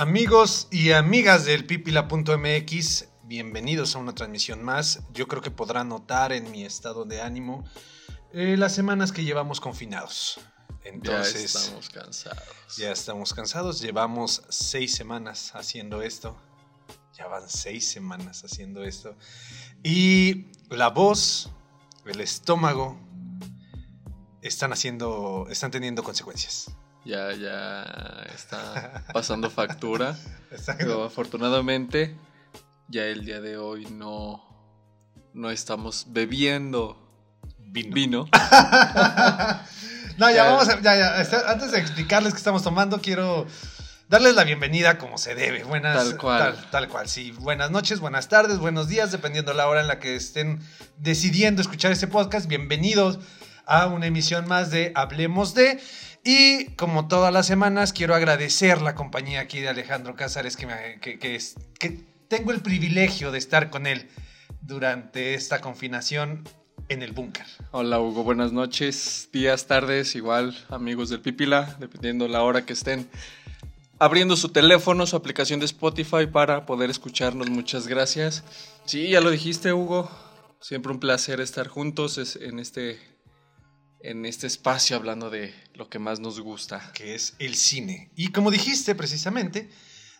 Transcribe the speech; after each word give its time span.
Amigos 0.00 0.66
y 0.70 0.92
amigas 0.92 1.44
del 1.44 1.66
pipila.mx, 1.66 3.04
bienvenidos 3.24 3.94
a 3.94 3.98
una 3.98 4.14
transmisión 4.14 4.62
más. 4.62 5.00
Yo 5.12 5.28
creo 5.28 5.42
que 5.42 5.50
podrán 5.50 5.90
notar 5.90 6.32
en 6.32 6.50
mi 6.50 6.64
estado 6.64 7.04
de 7.04 7.20
ánimo 7.20 7.64
eh, 8.32 8.56
las 8.56 8.74
semanas 8.74 9.12
que 9.12 9.24
llevamos 9.24 9.60
confinados. 9.60 10.40
Entonces, 10.84 11.52
ya 11.52 11.60
estamos 11.60 11.90
cansados. 11.90 12.76
Ya 12.78 12.92
estamos 12.92 13.34
cansados. 13.34 13.80
Llevamos 13.82 14.42
seis 14.48 14.94
semanas 14.94 15.54
haciendo 15.54 16.00
esto. 16.00 16.34
Ya 17.12 17.26
van 17.26 17.46
seis 17.50 17.86
semanas 17.86 18.42
haciendo 18.42 18.82
esto. 18.84 19.18
Y 19.82 20.46
la 20.70 20.88
voz, 20.88 21.50
el 22.06 22.22
estómago, 22.22 22.98
están 24.40 24.72
haciendo, 24.72 25.46
están 25.50 25.70
teniendo 25.70 26.02
consecuencias. 26.02 26.74
Ya, 27.04 27.32
ya 27.32 27.82
está 28.34 29.04
pasando 29.12 29.50
factura. 29.50 30.16
Pero 30.78 31.04
afortunadamente, 31.04 32.16
ya 32.88 33.04
el 33.04 33.24
día 33.24 33.40
de 33.40 33.56
hoy 33.56 33.86
no, 33.86 34.44
no 35.32 35.50
estamos 35.50 36.06
bebiendo 36.08 36.98
vino. 37.58 37.94
vino. 37.94 38.24
no, 40.18 40.30
ya, 40.30 40.44
vamos 40.44 40.68
a, 40.68 40.80
ya, 40.80 40.96
ya. 40.96 41.20
Este, 41.20 41.36
antes 41.46 41.72
de 41.72 41.78
explicarles 41.78 42.34
qué 42.34 42.38
estamos 42.38 42.62
tomando, 42.62 43.00
quiero 43.00 43.46
darles 44.08 44.34
la 44.34 44.44
bienvenida 44.44 44.98
como 44.98 45.16
se 45.16 45.34
debe. 45.34 45.64
Buenas, 45.64 45.96
tal 45.96 46.16
cual. 46.18 46.54
Tal, 46.54 46.70
tal, 46.70 46.88
cual, 46.88 47.08
sí. 47.08 47.30
Buenas 47.32 47.70
noches, 47.70 48.00
buenas 48.00 48.28
tardes, 48.28 48.58
buenos 48.58 48.88
días, 48.88 49.12
dependiendo 49.12 49.54
la 49.54 49.68
hora 49.68 49.80
en 49.80 49.88
la 49.88 50.00
que 50.00 50.16
estén 50.16 50.60
decidiendo 50.98 51.62
escuchar 51.62 51.92
este 51.92 52.08
podcast. 52.08 52.46
Bienvenidos 52.46 53.20
a 53.66 53.86
una 53.86 54.06
emisión 54.06 54.48
más 54.48 54.70
de 54.70 54.92
Hablemos 54.94 55.54
de. 55.54 55.80
Y 56.24 56.66
como 56.76 57.08
todas 57.08 57.32
las 57.32 57.46
semanas, 57.46 57.92
quiero 57.92 58.14
agradecer 58.14 58.82
la 58.82 58.94
compañía 58.94 59.40
aquí 59.40 59.60
de 59.60 59.68
Alejandro 59.68 60.16
Cázares, 60.16 60.56
que, 60.56 60.66
que 61.00 62.04
tengo 62.28 62.52
el 62.52 62.60
privilegio 62.60 63.32
de 63.32 63.38
estar 63.38 63.70
con 63.70 63.86
él 63.86 64.08
durante 64.60 65.34
esta 65.34 65.60
confinación 65.60 66.44
en 66.88 67.02
el 67.02 67.12
búnker. 67.12 67.46
Hola 67.70 68.00
Hugo, 68.00 68.24
buenas 68.24 68.52
noches, 68.52 69.28
días, 69.32 69.66
tardes, 69.66 70.14
igual 70.14 70.56
amigos 70.68 71.08
del 71.08 71.20
Pipila, 71.20 71.76
dependiendo 71.78 72.28
la 72.28 72.42
hora 72.42 72.66
que 72.66 72.72
estén 72.72 73.08
abriendo 73.98 74.36
su 74.36 74.48
teléfono, 74.48 75.06
su 75.06 75.16
aplicación 75.16 75.60
de 75.60 75.66
Spotify 75.66 76.26
para 76.30 76.66
poder 76.66 76.90
escucharnos. 76.90 77.48
Muchas 77.48 77.86
gracias. 77.86 78.44
Sí, 78.84 79.08
ya 79.10 79.20
lo 79.20 79.30
dijiste 79.30 79.72
Hugo, 79.72 80.10
siempre 80.60 80.92
un 80.92 81.00
placer 81.00 81.40
estar 81.40 81.68
juntos 81.68 82.36
en 82.36 82.58
este 82.58 82.98
en 84.02 84.26
este 84.26 84.46
espacio 84.46 84.96
hablando 84.96 85.30
de 85.30 85.54
lo 85.74 85.88
que 85.88 85.98
más 85.98 86.20
nos 86.20 86.40
gusta. 86.40 86.90
Que 86.94 87.14
es 87.14 87.34
el 87.38 87.54
cine. 87.54 88.10
Y 88.16 88.28
como 88.28 88.50
dijiste 88.50 88.94
precisamente, 88.94 89.70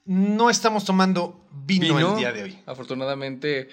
no 0.04 0.50
estamos 0.50 0.84
tomando 0.84 1.46
vino, 1.52 1.96
vino 1.96 2.12
el 2.12 2.18
día 2.18 2.32
de 2.32 2.42
hoy. 2.42 2.58
Afortunadamente 2.66 3.68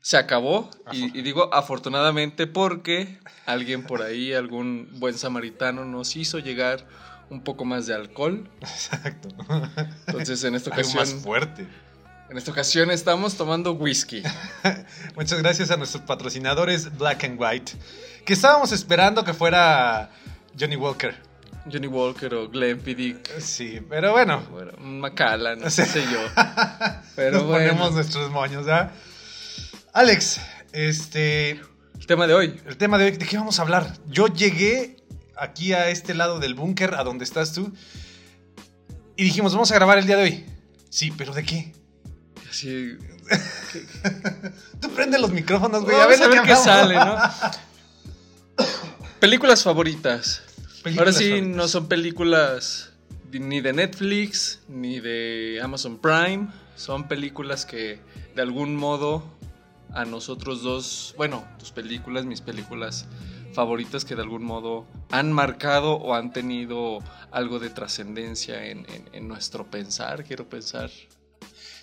se 0.00 0.16
acabó. 0.16 0.70
Y, 0.92 1.18
y, 1.18 1.22
digo 1.22 1.52
afortunadamente 1.54 2.46
porque 2.46 3.18
alguien 3.46 3.84
por 3.84 4.02
ahí, 4.02 4.32
algún 4.32 4.88
buen 4.98 5.16
samaritano, 5.16 5.84
nos 5.84 6.16
hizo 6.16 6.38
llegar 6.38 6.86
un 7.30 7.42
poco 7.42 7.64
más 7.64 7.86
de 7.86 7.94
alcohol. 7.94 8.50
Exacto. 8.60 9.28
Entonces 10.06 10.44
en 10.44 10.54
esta 10.54 10.70
ocasión... 10.70 10.98
Algo 11.02 11.14
más 11.14 11.22
fuerte. 11.22 11.66
En 12.30 12.38
esta 12.38 12.50
ocasión 12.50 12.90
estamos 12.90 13.36
tomando 13.36 13.72
whisky. 13.72 14.22
Muchas 15.16 15.40
gracias 15.40 15.70
a 15.70 15.76
nuestros 15.76 16.02
patrocinadores 16.04 16.96
Black 16.96 17.24
and 17.24 17.40
White. 17.40 17.72
Que 18.24 18.32
estábamos 18.32 18.72
esperando 18.72 19.24
que 19.24 19.34
fuera 19.34 20.10
Johnny 20.58 20.76
Walker. 20.76 21.14
Johnny 21.70 21.86
Walker 21.86 22.34
o 22.34 22.48
Glenn 22.48 22.80
Piddick. 22.80 23.38
Sí, 23.40 23.80
pero 23.88 24.12
bueno. 24.12 24.40
bueno 24.50 24.72
Macallan, 24.78 25.60
no 25.60 25.70
sé 25.70 25.86
yo. 26.10 26.20
Pero 27.16 27.38
Nos 27.38 27.46
bueno. 27.46 27.70
ponemos 27.70 27.92
nuestros 27.92 28.30
moños, 28.30 28.66
¿ya? 28.66 28.92
Alex, 29.92 30.40
este. 30.72 31.60
El 31.98 32.06
tema 32.06 32.26
de 32.26 32.34
hoy. 32.34 32.60
El 32.66 32.76
tema 32.76 32.98
de 32.98 33.04
hoy, 33.04 33.10
¿de 33.12 33.24
qué 33.24 33.38
vamos 33.38 33.58
a 33.58 33.62
hablar? 33.62 33.94
Yo 34.08 34.26
llegué 34.26 34.96
aquí 35.36 35.72
a 35.72 35.88
este 35.88 36.12
lado 36.12 36.38
del 36.38 36.54
búnker, 36.54 36.94
a 36.94 37.04
donde 37.04 37.24
estás 37.24 37.52
tú, 37.52 37.72
y 39.16 39.24
dijimos, 39.24 39.52
vamos 39.52 39.70
a 39.70 39.74
grabar 39.74 39.98
el 39.98 40.06
día 40.06 40.16
de 40.16 40.22
hoy. 40.24 40.46
Sí, 40.90 41.12
pero 41.16 41.32
¿de 41.32 41.44
qué? 41.44 41.72
Así. 42.54 42.96
tú 44.80 44.90
prende 44.90 45.18
los 45.18 45.32
micrófonos, 45.32 45.82
güey. 45.82 45.96
a 45.96 46.06
ver, 46.06 46.22
a 46.22 46.28
ver 46.28 46.42
qué 46.42 46.54
sale, 46.54 46.94
¿no? 46.94 47.16
películas 49.20 49.64
favoritas. 49.64 50.42
Películas 50.84 50.98
Ahora 50.98 51.12
sí, 51.12 51.30
favoritas. 51.30 51.56
no 51.56 51.68
son 51.68 51.88
películas 51.88 52.92
ni 53.32 53.60
de 53.60 53.72
Netflix, 53.72 54.60
ni 54.68 55.00
de 55.00 55.58
Amazon 55.64 55.98
Prime. 55.98 56.48
Son 56.76 57.08
películas 57.08 57.66
que 57.66 57.98
de 58.36 58.42
algún 58.42 58.76
modo 58.76 59.24
a 59.92 60.04
nosotros 60.04 60.62
dos, 60.62 61.14
bueno, 61.16 61.44
tus 61.58 61.72
películas, 61.72 62.24
mis 62.24 62.40
películas 62.40 63.06
favoritas 63.52 64.04
que 64.04 64.14
de 64.14 64.22
algún 64.22 64.44
modo 64.44 64.86
han 65.10 65.32
marcado 65.32 65.94
o 65.94 66.14
han 66.14 66.32
tenido 66.32 66.98
algo 67.32 67.58
de 67.58 67.70
trascendencia 67.70 68.66
en, 68.66 68.86
en, 68.90 69.08
en, 69.12 69.28
nuestro 69.28 69.66
pensar, 69.66 70.24
quiero 70.24 70.48
pensar. 70.48 70.90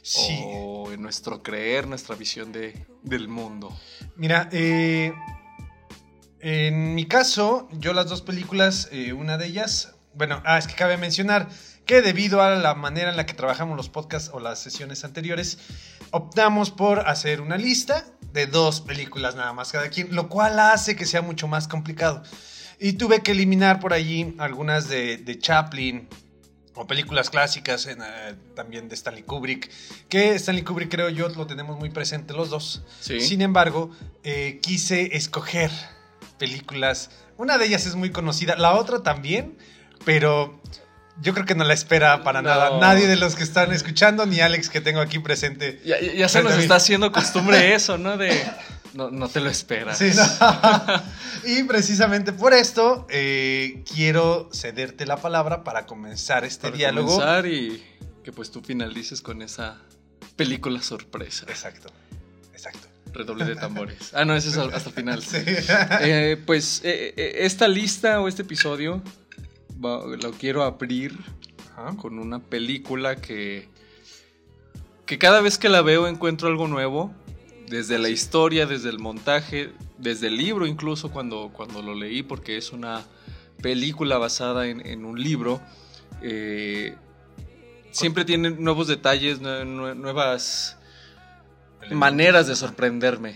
Sí. 0.02 0.42
O 0.46 0.92
en 0.92 1.02
nuestro 1.02 1.44
creer, 1.44 1.88
nuestra 1.88 2.16
visión 2.16 2.52
de, 2.52 2.86
del 3.04 3.28
mundo. 3.28 3.78
Mira, 4.16 4.50
eh, 4.52 5.14
en 6.40 6.96
mi 6.96 7.06
caso, 7.06 7.68
yo 7.72 7.94
las 7.94 8.08
dos 8.08 8.22
películas, 8.22 8.90
eh, 8.92 9.14
una 9.14 9.38
de 9.38 9.46
ellas, 9.46 9.96
bueno, 10.16 10.42
ah, 10.46 10.58
es 10.58 10.68
que 10.68 10.74
cabe 10.74 10.98
mencionar 10.98 11.50
que 11.86 12.02
debido 12.02 12.42
a 12.42 12.56
la 12.56 12.74
manera 12.74 13.10
en 13.10 13.18
la 13.18 13.26
que 13.26 13.34
trabajamos 13.34 13.78
los 13.78 13.90
podcasts 13.90 14.32
o 14.34 14.40
las 14.40 14.60
sesiones 14.60 15.04
anteriores, 15.04 15.60
optamos 16.12 16.72
por 16.72 17.08
hacer 17.08 17.42
una 17.42 17.58
lista 17.58 18.06
de 18.34 18.48
dos 18.48 18.82
películas 18.82 19.36
nada 19.36 19.54
más 19.54 19.72
cada 19.72 19.90
quien, 19.90 20.16
lo 20.16 20.30
cual 20.30 20.60
hace 20.60 20.96
que 20.96 21.06
sea 21.06 21.22
mucho 21.22 21.48
más 21.48 21.68
complicado. 21.68 22.24
Y 22.80 22.94
tuve 22.94 23.22
que 23.22 23.32
eliminar 23.32 23.80
por 23.80 23.94
allí 23.94 24.36
algunas 24.40 24.90
de, 24.90 25.18
de 25.18 25.38
Chaplin 25.38 26.08
o 26.76 26.88
películas 26.88 27.30
clásicas 27.30 27.86
eh, 27.86 27.96
también 28.56 28.88
de 28.90 28.96
Stanley 28.96 29.24
Kubrick, 29.24 29.70
que 30.10 30.36
Stanley 30.36 30.64
Kubrick 30.64 30.90
creo 30.90 31.10
yo 31.10 31.28
lo 31.30 31.46
tenemos 31.48 31.78
muy 31.78 31.90
presente 31.90 32.34
los 32.34 32.50
dos. 32.50 32.82
¿Sí? 33.00 33.20
Sin 33.22 33.42
embargo, 33.42 33.92
eh, 34.24 34.60
quise 34.62 35.16
escoger 35.16 35.72
películas. 36.38 37.10
Una 37.38 37.58
de 37.58 37.66
ellas 37.66 37.86
es 37.86 37.96
muy 37.96 38.12
conocida, 38.12 38.56
la 38.56 38.74
otra 38.74 39.04
también, 39.04 39.58
pero 40.06 40.62
yo 41.22 41.34
creo 41.34 41.46
que 41.46 41.56
no 41.56 41.64
la 41.64 41.74
espera 41.74 42.24
para 42.24 42.42
No. 42.42 42.50
nada. 42.50 42.80
Nadie 42.80 43.08
de 43.08 43.16
los 43.16 43.36
que 43.36 43.44
están 43.44 43.72
escuchando, 43.74 44.26
ni 44.26 44.40
Alex 44.40 44.70
que 44.70 44.82
tengo 44.82 45.02
aquí 45.02 45.20
presente. 45.20 45.82
Ya 45.84 46.30
se 46.30 46.42
nos 46.42 46.54
está 46.54 46.76
haciendo 46.76 47.12
costumbre 47.12 47.76
eso, 47.76 47.98
¿no? 47.98 48.18
De. 48.18 48.32
No, 48.94 49.10
no 49.10 49.30
te 49.30 49.40
lo 49.40 49.50
esperas. 49.50 49.98
Sí, 49.98 50.12
no. 50.16 51.02
y 51.46 51.64
precisamente 51.64 52.34
por 52.34 52.54
esto 52.54 53.08
eh, 53.10 53.84
quiero 53.94 54.50
cederte 54.54 55.06
la 55.06 55.18
palabra 55.18 55.64
para 55.64 55.86
comenzar 55.86 56.44
este 56.44 56.64
Para 56.68 56.78
diálogo. 56.78 57.08
comenzar 57.14 57.46
y 57.46 57.84
que 58.24 58.32
pues 58.32 58.52
tú 58.52 58.62
finalices 58.62 59.22
con 59.22 59.42
esa 59.42 59.78
película 60.36 60.82
sorpresa. 60.82 61.46
Exacto, 61.50 61.90
exacto. 62.54 62.88
Redoble 63.14 63.46
de 63.46 63.56
tambores. 63.56 64.12
Ah, 64.14 64.24
no, 64.26 64.36
ese 64.36 64.50
es 64.50 64.58
hasta 64.58 64.90
el 64.90 64.96
final. 64.96 65.22
Sí. 65.24 65.38
Eh, 66.02 66.42
pues 66.46 66.82
eh, 66.84 67.14
esta 67.40 67.68
lista 67.68 68.20
o 68.22 68.28
este 68.28 68.42
episodio 68.44 69.02
lo 69.80 70.32
quiero 70.34 70.64
abrir 70.64 71.18
Ajá. 71.76 71.96
con 71.98 72.20
una 72.20 72.40
película 72.40 73.16
que, 73.16 73.68
que 75.06 75.18
cada 75.18 75.42
vez 75.42 75.58
que 75.58 75.70
la 75.70 75.82
veo 75.82 76.08
encuentro 76.08 76.48
algo 76.48 76.68
nuevo. 76.68 77.14
Desde 77.72 77.98
la 77.98 78.10
historia, 78.10 78.66
desde 78.68 78.90
el 78.90 79.00
montaje, 79.00 79.72
desde 79.98 80.28
el 80.28 80.36
libro 80.38 80.68
incluso 80.68 81.10
cuando, 81.10 81.50
cuando 81.54 81.82
lo 81.82 81.96
leí, 81.96 82.22
porque 82.22 82.58
es 82.58 82.72
una 82.72 83.04
película 83.62 84.18
basada 84.18 84.68
en, 84.68 84.86
en 84.86 85.06
un 85.06 85.22
libro. 85.22 85.62
eh, 86.22 86.96
siempre 87.92 88.24
tiene 88.26 88.52
nuevos 88.52 88.88
detalles, 88.88 89.42
nue- 89.42 89.66
nue- 89.66 89.96
nuevas 89.96 90.78
maneras 91.92 92.48
de 92.48 92.56
sorprenderme. 92.56 93.36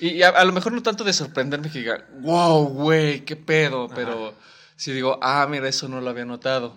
Y, 0.00 0.22
a, 0.22 0.28
a 0.30 0.44
lo 0.44 0.52
mejor 0.52 0.72
no 0.72 0.82
tanto 0.82 1.04
de 1.04 1.12
sorprenderme 1.12 1.70
que 1.70 1.78
diga, 1.78 2.06
wow, 2.20 2.64
güey, 2.66 3.24
qué 3.24 3.36
pedo, 3.36 3.88
pero 3.94 4.34
si 4.76 4.92
digo, 4.92 5.18
ah, 5.22 5.46
mira, 5.48 5.68
eso 5.68 5.88
no 5.88 6.00
lo 6.00 6.10
había 6.10 6.24
notado. 6.24 6.76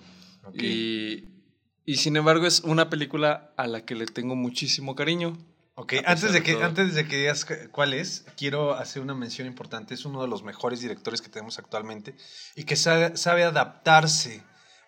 Y 1.88 1.96
sin 1.98 2.16
embargo 2.18 2.46
es 2.48 2.62
una 2.62 2.90
película 2.90 3.52
a 3.58 3.68
la 3.68 3.86
que 3.86 3.96
le 3.96 4.06
tengo 4.06 4.36
muchísimo 4.36 4.96
cariño. 4.96 5.38
Ok, 5.78 5.94
antes 6.06 6.32
de, 6.32 6.42
que, 6.42 6.54
todo. 6.54 6.64
antes 6.64 6.96
de 6.96 7.06
que 7.06 7.18
digas 7.18 7.44
cu- 7.44 7.70
cuál 7.72 7.94
es, 7.94 8.24
quiero 8.38 8.74
hacer 8.76 9.02
una 9.02 9.14
mención 9.14 9.46
importante. 9.46 9.94
Es 9.94 10.06
uno 10.06 10.22
de 10.22 10.28
los 10.30 10.42
mejores 10.42 10.80
directores 10.80 11.22
que 11.22 11.28
tenemos 11.28 11.60
actualmente 11.60 12.16
y 12.56 12.64
que 12.64 12.78
sabe, 12.78 13.18
sabe 13.18 13.44
adaptarse 13.44 14.42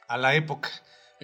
a 0.08 0.18
la 0.18 0.34
época. 0.36 0.70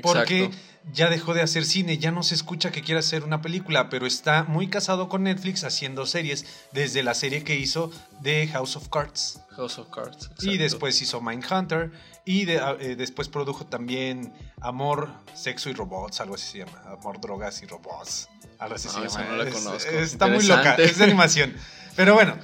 Porque 0.01 0.45
Exacto. 0.45 0.57
ya 0.91 1.09
dejó 1.09 1.33
de 1.35 1.41
hacer 1.43 1.65
cine, 1.65 1.97
ya 1.99 2.11
no 2.11 2.23
se 2.23 2.33
escucha 2.35 2.71
que 2.71 2.81
quiera 2.81 2.99
hacer 2.99 3.23
una 3.23 3.41
película, 3.41 3.89
pero 3.89 4.07
está 4.07 4.43
muy 4.43 4.67
casado 4.67 5.07
con 5.07 5.23
Netflix 5.23 5.63
haciendo 5.63 6.05
series, 6.07 6.45
desde 6.71 7.03
la 7.03 7.13
serie 7.13 7.43
que 7.43 7.55
hizo 7.55 7.91
de 8.21 8.47
House 8.47 8.75
of 8.75 8.89
Cards. 8.89 9.39
House 9.55 9.77
of 9.77 9.89
Cards. 9.89 10.29
Y 10.41 10.45
exacto. 10.49 10.63
después 10.63 11.01
hizo 11.01 11.21
Mindhunter. 11.21 11.91
Y 12.25 12.45
de- 12.45 12.61
eh, 12.79 12.95
después 12.95 13.27
produjo 13.29 13.65
también 13.67 14.33
Amor, 14.61 15.11
Sexo 15.35 15.69
y 15.69 15.73
Robots, 15.73 16.21
algo 16.21 16.35
así 16.35 16.51
se 16.53 16.57
llama. 16.59 16.81
Amor, 16.87 17.19
Drogas 17.21 17.61
y 17.61 17.65
Robots. 17.67 18.29
Algo 18.59 18.75
así 18.75 18.87
Ah, 18.89 18.93
se 18.99 19.05
esa 19.05 19.19
llama. 19.21 19.31
no 19.31 19.43
la 19.43 19.49
Es- 19.49 19.53
conozco. 19.55 19.89
está 19.91 20.27
muy 20.27 20.43
loca, 20.47 20.75
es 20.75 20.97
de 20.97 21.03
animación. 21.03 21.53
Pero 21.95 22.13
bueno, 22.15 22.35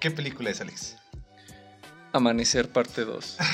¿qué 0.00 0.10
película 0.10 0.50
es, 0.50 0.60
Alex? 0.60 0.96
Amanecer 2.14 2.70
parte 2.70 3.04
2. 3.04 3.36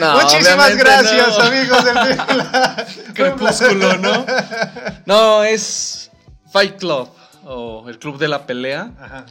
Muchísimas 0.00 0.76
gracias, 0.76 1.38
amigos 1.38 1.84
del. 1.84 3.14
Crepúsculo, 3.14 3.98
¿no? 3.98 4.26
No, 5.06 5.44
es 5.44 6.10
Fight 6.52 6.78
Club 6.78 7.08
o 7.44 7.88
el 7.88 7.98
Club 7.98 8.18
de 8.18 8.28
la 8.28 8.46
Pelea. 8.46 8.92
Ajá. 8.98 9.26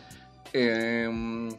Em, 0.53 1.49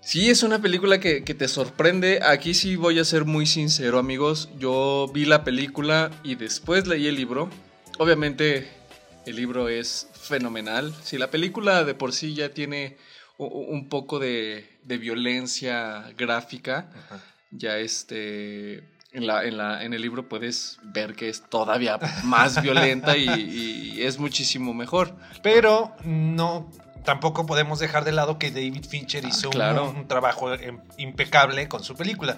sí, 0.00 0.30
es 0.30 0.42
una 0.42 0.60
película 0.60 0.98
que, 1.00 1.24
que 1.24 1.34
te 1.34 1.48
sorprende. 1.48 2.20
Aquí 2.22 2.54
sí 2.54 2.76
voy 2.76 2.98
a 2.98 3.04
ser 3.04 3.24
muy 3.24 3.46
sincero, 3.46 3.98
amigos. 3.98 4.50
Yo 4.58 5.10
vi 5.12 5.24
la 5.24 5.44
película 5.44 6.10
y 6.22 6.34
después 6.34 6.86
leí 6.86 7.06
el 7.06 7.16
libro. 7.16 7.48
Obviamente, 7.98 8.68
el 9.26 9.36
libro 9.36 9.68
es 9.68 10.08
fenomenal. 10.12 10.94
Si 11.02 11.18
la 11.18 11.30
película 11.30 11.84
de 11.84 11.94
por 11.94 12.12
sí 12.12 12.34
ya 12.34 12.50
tiene 12.50 12.96
un 13.38 13.88
poco 13.88 14.18
de, 14.18 14.78
de 14.82 14.98
violencia 14.98 16.04
gráfica, 16.16 16.88
Ajá. 17.06 17.22
Ya 17.50 17.78
este. 17.78 18.84
En, 19.10 19.26
la, 19.26 19.44
en, 19.44 19.56
la, 19.56 19.82
en 19.84 19.94
el 19.94 20.02
libro 20.02 20.28
puedes 20.28 20.78
ver 20.82 21.14
que 21.14 21.30
es 21.30 21.42
todavía 21.48 21.98
más 22.24 22.60
violenta 22.62 23.16
y, 23.16 23.26
y 23.96 24.02
es 24.02 24.18
muchísimo 24.18 24.74
mejor. 24.74 25.16
Pero 25.42 25.96
no, 26.04 26.70
tampoco 27.06 27.46
podemos 27.46 27.78
dejar 27.78 28.04
de 28.04 28.12
lado 28.12 28.38
que 28.38 28.50
David 28.50 28.84
Fincher 28.86 29.24
Ah, 29.24 29.28
hizo 29.30 29.48
un- 29.48 29.52
claro. 29.52 29.90
un, 29.90 30.06
trabajo 30.08 30.52
em- 30.52 30.80
impecable 30.98 31.68
con 31.68 31.82
su 31.82 31.94
película. 31.96 32.36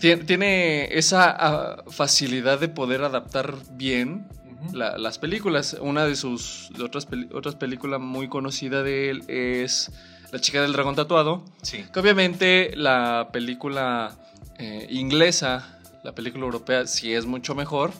Tien- 0.00 0.24
Tiene 0.24 0.96
esa 0.96 1.28
ah, 1.28 1.82
facilidad 1.90 2.60
de 2.60 2.68
poder 2.68 3.02
adaptar 3.02 3.54
bien 3.72 4.28
la- 4.72 4.96
las 4.98 5.18
películas. 5.18 5.76
Una 5.80 6.04
de 6.06 6.14
sus 6.14 6.70
de 6.78 6.84
otras, 6.84 7.08
otras 7.34 7.56
películas 7.56 8.00
muy 8.00 8.28
conocida 8.28 8.84
de 8.84 9.10
él 9.10 9.24
es 9.26 9.90
La 10.30 10.38
chica 10.40 10.62
del 10.62 10.72
dragón 10.72 10.94
tatuado. 10.94 11.44
Sí. 11.62 11.84
Que 11.92 11.98
obviamente 12.00 12.70
la 12.76 13.30
película 13.32 14.16
eh, 14.58 14.86
inglesa, 14.90 15.78
la 16.02 16.14
película 16.14 16.44
europea, 16.44 16.86
sí 16.86 17.14
es 17.14 17.26
mucho 17.26 17.54
mejor. 17.54 17.92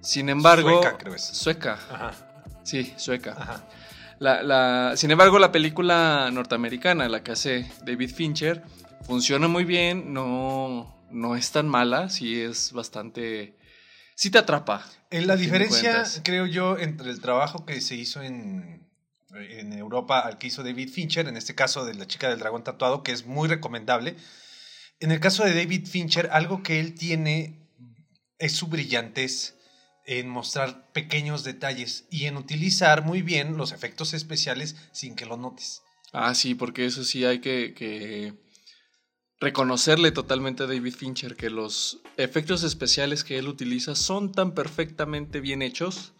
Sin 0.00 0.28
embargo. 0.28 0.68
Sueca, 0.82 0.98
creo 0.98 1.14
es. 1.14 1.22
Sueca. 1.22 1.78
Ajá, 1.90 2.12
Sí, 2.62 2.92
sueca. 2.96 3.32
ajá. 3.38 3.64
La, 4.18 4.42
la- 4.42 4.96
sin 4.96 5.10
embargo, 5.10 5.38
la 5.38 5.50
película 5.52 6.30
norteamericana, 6.32 7.08
la 7.08 7.22
que 7.22 7.32
hace 7.32 7.70
David 7.84 8.10
Fincher, 8.14 8.62
funciona 9.02 9.48
muy 9.48 9.64
bien, 9.64 10.12
no, 10.14 10.96
no 11.10 11.36
es 11.36 11.50
tan 11.50 11.68
mala, 11.68 12.08
sí 12.08 12.40
es 12.40 12.72
bastante... 12.72 13.58
Sí 14.14 14.30
te 14.30 14.38
atrapa. 14.38 14.84
Eh, 15.10 15.22
La 15.22 15.34
a 15.34 15.36
fin 15.36 15.50
de 15.50 15.58
diferencia, 15.58 16.04
creo 16.22 16.46
yo, 16.46 16.78
entre 16.78 17.10
el 17.10 17.20
trabajo 17.20 17.66
que 17.66 17.80
se 17.80 17.96
hizo 17.96 18.22
en, 18.22 18.86
en 19.34 19.72
Europa 19.72 20.20
al 20.20 20.38
que 20.38 20.46
hizo 20.46 20.62
David 20.62 20.88
Fincher, 20.90 21.26
en 21.28 21.36
este 21.36 21.54
caso 21.56 21.84
de 21.84 21.94
La 21.94 22.06
chica 22.06 22.28
del 22.28 22.38
dragón 22.38 22.62
tatuado, 22.62 23.02
que 23.02 23.10
es 23.12 23.26
muy 23.26 23.48
recomendable. 23.48 24.16
En 25.04 25.12
el 25.12 25.20
caso 25.20 25.44
de 25.44 25.52
David 25.52 25.86
Fincher, 25.86 26.30
algo 26.32 26.62
que 26.62 26.80
él 26.80 26.94
tiene 26.94 27.68
es 28.38 28.52
su 28.52 28.68
brillantez 28.68 29.54
en 30.06 30.30
mostrar 30.30 30.90
pequeños 30.92 31.44
detalles 31.44 32.06
y 32.10 32.24
en 32.24 32.38
utilizar 32.38 33.04
muy 33.04 33.20
bien 33.20 33.58
los 33.58 33.72
efectos 33.72 34.14
especiales 34.14 34.76
sin 34.92 35.14
que 35.14 35.26
lo 35.26 35.36
notes. 35.36 35.82
Ah, 36.14 36.34
sí, 36.34 36.54
porque 36.54 36.86
eso 36.86 37.04
sí 37.04 37.26
hay 37.26 37.40
que, 37.40 37.74
que 37.74 38.32
reconocerle 39.40 40.10
totalmente 40.10 40.62
a 40.62 40.66
David 40.66 40.94
Fincher 40.94 41.36
que 41.36 41.50
los 41.50 42.00
efectos 42.16 42.62
especiales 42.62 43.24
que 43.24 43.36
él 43.36 43.48
utiliza 43.48 43.94
son 43.96 44.32
tan 44.32 44.54
perfectamente 44.54 45.42
bien 45.42 45.60
hechos 45.60 46.14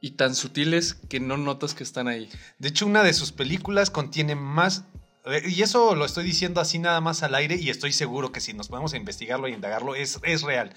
y 0.00 0.12
tan 0.12 0.34
sutiles 0.34 0.94
que 0.94 1.20
no 1.20 1.36
notas 1.36 1.74
que 1.74 1.84
están 1.84 2.08
ahí. 2.08 2.30
De 2.58 2.68
hecho, 2.68 2.86
una 2.86 3.02
de 3.02 3.12
sus 3.12 3.32
películas 3.32 3.90
contiene 3.90 4.36
más... 4.36 4.84
eh, 5.26 5.42
Y 5.46 5.62
eso 5.62 5.94
lo 5.94 6.04
estoy 6.04 6.24
diciendo 6.24 6.60
así 6.60 6.78
nada 6.78 7.00
más 7.00 7.22
al 7.22 7.34
aire 7.34 7.56
y 7.56 7.70
estoy 7.70 7.92
seguro 7.92 8.32
que 8.32 8.40
si 8.40 8.52
nos 8.54 8.68
ponemos 8.68 8.92
a 8.92 8.96
investigarlo 8.96 9.48
y 9.48 9.52
indagarlo 9.52 9.94
es, 9.94 10.18
es 10.22 10.42
real. 10.42 10.74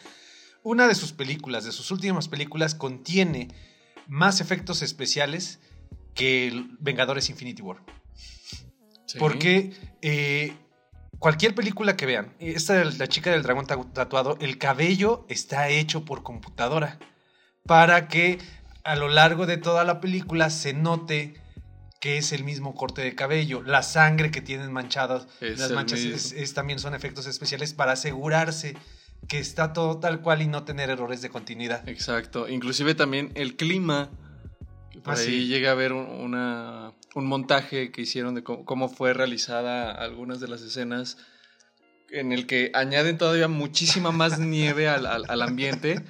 Una 0.64 0.88
de 0.88 0.96
sus 0.96 1.14
películas, 1.14 1.64
de 1.66 1.72
sus 1.72 1.90
últimas 1.92 2.28
películas, 2.28 2.76
contiene 2.76 3.48
más 4.08 4.42
efectos 4.42 4.82
especiales 4.82 5.60
que 6.14 6.66
Vengadores 6.80 7.30
Infinity 7.30 7.62
War. 7.62 7.78
Sí. 9.06 9.18
Porque 9.18 9.72
eh, 10.02 10.54
cualquier 11.18 11.56
película 11.56 11.96
que 11.96 12.06
vean, 12.06 12.36
esta 12.40 12.74
de 12.74 12.86
la 12.86 13.08
chica 13.08 13.32
del 13.32 13.44
dragón 13.44 13.66
ta- 13.68 13.82
tatuado, 13.94 14.38
el 14.42 14.58
cabello 14.58 15.26
está 15.30 15.70
hecho 15.70 16.04
por 16.06 16.24
computadora 16.24 17.00
para 17.66 18.08
que 18.08 18.40
a 18.84 18.96
lo 18.96 19.08
largo 19.10 19.46
de 19.46 19.58
toda 19.58 19.84
la 19.84 20.02
película 20.02 20.50
se 20.50 20.74
note 20.74 21.36
que 22.00 22.18
es 22.18 22.32
el 22.32 22.44
mismo 22.44 22.76
corte 22.76 23.02
de 23.02 23.14
cabello, 23.16 23.62
la 23.62 23.84
sangre 23.84 24.32
que 24.32 24.42
tienen 24.42 24.72
manchadas, 24.72 25.28
Es 25.42 25.60
las 25.60 25.72
manchas 25.72 26.00
es- 26.00 26.32
es- 26.32 26.54
también 26.54 26.80
son 26.80 26.94
efectos 26.96 27.28
especiales 27.28 27.74
para 27.74 27.92
asegurarse 27.94 28.76
que 29.28 29.38
está 29.40 29.74
todo 29.74 30.00
tal 30.00 30.22
cual 30.22 30.42
y 30.42 30.48
no 30.48 30.64
tener 30.64 30.90
errores 30.90 31.22
de 31.22 31.30
continuidad. 31.30 31.88
Exacto. 31.90 32.48
Inclusive 32.48 32.96
también 32.96 33.32
el 33.36 33.56
clima. 33.58 34.10
Por 35.04 35.14
Ah, 35.14 35.18
ahí 35.18 35.26
sí. 35.26 35.48
llega 35.48 35.72
a 35.72 35.76
ver 35.76 35.94
un, 35.94 36.06
una- 36.08 36.94
un 37.16 37.26
montaje 37.28 37.92
que 37.92 38.02
hicieron 38.02 38.34
de 38.34 38.44
cómo, 38.44 38.66
cómo 38.66 38.90
fue 38.90 39.14
realizada 39.14 39.92
algunas 39.92 40.40
de 40.40 40.48
las 40.48 40.62
escenas 40.62 41.18
en 42.12 42.32
el 42.32 42.48
que 42.48 42.72
añaden 42.74 43.18
todavía 43.18 43.48
muchísima 43.48 44.12
más 44.12 44.40
nieve 44.40 44.88
al, 44.88 45.06
al- 45.06 45.26
al 45.30 45.42
ambiente 45.42 46.02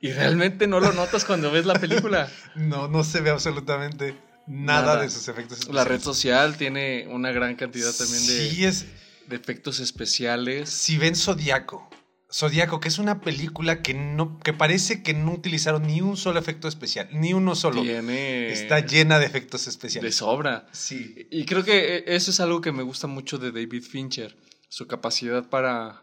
y 0.00 0.12
realmente 0.12 0.66
no 0.66 0.78
lo 0.78 0.92
notas 0.92 1.24
cuando 1.24 1.50
ves 1.50 1.64
la 1.66 1.74
película. 1.74 2.28
No, 2.54 2.86
no 2.88 3.02
se 3.02 3.20
ve 3.20 3.30
absolutamente 3.30 4.16
nada, 4.46 4.86
Nada. 4.86 5.02
de 5.02 5.10
sus 5.10 5.28
efectos 5.28 5.58
especiales. 5.58 5.74
La 5.74 5.84
red 5.84 6.00
social 6.00 6.56
tiene 6.56 7.06
una 7.08 7.32
gran 7.32 7.56
cantidad 7.56 7.92
también 7.92 8.26
de, 8.26 8.50
Sí, 8.50 8.64
es, 8.64 8.86
de 9.26 9.36
efectos 9.36 9.80
especiales. 9.80 10.68
Si 10.70 10.98
ven 10.98 11.16
Zodíaco, 11.16 11.88
Zodíaco, 12.32 12.80
que 12.80 12.88
es 12.88 12.98
una 12.98 13.20
película 13.20 13.82
que 13.82 13.94
no, 13.94 14.38
que 14.40 14.52
parece 14.52 15.02
que 15.02 15.14
no 15.14 15.32
utilizaron 15.32 15.86
ni 15.86 16.00
un 16.00 16.16
solo 16.16 16.40
efecto 16.40 16.66
especial, 16.68 17.08
ni 17.12 17.32
uno 17.32 17.54
solo. 17.54 17.82
Tiene 17.82 18.52
Está 18.52 18.80
llena 18.80 19.18
de 19.18 19.26
efectos 19.26 19.64
de 19.64 19.70
especiales. 19.70 20.16
sobra. 20.16 20.66
Sí. 20.72 21.28
Y 21.30 21.44
creo 21.44 21.64
que 21.64 21.98
e, 21.98 22.04
eso 22.16 22.30
es 22.30 22.40
algo 22.40 22.60
que 22.60 22.72
me 22.72 22.82
gusta 22.82 23.06
mucho 23.06 23.38
de 23.38 23.52
David 23.52 23.82
Fincher, 23.82 24.36
su 24.68 24.86
capacidad 24.86 25.48
para 25.48 26.02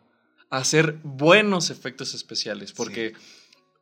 hacer 0.50 1.00
buenos 1.04 1.70
efectos 1.70 2.14
especiales, 2.14 2.72
porque 2.72 3.14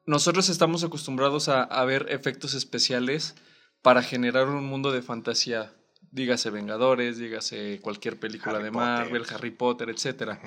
nosotros 0.05 0.50
estamos 0.50 0.83
acostumbrados 0.83 1.47
a, 1.47 1.63
a 1.63 1.86
ver 1.86 2.07
efectos 2.09 2.53
especiales 2.55 3.36
para 3.81 4.03
generar 4.03 4.47
un 4.47 4.65
mundo 4.65 4.91
de 4.91 5.01
fantasía, 5.01 5.73
dígase 6.11 6.50
Vengadores, 6.50 7.17
dígase 7.17 7.79
cualquier 7.81 8.19
película 8.19 8.55
Harry 8.55 8.65
de 8.65 8.71
Potter. 8.71 8.88
Marvel, 8.88 9.25
Harry 9.33 9.51
Potter, 9.51 9.89
etc. 9.89 10.38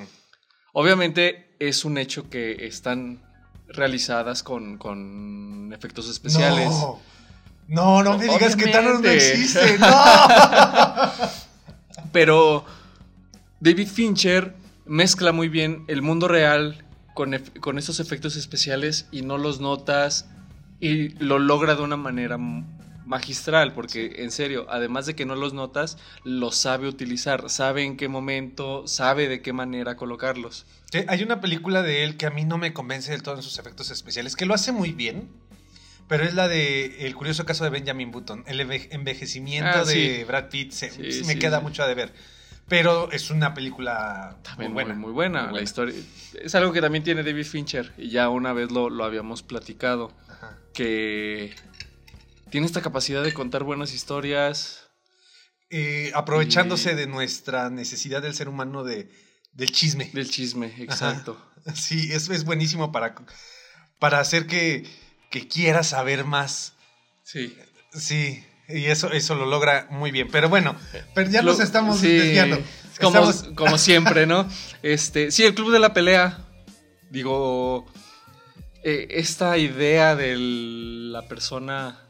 Obviamente 0.72 1.56
es 1.58 1.84
un 1.84 1.98
hecho 1.98 2.28
que 2.28 2.66
están 2.66 3.22
realizadas 3.68 4.42
con, 4.42 4.78
con 4.78 5.72
efectos 5.72 6.08
especiales. 6.08 6.68
No, 6.68 8.02
no, 8.02 8.02
no 8.02 8.18
me 8.18 8.24
digas 8.24 8.56
que 8.56 8.68
Thanos 8.68 9.00
no 9.00 9.08
existe. 9.08 9.78
No. 9.78 9.86
Pero 12.12 12.64
David 13.60 13.88
Fincher 13.88 14.54
mezcla 14.84 15.32
muy 15.32 15.48
bien 15.48 15.84
el 15.88 16.02
mundo 16.02 16.28
real 16.28 16.84
con, 17.14 17.34
con 17.60 17.78
esos 17.78 18.00
efectos 18.00 18.36
especiales 18.36 19.06
y 19.10 19.22
no 19.22 19.38
los 19.38 19.60
notas 19.60 20.28
y 20.80 21.10
lo 21.24 21.38
logra 21.38 21.74
de 21.74 21.82
una 21.82 21.96
manera 21.96 22.36
magistral, 23.06 23.72
porque 23.74 24.16
en 24.18 24.30
serio, 24.30 24.66
además 24.70 25.06
de 25.06 25.14
que 25.14 25.26
no 25.26 25.34
los 25.34 25.52
notas, 25.52 25.98
los 26.24 26.56
sabe 26.56 26.88
utilizar, 26.88 27.50
sabe 27.50 27.82
en 27.84 27.96
qué 27.96 28.08
momento, 28.08 28.86
sabe 28.86 29.28
de 29.28 29.42
qué 29.42 29.52
manera 29.52 29.96
colocarlos. 29.96 30.66
Sí, 30.92 31.00
Hay 31.08 31.22
una 31.22 31.40
película 31.40 31.82
de 31.82 32.04
él 32.04 32.16
que 32.16 32.26
a 32.26 32.30
mí 32.30 32.44
no 32.44 32.56
me 32.58 32.72
convence 32.72 33.10
del 33.12 33.22
todo 33.22 33.36
en 33.36 33.42
sus 33.42 33.58
efectos 33.58 33.90
especiales, 33.90 34.36
que 34.36 34.46
lo 34.46 34.54
hace 34.54 34.72
muy 34.72 34.92
bien, 34.92 35.28
pero 36.08 36.24
es 36.24 36.34
la 36.34 36.48
de 36.48 37.06
El 37.06 37.14
curioso 37.14 37.44
caso 37.46 37.64
de 37.64 37.70
Benjamin 37.70 38.10
Button. 38.10 38.44
El 38.46 38.60
enve- 38.60 38.88
envejecimiento 38.90 39.70
Ah, 39.80 39.84
de. 39.84 40.24
Brad 40.26 40.48
Pitt 40.50 40.72
se- 40.72 40.92
me 41.26 41.38
queda 41.38 41.60
mucho 41.60 41.82
a 41.82 41.86
deber. 41.88 42.12
Pero 42.68 43.10
es 43.12 43.30
una 43.30 43.52
película 43.52 44.36
También 44.42 44.72
muy 44.72 44.84
muy 44.84 44.92
buena. 44.94 45.00
muy 45.00 45.12
buena. 45.12 45.52
La 45.52 45.60
historia 45.62 45.94
es 46.42 46.54
algo 46.54 46.72
que 46.72 46.80
también 46.80 47.04
tiene 47.04 47.22
David 47.22 47.44
Fincher 47.44 47.92
y 47.98 48.08
ya 48.08 48.30
una 48.30 48.54
vez 48.54 48.70
lo, 48.70 48.88
lo 48.88 49.04
habíamos 49.04 49.42
platicado. 49.42 50.12
Ajá. 50.28 50.58
que 50.72 51.54
tiene 52.54 52.68
esta 52.68 52.82
capacidad 52.82 53.24
de 53.24 53.34
contar 53.34 53.64
buenas 53.64 53.92
historias. 53.92 54.86
Eh, 55.70 56.12
aprovechándose 56.14 56.92
Y- 56.92 56.94
de 56.94 57.08
nuestra 57.08 57.68
necesidad 57.68 58.22
del 58.22 58.32
ser 58.32 58.48
humano 58.48 58.84
de, 58.84 59.10
del 59.54 59.72
chisme. 59.72 60.08
Del 60.12 60.30
chisme, 60.30 60.72
exacto. 60.78 61.36
Sí, 61.74 62.12
es, 62.12 62.28
es 62.28 62.44
buenísimo 62.44 62.92
para, 62.92 63.16
para 63.98 64.20
hacer 64.20 64.46
que, 64.46 64.86
que 65.32 65.48
quieras 65.48 65.88
saber 65.88 66.24
más. 66.24 66.74
Sí. 67.24 67.58
Sí, 67.92 68.44
y 68.68 68.84
eso, 68.84 69.10
eso 69.10 69.34
lo 69.34 69.46
logra 69.46 69.88
muy 69.90 70.12
bien. 70.12 70.28
Pero 70.30 70.48
bueno, 70.48 70.76
pero 71.12 71.28
ya 71.28 71.42
Lo- 71.42 71.50
nos 71.50 71.60
estamos 71.60 71.98
sí, 71.98 72.06
desviando. 72.06 72.62
Como, 73.00 73.30
Estamos- 73.30 73.56
como 73.56 73.78
siempre, 73.78 74.26
¿no? 74.28 74.48
Este, 74.84 75.32
sí, 75.32 75.42
el 75.42 75.56
club 75.56 75.72
de 75.72 75.80
la 75.80 75.92
pelea. 75.92 76.38
Digo, 77.10 77.84
eh, 78.84 79.08
esta 79.10 79.58
idea 79.58 80.14
de 80.14 80.36
la 80.38 81.26
persona 81.26 82.03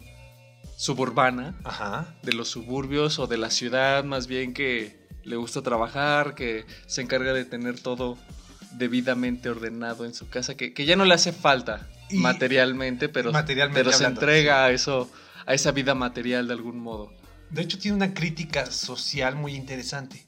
suburbana, 0.89 1.55
Ajá. 1.65 2.15
de 2.23 2.35
los 2.35 2.49
suburbios 2.51 3.19
o 3.19 3.27
de 3.27 3.39
la 3.39 3.51
ciudad, 3.51 4.05
más 4.05 4.27
bien 4.27 4.53
que 4.53 4.99
le 5.23 5.37
gusta 5.37 5.63
trabajar, 5.63 6.35
que 6.35 6.67
se 6.87 7.01
encarga 7.01 7.33
de 7.33 7.47
tener 7.47 7.81
todo 7.81 8.19
debidamente 8.73 9.49
ordenado 9.49 10.05
en 10.05 10.13
su 10.13 10.29
casa, 10.29 10.57
que, 10.57 10.75
que 10.75 10.85
ya 10.85 10.95
no 10.97 11.07
le 11.07 11.15
hace 11.15 11.33
falta 11.33 11.89
Y- 12.11 12.19
materialmente, 12.19 13.09
pero, 13.09 13.33
Materialmente 13.33 13.83
pero 13.83 13.97
se 13.97 14.05
entrega 14.05 14.67
a 14.67 14.73
eso, 14.73 15.11
a 15.47 15.55
esa 15.55 15.73
vida 15.73 15.95
material 15.95 16.49
de 16.49 16.53
algún 16.53 16.79
modo. 16.81 17.11
De 17.49 17.63
hecho, 17.63 17.79
tiene 17.79 17.97
una 17.97 18.13
crítica 18.13 18.67
social 18.71 19.37
muy 19.37 19.55
interesante. 19.55 20.27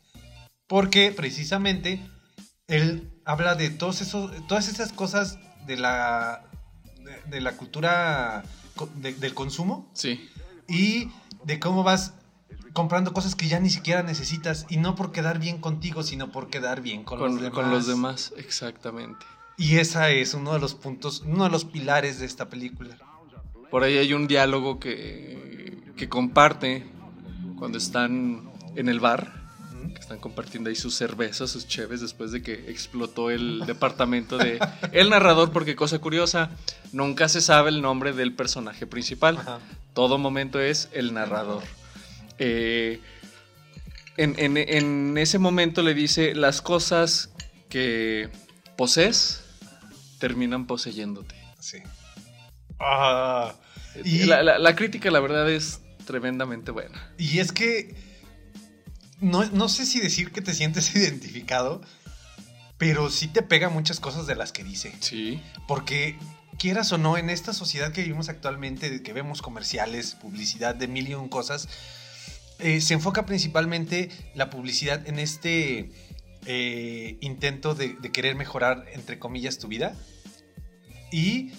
Porque 0.67 1.13
precisamente 1.15 2.01
él 2.67 3.11
habla 3.27 3.57
de 3.57 3.69
todos 3.69 4.01
esos, 4.01 4.31
todas 4.49 4.69
esas 4.69 4.93
cosas 4.93 5.39
de 5.67 5.77
la, 5.77 6.45
de, 7.05 7.31
de 7.31 7.41
la 7.43 7.53
cultura 7.59 8.43
de- 8.97 9.15
del 9.15 9.35
consumo 9.35 9.91
Sí, 9.95 10.29
y 10.69 11.11
de 11.45 11.59
cómo 11.61 11.83
vas 11.83 12.15
comprando 12.73 13.13
cosas 13.13 13.35
que 13.35 13.49
ya 13.49 13.59
ni 13.59 13.71
siquiera 13.71 14.03
necesitas 14.03 14.67
y 14.69 14.77
no 14.77 14.95
por 14.95 15.13
quedar 15.13 15.39
bien 15.39 15.59
contigo, 15.59 16.03
sino 16.03 16.31
por 16.31 16.49
quedar 16.51 16.83
bien 16.83 17.05
con, 17.05 17.19
con, 17.19 17.33
los 17.33 17.41
demás. 17.41 17.55
con 17.55 17.71
los 17.71 17.87
demás, 17.87 18.35
exactamente. 18.37 19.25
Y 19.57 19.79
esa 19.79 20.11
es 20.11 20.35
uno 20.35 20.53
de 20.53 20.59
los 20.59 20.75
puntos, 20.75 21.23
uno 21.27 21.45
de 21.45 21.51
los 21.51 21.65
pilares 21.65 22.21
de 22.21 22.27
esta 22.27 22.49
película. 22.51 22.99
Por 23.71 23.83
ahí 23.83 23.97
hay 23.97 24.13
un 24.13 24.27
diálogo 24.29 24.79
que, 24.79 25.83
que 25.97 26.09
comparte 26.09 26.87
cuando 27.59 27.79
están 27.79 28.51
en 28.75 28.89
el 28.89 29.01
bar, 29.01 29.46
que 29.95 30.01
están 30.01 30.19
compartiendo 30.19 30.69
ahí 30.71 30.77
sus 30.77 30.95
cervezas, 30.95 31.51
sus 31.51 31.67
cheves, 31.67 32.01
después 32.01 32.33
de 32.33 32.43
que 32.43 32.53
explotó 32.71 33.31
el 33.31 33.61
departamento 33.67 34.39
de 34.39 34.59
el 34.93 35.11
narrador, 35.11 35.53
porque 35.53 35.75
cosa 35.77 35.99
curiosa, 35.99 36.51
nunca 36.93 37.29
se 37.29 37.41
sabe 37.41 37.71
el 37.71 37.83
nombre 37.83 38.13
del 38.13 38.33
personaje 38.35 38.87
principal. 38.87 39.39
Ajá. 39.39 39.59
Todo 39.95 40.19
momento 40.19 40.61
es 40.61 40.89
el 40.93 41.15
narrador. 41.15 41.63
Eh, 42.39 43.01
en, 44.19 44.35
en- 44.39 44.57
en 44.57 45.19
ese 45.19 45.39
momento 45.39 45.83
le 45.83 45.95
dice, 45.95 46.35
las 46.35 46.61
cosas 46.63 47.31
que 47.69 48.29
posees 48.77 49.43
terminan 50.19 50.67
poseyéndote. 50.67 51.35
Sí. 51.61 51.79
Ah, 52.79 53.55
Y- 54.05 54.25
La, 54.25 54.43
la- 54.43 54.59
la 54.59 54.77
crítica, 54.77 55.11
la 55.11 55.21
verdad, 55.21 55.51
es 55.51 55.81
tremendamente 56.07 56.71
buena. 56.71 57.11
Y 57.19 57.39
es 57.39 57.53
que 57.53 57.95
no, 59.21 59.45
no 59.47 59.69
sé 59.69 59.87
si 59.87 60.01
decir 60.01 60.31
que 60.33 60.41
te 60.43 60.55
sientes 60.55 60.95
identificado, 60.97 61.81
pero 62.79 63.11
sí 63.11 63.29
te 63.29 63.43
pega 63.43 63.69
muchas 63.69 64.01
cosas 64.01 64.27
de 64.27 64.35
las 64.37 64.53
que 64.53 64.65
dice. 64.65 64.93
Sí, 65.01 65.41
Porque 65.67 66.19
quieras 66.59 66.93
o 66.93 66.99
no, 66.99 67.17
en 67.19 67.31
esta 67.31 67.53
sociedad 67.53 67.93
que 67.93 68.03
vivimos 68.03 68.29
actualmente, 68.29 68.91
de 68.91 69.03
que 69.03 69.13
vemos 69.13 69.43
comerciales, 69.43 70.15
publicidad 70.15 70.75
de 70.75 70.89
mil 70.89 71.09
y 71.09 71.15
un 71.15 71.29
cosas, 71.29 71.69
eh, 72.59 72.81
se 72.81 72.95
enfoca 72.95 73.27
principalmente 73.27 74.11
la 74.35 74.49
publicidad 74.51 75.07
en 75.07 75.19
este 75.19 75.91
eh, 76.47 77.19
intento 77.21 77.75
de, 77.75 77.95
de 78.01 78.11
querer 78.13 78.35
mejorar, 78.37 78.85
entre 78.93 79.19
comillas, 79.19 79.59
tu 79.59 79.69
vida. 79.69 79.95
Y 81.13 81.53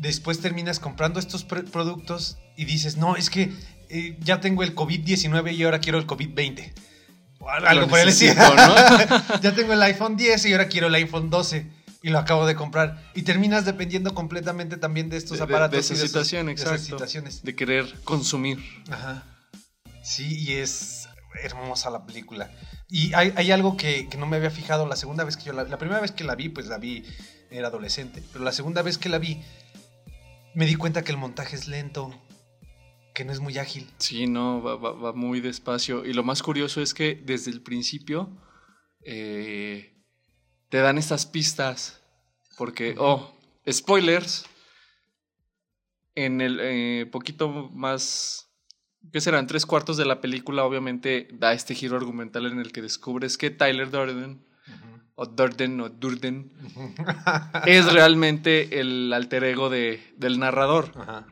después 0.00 0.40
terminas 0.40 0.80
comprando 0.80 1.18
estos 1.20 1.46
pr- 1.46 1.68
productos 1.70 2.38
y 2.56 2.64
dices, 2.64 2.96
no, 2.96 3.16
es 3.16 3.30
que 3.30 3.52
eh, 3.90 4.16
ya 4.20 4.40
tengo 4.40 4.62
el 4.62 4.74
COVID-19 4.74 5.54
y 5.54 5.62
ahora 5.64 5.78
quiero 5.80 5.98
el 5.98 6.06
COVID-20. 6.06 6.72
O 7.40 7.48
algo 7.50 7.88
por 7.88 7.98
el 7.98 8.08
estilo. 8.08 8.34
¿no? 8.34 9.38
ya 9.42 9.54
tengo 9.54 9.72
el 9.74 9.82
iPhone 9.82 10.16
10 10.16 10.46
y 10.46 10.52
ahora 10.52 10.68
quiero 10.68 10.86
el 10.86 10.94
iPhone 10.94 11.28
12 11.30 11.66
y 12.02 12.08
lo 12.10 12.18
acabo 12.18 12.46
de 12.46 12.54
comprar. 12.54 13.10
Y 13.14 13.22
terminas 13.22 13.64
dependiendo 13.64 14.14
completamente 14.14 14.76
también 14.76 15.08
de 15.10 15.16
estos 15.16 15.38
De- 15.38 15.46
de- 15.46 15.52
aparatos. 15.52 15.88
de 15.88 15.94
y 15.94 15.96
esa 15.98 16.06
situación, 16.06 16.46
de 16.46 16.52
esas 16.52 16.66
exacto. 16.72 16.84
situaciones. 16.84 17.42
de 17.42 17.54
querer 17.54 17.92
consumir. 18.04 18.58
Ajá. 18.90 19.24
Sí, 20.02 20.38
y 20.38 20.52
es 20.54 21.08
hermosa 21.42 21.90
la 21.90 22.04
película. 22.06 22.50
Y 22.88 23.12
hay, 23.14 23.32
hay 23.36 23.50
algo 23.50 23.76
que, 23.76 24.08
que 24.08 24.16
no 24.18 24.26
me 24.26 24.36
había 24.36 24.50
fijado 24.50 24.86
la 24.86 24.96
segunda 24.96 25.24
vez 25.24 25.36
que 25.36 25.44
yo 25.44 25.52
la 25.52 25.64
La 25.64 25.78
primera 25.78 26.00
vez 26.00 26.12
que 26.12 26.24
la 26.24 26.34
vi, 26.34 26.48
pues 26.48 26.66
la 26.66 26.78
vi, 26.78 27.04
era 27.50 27.68
adolescente. 27.68 28.22
Pero 28.32 28.44
la 28.44 28.52
segunda 28.52 28.82
vez 28.82 28.98
que 28.98 29.08
la 29.08 29.18
vi, 29.18 29.42
me 30.54 30.66
di 30.66 30.74
cuenta 30.76 31.02
que 31.02 31.10
el 31.10 31.18
montaje 31.18 31.56
es 31.56 31.66
lento, 31.68 32.14
que 33.14 33.24
no 33.24 33.32
es 33.32 33.40
muy 33.40 33.56
ágil. 33.58 33.88
Sí, 33.98 34.26
no, 34.26 34.60
va, 34.62 34.76
va- 34.76 34.92
va 34.92 35.12
muy 35.12 35.40
despacio. 35.40 36.04
Y 36.04 36.12
lo 36.12 36.24
más 36.24 36.42
curioso 36.42 36.80
es 36.82 36.92
que 36.94 37.14
desde 37.14 37.50
el 37.52 37.62
principio 37.62 38.28
eh, 39.04 39.94
te 40.68 40.78
dan 40.78 40.98
estas 40.98 41.24
pistas. 41.26 42.00
Porque, 42.58 42.94
oh, 42.98 43.32
spoilers. 43.70 44.44
En 46.14 46.40
el 46.40 46.58
eh, 46.60 47.06
poquito 47.10 47.48
más. 47.72 48.48
¿Qué 49.12 49.20
serán? 49.20 49.46
Tres 49.46 49.66
cuartos 49.66 49.96
de 49.96 50.06
la 50.06 50.20
película, 50.20 50.64
obviamente, 50.64 51.28
da 51.32 51.52
este 51.52 51.74
giro 51.74 51.96
argumental 51.96 52.46
en 52.46 52.58
el 52.60 52.72
que 52.72 52.80
descubres 52.82 53.36
que 53.36 53.50
Tyler 53.50 53.90
Durden, 53.90 54.46
o 55.14 55.26
Durden, 55.26 55.80
o 55.82 55.88
Durden, 55.90 56.52
es 57.66 57.92
realmente 57.92 58.80
el 58.80 59.12
alter 59.12 59.44
ego 59.44 59.68
de, 59.68 60.00
del 60.16 60.38
narrador. 60.38 60.92
Ajá. 60.96 61.26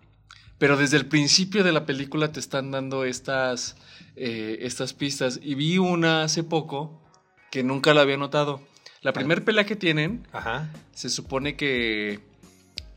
Pero 0.62 0.76
desde 0.76 0.96
el 0.96 1.06
principio 1.06 1.64
de 1.64 1.72
la 1.72 1.86
película 1.86 2.30
te 2.30 2.38
están 2.38 2.70
dando 2.70 3.04
estas, 3.04 3.74
eh, 4.14 4.58
estas 4.60 4.92
pistas. 4.92 5.40
Y 5.42 5.56
vi 5.56 5.78
una 5.78 6.22
hace 6.22 6.44
poco 6.44 7.02
que 7.50 7.64
nunca 7.64 7.92
la 7.94 8.02
había 8.02 8.16
notado. 8.16 8.60
La 9.00 9.12
primer 9.12 9.44
pelea 9.44 9.66
que 9.66 9.74
tienen, 9.74 10.24
Ajá. 10.30 10.68
se 10.92 11.08
supone 11.08 11.56
que 11.56 12.20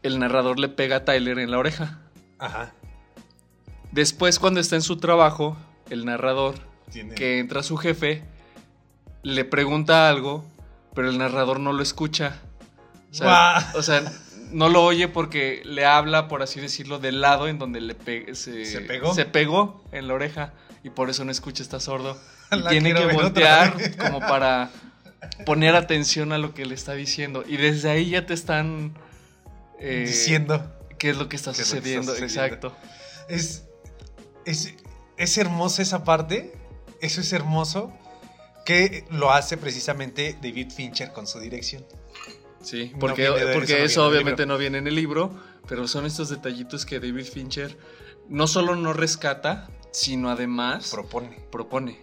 el 0.03 0.19
narrador 0.19 0.60
le 0.60 0.69
pega 0.69 0.98
a 0.98 1.05
Tyler 1.05 1.39
en 1.39 1.50
la 1.50 1.57
oreja. 1.57 2.01
Ajá. 2.38 2.72
Después, 3.91 4.38
cuando 4.38 4.60
está 4.60 4.75
en 4.75 4.84
su 4.84 4.98
trabajo, 4.98 5.57
el 5.89 6.05
narrador, 6.05 6.53
Tiene- 6.91 7.15
que 7.15 7.39
entra 7.39 7.63
su 7.63 7.77
jefe, 7.77 8.24
le 9.24 9.43
pregunta 9.43 10.07
algo, 10.07 10.45
pero 10.93 11.10
el 11.10 11.17
narrador 11.17 11.60
no 11.60 11.74
lo 11.74 11.81
escucha. 11.81 12.41
O 13.10 13.13
sea, 13.15 13.25
Guau. 13.25 13.79
o 13.79 13.81
sea, 13.81 14.03
no 14.52 14.70
lo 14.70 14.84
oye 14.84 15.08
porque 15.08 15.62
le 15.66 15.86
habla, 15.86 16.28
por 16.28 16.42
así 16.44 16.60
decirlo, 16.60 17.00
del 17.00 17.22
lado 17.22 17.48
en 17.48 17.60
donde 17.60 17.82
le 17.82 17.96
pe- 17.96 18.34
se, 18.36 18.66
¿Se 18.66 18.82
pegó? 18.82 19.14
se 19.14 19.25
pegó 19.25 19.84
en 19.92 20.08
la 20.08 20.14
oreja 20.14 20.54
y 20.84 20.90
por 20.90 21.10
eso 21.10 21.25
no 21.25 21.32
escucha, 21.32 21.64
está 21.64 21.80
sordo. 21.80 22.18
Y 22.52 22.62
tiene 22.70 22.94
que 22.94 23.08
voltear 23.08 23.75
como 23.98 24.20
para 24.20 24.70
poner 25.48 25.75
atención 25.75 26.32
a 26.32 26.38
lo 26.38 26.54
que 26.54 26.66
le 26.66 26.75
está 26.75 26.94
diciendo. 26.94 27.44
Y 27.48 27.58
desde 27.58 27.90
ahí 27.90 28.12
ya 28.12 28.25
te 28.28 28.36
están 28.36 28.94
eh, 29.80 30.06
diciendo. 30.08 30.72
qué 31.00 31.10
es 31.10 31.18
lo 31.18 31.28
que 31.28 31.38
lo 31.38 31.38
está 31.38 31.54
sucediendo. 31.56 32.16
Exacto. 32.16 32.75
Es, 33.28 33.64
es, 34.46 34.75
es 35.18 35.38
hermosa 35.40 35.82
esa 35.82 36.04
parte. 36.04 36.54
Eso 37.02 37.22
es 37.22 37.34
hermoso. 37.34 37.92
Que 38.64 39.06
lo 39.10 39.32
hace 39.32 39.58
precisamente 39.58 40.38
David 40.42 40.70
Fincher 40.72 41.12
con 41.14 41.25
su 41.25 41.40
dirección. 41.40 41.84
Sí, 42.65 42.89
No 42.93 43.00
porque, 43.00 43.29
de- 43.29 43.53
porque 43.53 43.84
eso 43.84 44.01
no 44.01 44.07
obviamente 44.07 44.45
no 44.45 44.57
viene 44.57 44.79
en 44.79 44.88
el 44.88 44.95
libro, 44.95 45.31
pero 45.67 45.88
son 45.88 46.05
estos 46.05 46.29
detallitos 46.29 46.86
que 46.86 47.00
David 47.00 47.25
Fincher 47.25 47.77
no 48.27 48.48
solo 48.48 48.75
no 48.75 48.91
rescata, 48.91 49.69
sino 49.91 50.29
además 50.31 50.89
Propone. 50.91 51.38
propone, 51.51 52.00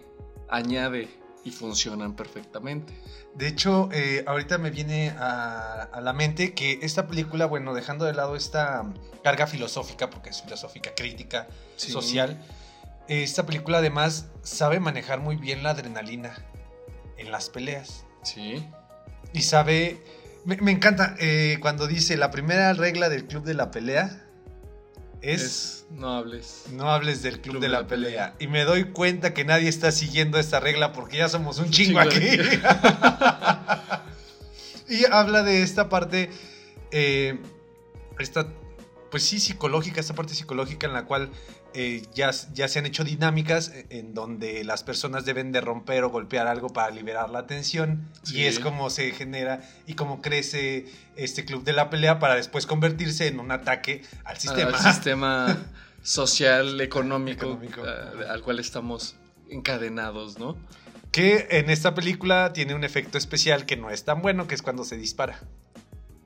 añade 0.49 1.09
y 1.43 1.51
funcionan 1.51 2.15
perfectamente. 2.15 2.93
De 3.35 3.47
hecho, 3.49 3.89
eh, 3.91 4.23
ahorita 4.25 4.57
me 4.57 4.69
viene 4.69 5.09
a, 5.19 5.81
a 5.91 5.99
la 5.99 6.13
mente 6.13 6.53
que 6.53 6.79
esta 6.81 7.07
película, 7.07 7.45
bueno, 7.45 7.73
dejando 7.73 8.05
de 8.05 8.13
lado 8.13 8.35
esta 8.37 8.85
carga 9.23 9.47
filosófica, 9.47 10.09
porque 10.09 10.29
es 10.29 10.41
filosófica, 10.41 10.91
crítica, 10.95 11.47
Sí. 11.75 11.91
social, 11.91 12.41
eh, 13.09 13.23
esta 13.23 13.45
película 13.45 13.79
además 13.79 14.27
sabe 14.43 14.79
manejar 14.79 15.19
muy 15.19 15.35
bien 15.35 15.61
la 15.61 15.71
adrenalina 15.71 16.37
en 17.17 17.31
las 17.31 17.49
peleas. 17.49 18.05
Sí, 18.23 18.65
Y 19.33 19.41
sabe. 19.41 20.01
Me, 20.45 20.57
me 20.57 20.71
encanta 20.71 21.15
eh, 21.19 21.57
cuando 21.61 21.87
dice 21.87 22.17
la 22.17 22.31
primera 22.31 22.73
regla 22.73 23.09
del 23.09 23.25
club 23.25 23.43
de 23.43 23.53
la 23.53 23.71
pelea 23.71 24.23
es, 25.23 25.41
es, 25.41 25.85
no 25.89 26.17
hables. 26.17 26.65
no 26.71 26.91
hables 26.91 27.23
del 27.23 27.39
club, 27.39 27.61
de, 27.61 27.69
la, 27.69 27.87
pelea. 27.87 28.35
Y 28.39 28.47
me 28.47 28.65
doy 28.65 28.91
cuenta 28.91 29.33
que 29.33 29.45
nadie 29.45 29.69
está 29.69 29.93
siguiendo 29.93 30.37
esta 30.37 30.59
regla 30.59 30.91
porque 30.91 31.17
ya 31.17 31.29
somos 31.29 31.59
un 31.59 31.69
chingo 31.69 31.99
aquí. 31.99 32.19
y 34.89 35.05
habla 35.09 35.43
de 35.43 35.63
esta 35.63 35.87
parte, 35.87 36.29
eh, 36.91 37.39
esta 38.19 38.49
pues 39.09 39.23
sí, 39.23 39.39
psicológica, 39.39 40.01
esta 40.01 40.13
parte 40.13 40.33
psicológica 40.33 40.87
en 40.87 40.93
la 40.93 41.05
cual 41.05 41.29
eh, 41.75 42.03
ya, 42.13 42.31
ya 42.53 42.67
se 42.67 42.79
han 42.79 42.85
hecho 42.85 43.03
dinámicas 43.03 43.69
eh, 43.69 43.85
en 43.89 44.13
donde 44.13 44.63
las 44.63 44.83
personas 44.83 45.25
deben 45.25 45.51
de 45.51 45.61
romper 45.61 46.03
o 46.03 46.09
golpear 46.09 46.47
algo 46.47 46.69
para 46.69 46.91
liberar 46.91 47.29
la 47.29 47.47
tensión 47.47 48.07
Sí. 48.23 48.39
y 48.39 48.43
es 48.45 48.59
como 48.59 48.89
se 48.89 49.11
genera 49.11 49.61
y 49.87 49.93
como 49.95 50.21
crece 50.21 50.85
este 51.15 51.45
club 51.45 51.63
de 51.63 51.73
la 51.73 51.89
pelea 51.89 52.19
para 52.19 52.35
después 52.35 52.65
convertirse 52.65 53.27
en 53.27 53.39
un 53.39 53.51
ataque 53.51 54.03
al 54.25 54.37
sistema. 54.37 54.77
Al 54.77 54.93
sistema 54.93 55.57
social, 56.03 56.79
económico, 56.81 57.45
Económico. 57.45 57.83
ah, 57.85 58.31
al 58.33 58.41
cual 58.41 58.59
estamos 58.59 59.15
encadenados, 59.49 60.37
¿no? 60.39 60.57
Que 61.11 61.47
en 61.51 61.69
esta 61.69 61.93
película 61.93 62.53
tiene 62.53 62.73
un 62.73 62.83
efecto 62.83 63.17
especial 63.17 63.65
que 63.65 63.77
no 63.77 63.89
es 63.89 64.03
tan 64.03 64.21
bueno, 64.21 64.47
que 64.47 64.55
es 64.55 64.61
cuando 64.61 64.83
se 64.83 64.97
dispara. 64.97 65.39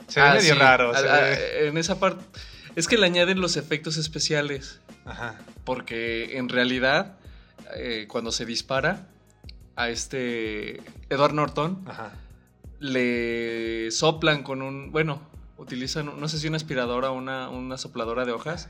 Se 0.07 0.21
ve 0.21 0.27
Ah, 0.27 0.33
medio 0.35 0.53
sí. 0.53 0.59
raro. 0.59 0.91
Ah, 0.95 0.99
ah, 0.99 1.19
ve- 1.21 1.67
En 1.67 1.77
esa 1.77 1.99
parte. 1.99 2.23
Es 2.77 2.87
que 2.87 2.97
le 2.97 3.05
añaden 3.05 3.41
los 3.41 3.57
efectos 3.57 3.97
especiales. 3.97 4.79
Ajá. 5.07 5.35
Porque 5.63 6.37
en 6.37 6.49
realidad, 6.49 7.17
eh, 7.75 8.05
cuando 8.07 8.31
se 8.31 8.45
dispara 8.45 9.07
a 9.75 9.89
este 9.89 10.81
Edward 11.09 11.33
Norton, 11.33 11.83
Ajá. 11.87 12.11
le 12.79 13.89
soplan 13.91 14.43
con 14.43 14.61
un. 14.61 14.91
Bueno, 14.91 15.21
utilizan, 15.57 16.19
no 16.19 16.27
sé 16.27 16.39
si 16.39 16.47
una 16.47 16.57
aspiradora 16.57 17.11
o 17.11 17.13
una, 17.13 17.49
una 17.49 17.77
sopladora 17.77 18.25
de 18.25 18.31
hojas. 18.31 18.67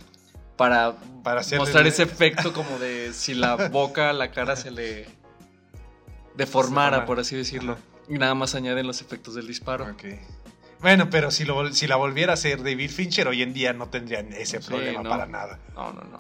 Para, 0.55 0.95
Para 1.23 1.43
mostrar 1.57 1.85
ese 1.85 2.01
efecto 2.01 2.51
como 2.51 2.79
de 2.79 3.13
si 3.13 3.35
la 3.35 3.55
boca, 3.69 4.11
la 4.13 4.31
cara 4.31 4.55
se 4.55 4.71
le 4.71 5.07
deformara, 6.35 7.05
por 7.05 7.19
así 7.19 7.35
decirlo. 7.35 7.73
Ajá. 7.73 7.81
Y 8.09 8.17
nada 8.17 8.33
más 8.35 8.55
añaden 8.55 8.87
los 8.87 9.01
efectos 9.01 9.35
del 9.35 9.47
disparo. 9.47 9.85
Ok. 9.85 10.05
Bueno, 10.81 11.09
pero 11.09 11.31
si, 11.31 11.43
lo, 11.43 11.71
si 11.73 11.87
la 11.87 11.95
volviera 11.95 12.33
a 12.33 12.35
hacer 12.35 12.63
David 12.63 12.91
Fincher, 12.91 13.27
hoy 13.27 13.41
en 13.41 13.53
día 13.53 13.73
no 13.73 13.89
tendrían 13.89 14.31
ese 14.33 14.61
Sí, 14.61 14.67
problema 14.67 15.01
no. 15.01 15.09
para 15.09 15.25
nada. 15.25 15.59
No, 15.75 15.91
no, 15.93 16.01
no. 16.03 16.19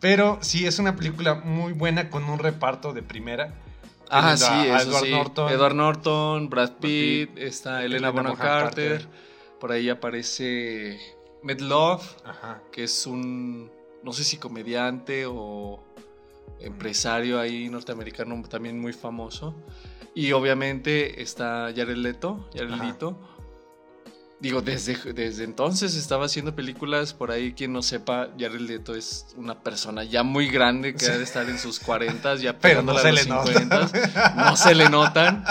Pero 0.00 0.38
sí, 0.42 0.66
es 0.66 0.78
una 0.78 0.96
película 0.96 1.34
muy 1.34 1.72
buena 1.72 2.10
con 2.10 2.24
un 2.24 2.38
reparto 2.38 2.92
de 2.92 3.02
primera. 3.02 3.52
Ah, 4.08 4.36
sí, 4.36 4.44
a 4.46 4.76
eso 4.78 4.88
Edward 4.90 5.04
sí. 5.04 5.10
Norton. 5.10 5.52
Edward 5.52 5.74
Norton, 5.74 6.48
Brad 6.48 6.72
Pitt, 6.80 7.30
Pitt, 7.34 7.38
está 7.38 7.84
Elena 7.84 8.10
Bonham 8.10 8.36
Carter, 8.36 9.00
Carter. 9.02 9.08
por 9.60 9.72
ahí 9.72 9.88
aparece 9.90 10.98
Med 11.42 11.60
Love, 11.60 12.04
Ajá. 12.24 12.60
que 12.72 12.84
es 12.84 13.06
un, 13.06 13.70
no 14.04 14.12
sé 14.12 14.22
si 14.24 14.36
comediante 14.36 15.24
o 15.26 15.82
empresario 16.60 17.40
ahí 17.40 17.68
norteamericano 17.68 18.40
también 18.48 18.78
muy 18.80 18.92
famoso. 18.92 19.54
Y 20.16 20.32
obviamente 20.32 21.22
está 21.22 21.70
Jared 21.76 21.98
Leto, 21.98 22.48
Jared. 22.54 22.70
Leto. 22.82 23.20
Digo, 24.40 24.62
desde, 24.62 24.96
desde 25.12 25.44
entonces 25.44 25.94
estaba 25.94 26.24
haciendo 26.24 26.54
películas, 26.56 27.12
por 27.12 27.30
ahí 27.30 27.52
quien 27.52 27.72
no 27.74 27.82
sepa, 27.82 28.28
Jared 28.38 28.60
Leto 28.60 28.94
es 28.94 29.26
una 29.36 29.62
persona 29.62 30.04
ya 30.04 30.22
muy 30.22 30.48
grande 30.48 30.94
que 30.94 31.04
Sí. 31.04 31.10
ha 31.10 31.18
de 31.18 31.24
estar 31.24 31.48
en 31.50 31.58
sus 31.58 31.78
40, 31.80 32.34
ya 32.36 32.58
Pero 32.60 32.82
no 32.82 32.94
pegándole 32.94 33.22
se 33.22 33.30
a 33.30 33.34
los 33.42 33.50
le 33.54 33.64
nota. 33.66 33.88
50, 33.88 34.34
no 34.36 34.56
se 34.56 34.74
le 34.74 34.88
notan. 34.90 35.44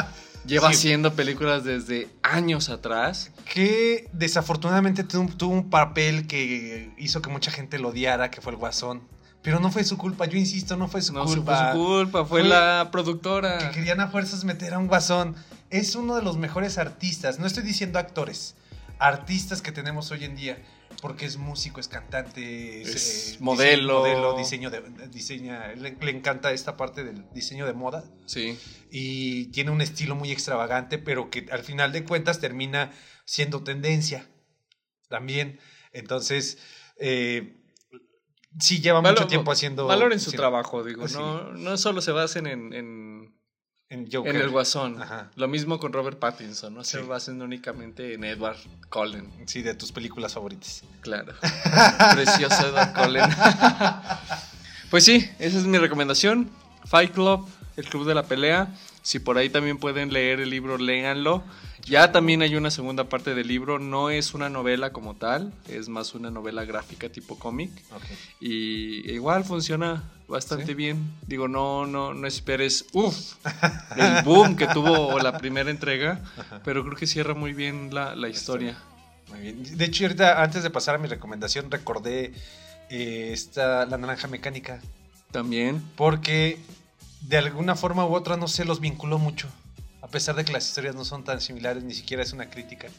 Lleva 0.47 0.69
Sí. 0.69 0.75
haciendo 0.75 1.13
películas 1.13 1.63
desde 1.63 2.09
años 2.23 2.69
atrás. 2.69 3.31
Que 3.51 4.09
desafortunadamente 4.13 5.03
tuvo, 5.03 5.27
tuvo 5.35 5.53
un 5.53 5.69
papel 5.69 6.25
que 6.27 6.91
hizo 6.97 7.21
que 7.21 7.29
mucha 7.29 7.51
gente 7.51 7.77
lo 7.79 7.89
odiara, 7.89 8.29
que 8.31 8.41
fue 8.41 8.51
el 8.53 8.57
Guasón. 8.57 9.07
Pero 9.45 9.59
no 9.61 9.71
fue 9.71 9.83
su 9.85 9.97
culpa, 9.97 10.25
yo 10.25 10.37
insisto, 10.37 10.75
no 10.75 10.87
fue 10.89 11.01
su 11.01 11.13
No 11.13 11.25
fue 11.25 11.35
culpa. 11.37 11.71
su 11.71 11.77
culpa, 11.77 12.25
fue, 12.25 12.41
Fue 12.41 12.49
la 12.49 12.89
productora. 12.91 13.59
que 13.59 13.75
querían 13.75 14.01
a 14.01 14.07
fuerzas 14.09 14.43
meter 14.43 14.73
a 14.73 14.79
un 14.79 14.87
guasón. 14.87 15.35
Es 15.69 15.95
uno 15.95 16.15
de 16.15 16.23
los 16.23 16.37
mejores 16.37 16.77
artistas, 16.79 17.39
no 17.39 17.45
estoy 17.45 17.63
diciendo 17.63 17.99
actores, 17.99 18.55
artistas 18.99 19.61
que 19.61 19.71
tenemos 19.71 20.09
hoy 20.11 20.23
en 20.25 20.35
día, 20.35 20.57
porque 21.01 21.25
es 21.25 21.37
músico, 21.37 21.79
es 21.79 21.87
cantante, 21.87 22.81
es, 22.81 22.87
Es 22.95 23.33
eh, 23.33 23.37
modelo. 23.39 24.03
diseño, 24.03 24.19
modelo, 24.21 24.37
diseño 24.37 24.69
de, 24.71 25.07
diseña, 25.09 25.67
le, 25.75 25.95
le 25.99 26.11
encanta 26.11 26.51
esta 26.51 26.75
parte 26.77 27.03
del 27.03 27.25
diseño 27.33 27.65
de 27.67 27.73
moda 27.73 28.03
Sí. 28.25 28.57
y 28.89 29.45
tiene 29.47 29.71
un 29.71 29.81
estilo 29.81 30.15
muy 30.15 30.31
extravagante, 30.31 30.97
pero 30.97 31.29
que 31.29 31.45
al 31.51 31.63
final 31.63 31.91
de 31.91 32.03
cuentas 32.03 32.39
termina 32.39 32.91
siendo 33.25 33.63
tendencia 33.63 34.27
también. 35.09 35.59
Entonces, 35.91 36.57
eh, 36.99 37.57
sí 38.59 38.81
lleva 38.81 39.01
mucho 39.01 39.27
tiempo 39.27 39.51
haciendo... 39.51 39.85
Valoren 39.87 40.19
su 40.19 40.29
haciendo- 40.29 40.41
trabajo, 40.41 40.83
digo. 40.83 41.07
No, 41.09 41.51
no 41.53 41.77
solo 41.77 42.01
se 42.01 42.11
basen 42.11 42.47
en, 42.47 42.73
en, 42.73 43.35
en 43.89 44.11
Joker. 44.11 44.35
en 44.35 44.41
el 44.41 44.49
guasón. 44.49 45.01
Ajá. 45.01 45.31
Lo 45.35 45.47
mismo 45.47 45.79
con 45.79 45.93
Robert 45.93 46.19
Pattinson. 46.19 46.73
No 46.73 46.83
se 46.83 46.99
basen 47.01 47.41
únicamente 47.41 48.13
en 48.13 48.23
Edward 48.23 48.57
Cullen. 48.89 49.31
Sí, 49.47 49.61
de 49.61 49.73
tus 49.75 49.91
películas 49.91 50.33
favoritas. 50.33 50.83
Claro. 51.01 51.33
Precioso 52.13 52.67
Edward 52.69 52.93
Cullen. 52.93 53.29
pues 54.89 55.03
sí, 55.05 55.29
esa 55.39 55.57
es 55.57 55.65
mi 55.65 55.77
recomendación. 55.77 56.49
Fight 56.85 57.11
Club, 57.13 57.47
el 57.77 57.85
club 57.85 58.05
de 58.07 58.15
la 58.15 58.23
pelea. 58.23 58.73
Si 59.01 59.19
por 59.19 59.37
ahí 59.37 59.49
también 59.49 59.77
pueden 59.77 60.11
leer 60.11 60.39
el 60.39 60.49
libro, 60.49 60.77
léanlo. 60.77 61.43
Ya 61.85 62.11
también 62.11 62.41
hay 62.41 62.55
una 62.55 62.71
segunda 62.71 63.03
parte 63.09 63.35
del 63.35 63.47
libro. 63.47 63.77
No 63.79 64.09
es 64.09 64.33
una 64.33 64.49
novela 64.49 64.91
como 64.91 65.15
tal, 65.15 65.53
es 65.67 65.87
más 65.87 66.15
una 66.15 66.31
novela 66.31 66.65
gráfica 66.65 67.09
tipo 67.09 67.37
cómic. 67.37 67.69
Y 68.39 69.11
igual 69.11 69.45
funciona 69.45 70.03
bastante 70.27 70.67
¿Sí? 70.67 70.73
bien. 70.73 71.11
Digo, 71.27 71.47
no, 71.47 71.85
no, 71.85 72.13
no 72.15 72.27
esperes, 72.27 72.85
uff, 72.93 73.35
el 73.95 74.23
boom 74.23 74.55
que 74.55 74.67
tuvo 74.67 75.19
la 75.19 75.37
primera 75.37 75.69
entrega, 75.69 76.21
pero 76.63 76.83
creo 76.83 76.95
que 76.97 77.05
cierra 77.07 77.35
muy 77.35 77.53
bien 77.53 77.93
la, 77.93 78.15
la 78.15 78.29
historia. 78.29 78.77
Muy 79.29 79.39
bien. 79.41 79.77
De 79.77 79.85
hecho, 79.85 80.05
ahorita, 80.05 80.41
antes 80.41 80.63
de 80.63 80.69
pasar 80.71 80.95
a 80.95 80.97
mi 80.97 81.07
recomendación, 81.07 81.69
recordé 81.69 82.33
eh, 82.89 83.29
esta, 83.31 83.85
La 83.85 83.97
Naranja 83.97 84.27
Mecánica, 84.27 84.81
También. 85.31 85.83
porque 85.95 86.57
de 87.21 87.37
alguna 87.37 87.75
forma 87.75 88.05
u 88.05 88.13
otra, 88.15 88.37
no 88.37 88.47
sé, 88.47 88.65
los 88.65 88.79
vinculó 88.79 89.17
mucho. 89.19 89.47
A 90.05 90.07
pesar 90.07 90.35
de 90.35 90.45
que 90.45 90.53
las 90.53 90.67
historias 90.67 90.93
no 90.93 91.03
son 91.03 91.23
tan 91.23 91.41
similares, 91.41 91.83
ni 91.83 91.95
siquiera 91.95 92.21
es 92.21 92.31
una 92.31 92.47
crítica. 92.47 92.89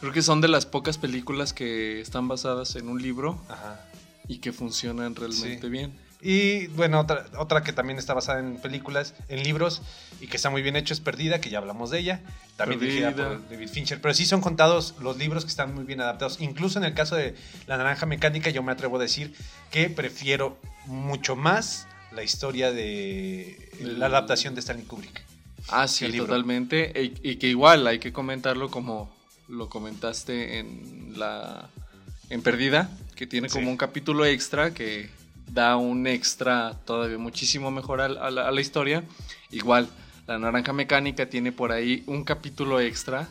Creo 0.00 0.12
que 0.12 0.22
son 0.22 0.40
de 0.40 0.48
las 0.48 0.64
pocas 0.64 0.96
películas 0.96 1.52
que 1.52 2.00
están 2.00 2.26
basadas 2.26 2.74
en 2.76 2.88
un 2.88 3.02
libro 3.02 3.38
Ajá. 3.50 3.84
y 4.26 4.38
que 4.38 4.50
funcionan 4.54 5.14
realmente 5.14 5.60
Sí. 5.60 5.68
bien. 5.68 5.92
Y 6.22 6.68
bueno, 6.68 7.00
otra, 7.00 7.26
otra 7.36 7.62
que 7.62 7.74
también 7.74 7.98
está 7.98 8.14
basada 8.14 8.40
en 8.40 8.56
películas, 8.56 9.12
en 9.28 9.42
libros, 9.42 9.82
y 10.18 10.26
que 10.28 10.36
está 10.38 10.48
muy 10.48 10.62
bien 10.62 10.74
hecho 10.74 10.94
es 10.94 11.00
Perdida, 11.00 11.38
que 11.38 11.50
ya 11.50 11.58
hablamos 11.58 11.90
de 11.90 11.98
ella, 11.98 12.22
también 12.56 12.80
dirigida 12.80 13.08
Perdida. 13.14 13.28
por 13.38 13.50
David 13.50 13.68
Fincher. 13.68 14.00
Pero 14.00 14.14
sí 14.14 14.24
son 14.24 14.40
contados 14.40 14.94
los 15.02 15.18
libros 15.18 15.44
que 15.44 15.50
están 15.50 15.74
muy 15.74 15.84
bien 15.84 16.00
adaptados. 16.00 16.40
Incluso 16.40 16.78
en 16.78 16.86
el 16.86 16.94
caso 16.94 17.14
de 17.14 17.34
La 17.66 17.76
Naranja 17.76 18.06
Mecánica, 18.06 18.48
yo 18.48 18.62
me 18.62 18.72
atrevo 18.72 18.96
a 18.96 19.00
decir 19.00 19.34
que 19.70 19.90
prefiero 19.90 20.58
mucho 20.86 21.36
más 21.36 21.86
la 22.10 22.22
historia 22.22 22.72
de 22.72 23.70
la 23.82 24.06
adaptación 24.06 24.54
de 24.54 24.60
Stanley 24.60 24.86
Kubrick. 24.86 25.25
Ah, 25.68 25.88
sí, 25.88 26.10
totalmente. 26.16 26.92
Y, 27.22 27.30
y 27.30 27.36
que 27.36 27.48
igual 27.48 27.86
hay 27.86 27.98
que 27.98 28.12
comentarlo 28.12 28.70
como 28.70 29.14
lo 29.48 29.68
comentaste 29.68 30.58
en 30.58 31.14
la 31.16 31.68
en 32.30 32.42
Perdida, 32.42 32.90
que 33.14 33.26
tiene 33.26 33.48
como 33.48 33.66
Sí. 33.66 33.70
un 33.70 33.76
capítulo 33.76 34.24
extra 34.24 34.74
que 34.74 35.08
da 35.52 35.76
un 35.76 36.06
extra 36.08 36.74
todavía 36.84 37.18
muchísimo 37.18 37.70
mejor 37.70 38.00
a, 38.00 38.08
la, 38.08 38.48
a 38.48 38.50
la 38.50 38.60
historia. 38.60 39.04
Igual, 39.52 39.88
La 40.26 40.38
Naranja 40.38 40.72
Mecánica 40.72 41.26
tiene 41.28 41.52
por 41.52 41.70
ahí 41.70 42.02
un 42.06 42.24
capítulo 42.24 42.80
extra 42.80 43.28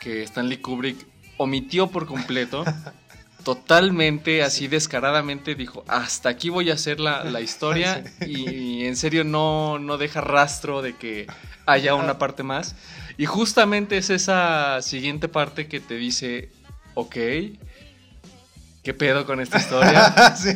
que 0.00 0.24
Stanley 0.24 0.58
Kubrick 0.58 1.06
omitió 1.36 1.86
por 1.86 2.06
completo. 2.06 2.64
Totalmente, 3.44 4.42
así 4.42 4.68
descaradamente 4.68 5.54
dijo, 5.56 5.84
hasta 5.88 6.28
aquí 6.28 6.48
voy 6.48 6.70
a 6.70 6.74
hacer 6.74 7.00
la, 7.00 7.24
la 7.24 7.40
historia 7.48 8.04
y, 8.24 8.84
en 8.84 8.96
serio 8.96 9.24
no, 9.24 9.78
no 9.80 9.98
deja 9.98 10.20
rastro 10.20 10.80
de 10.82 10.94
que 10.96 11.26
haya 11.66 11.94
una 11.94 12.18
parte 12.18 12.42
más. 12.42 12.74
Y 13.18 13.26
justamente 13.26 13.96
es 13.98 14.10
esa 14.10 14.80
siguiente 14.82 15.28
parte 15.28 15.68
que 15.68 15.80
te 15.80 15.96
dice, 15.96 16.50
ok, 16.94 17.16
¿qué 18.82 18.94
pedo 18.94 19.26
con 19.26 19.40
esta 19.40 19.58
historia? 19.58 20.36
sí. 20.36 20.52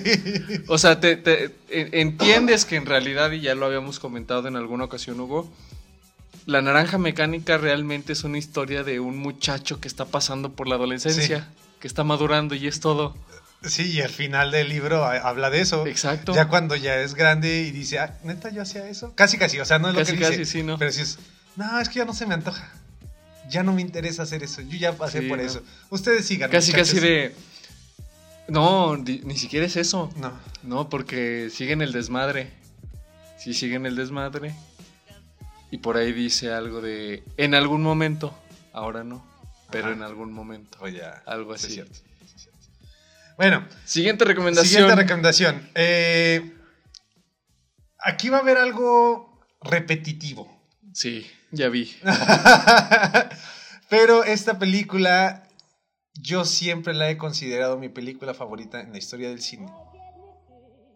O 0.69 0.79
sea, 0.79 1.01
te, 1.01 1.16
te- 1.16 1.55
en- 1.69 1.90
entiendes 1.92 2.64
que 2.64 2.77
en 2.77 2.87
realidad, 2.87 3.31
y 3.33 3.40
ya 3.40 3.55
lo 3.55 3.66
habíamos 3.66 4.01
comentado 4.01 4.49
en 4.49 4.57
alguna 4.57 4.85
ocasión, 4.85 5.21
Hugo, 5.21 5.51
la 6.47 6.62
naranja 6.62 6.99
mecánica 6.99 7.59
realmente 7.59 8.12
es 8.12 8.25
una 8.25 8.38
historia 8.38 8.85
de 8.85 9.01
un 9.01 9.19
muchacho 9.19 9.81
que 9.81 9.88
está 9.88 10.05
pasando 10.05 10.53
por 10.53 10.69
la 10.69 10.77
adolescencia, 10.77 11.49
que 11.81 11.88
está 11.88 12.05
madurando 12.05 12.55
y 12.55 12.66
es 12.69 12.81
todo. 12.81 13.16
Sí, 13.62 13.90
y 13.92 14.01
al 14.01 14.11
final 14.11 14.51
del 14.51 14.69
libro 14.69 15.05
ha- 15.05 15.16
habla 15.19 15.51
de 15.51 15.61
eso. 15.61 15.87
Exacto. 15.87 16.35
Ya 16.35 16.49
cuando 16.49 16.77
ya 16.77 16.97
es 17.01 17.14
grande 17.14 17.62
y 17.62 17.71
dice, 17.73 17.99
ah, 17.99 18.16
neta, 18.23 18.51
yo 18.51 18.62
hacía 18.62 18.87
eso. 18.88 19.12
Casi, 19.14 19.38
casi, 19.38 19.59
o 19.59 19.64
sea, 19.64 19.79
no 19.79 19.88
es 19.90 19.97
Casi, 19.97 20.12
lo 20.12 20.19
que 20.19 20.25
casi, 20.25 20.38
dice. 20.38 20.53
sí, 20.53 20.62
¿no? 20.62 20.79
Pero 20.79 20.92
si 20.92 21.01
es, 21.03 21.19
no, 21.57 21.81
es 21.81 21.88
que 21.88 21.97
ya 22.01 22.05
no 22.05 22.12
se 22.14 22.27
me 22.27 22.35
antoja. 22.35 22.71
Ya 23.49 23.62
no 23.62 23.73
me 23.73 23.81
interesa 23.83 24.23
hacer 24.25 24.42
eso. 24.42 24.61
Yo 24.62 24.77
ya 24.77 24.92
pasé 24.97 25.21
Sí, 25.23 25.29
por 25.29 25.38
no. 25.38 25.45
eso. 25.45 25.62
Ustedes 25.90 26.27
sigan. 26.27 26.51
Casi, 26.51 26.71
muchachos. 26.73 26.95
casi 26.95 27.01
de... 27.01 27.35
No, 28.49 28.97
ni 28.97 29.37
siquiera 29.37 29.66
es 29.66 29.77
eso. 29.77 30.11
No. 30.16 30.33
No, 30.62 30.88
porque 30.88 31.49
siguen 31.53 31.83
el 31.83 31.92
desmadre. 31.92 32.51
Sí, 33.38 33.55
siguen 33.55 33.87
el 33.87 33.97
desmadre. 33.97 34.55
Y 35.71 35.79
por 35.79 35.97
ahí 35.97 36.12
dice 36.12 36.53
algo 36.53 36.81
de... 36.81 37.25
En 37.37 37.55
algún 37.55 37.83
momento. 37.83 38.37
Ahora 38.73 39.03
no. 39.03 39.25
Pero 39.71 39.87
Ajá. 39.87 39.95
en 39.97 40.03
algún 40.03 40.33
momento. 40.33 40.79
Pues 40.79 40.95
ya. 40.95 41.23
Algo 41.27 41.57
sí 41.57 41.66
así. 41.66 41.75
sí 41.75 41.81
es 41.81 41.88
cierto. 41.88 42.06
Bueno, 43.37 43.66
Siguiente 43.85 44.25
recomendación. 44.25 44.66
siguiente 44.81 45.03
recomendación. 45.03 45.68
Eh, 45.75 46.53
aquí 47.99 48.29
va 48.29 48.38
a 48.38 48.40
haber 48.40 48.57
algo 48.59 49.40
repetitivo. 49.62 50.51
sí, 50.92 51.27
ya 51.51 51.68
vi. 51.68 51.94
Pero 53.88 54.25
esta 54.25 54.59
película 54.59 55.44
yo 56.14 56.44
siempre 56.44 56.92
la 56.94 57.09
he 57.11 57.16
considerado 57.18 57.79
mi 57.79 57.88
película 57.88 58.35
favorita 58.35 58.81
en 58.81 58.90
la 58.92 58.99
historia 58.99 59.29
del 59.29 59.40
cine 59.40 59.68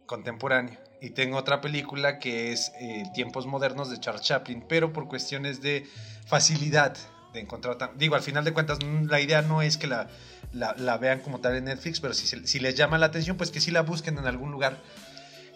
contemporáneo. 0.06 0.78
Y 1.00 1.10
tengo 1.10 1.36
otra 1.38 1.60
película 1.60 2.18
que 2.18 2.52
es 2.52 2.72
eh, 2.80 3.04
Tiempos 3.14 3.46
Modernos 3.46 3.90
de 3.90 4.00
Charles 4.00 4.22
Chaplin, 4.22 4.64
pero 4.68 4.92
por 4.92 5.06
cuestiones 5.08 5.62
de 5.62 5.86
facilidad 6.26 6.96
de 7.32 7.40
encontrar... 7.40 7.76
tan- 7.76 7.96
Digo, 7.96 8.16
al 8.16 8.22
final 8.22 8.44
de 8.44 8.52
cuentas, 8.52 8.78
la 8.82 9.20
idea 9.20 9.40
no 9.40 9.62
es 9.62 9.76
que 9.76 9.86
la, 9.86 10.08
la- 10.52 10.74
la 10.76 10.98
vean 10.98 11.20
como 11.20 11.40
tal 11.40 11.56
en 11.56 11.64
Netflix, 11.66 12.00
pero 12.00 12.14
si, 12.14 12.58
les 12.60 12.74
llama 12.74 12.98
la 12.98 13.06
atención, 13.06 13.36
pues 13.36 13.50
que 13.50 13.60
sí 13.60 13.70
la 13.70 13.82
busquen 13.82 14.18
en 14.18 14.26
algún 14.26 14.50
lugar. 14.52 14.80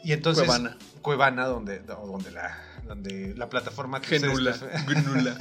Y 0.05 0.13
entonces... 0.13 0.45
Cuevana. 0.45 0.77
Cuevana, 1.03 1.47
donde, 1.47 1.79
donde, 1.81 2.31
la, 2.31 2.59
donde 2.87 3.35
la 3.37 3.49
plataforma 3.49 4.01
que 4.01 4.15
ustedes 4.17 4.33
Genula. 4.33 4.55
prefieren- 4.55 5.05
Gnula. 5.05 5.37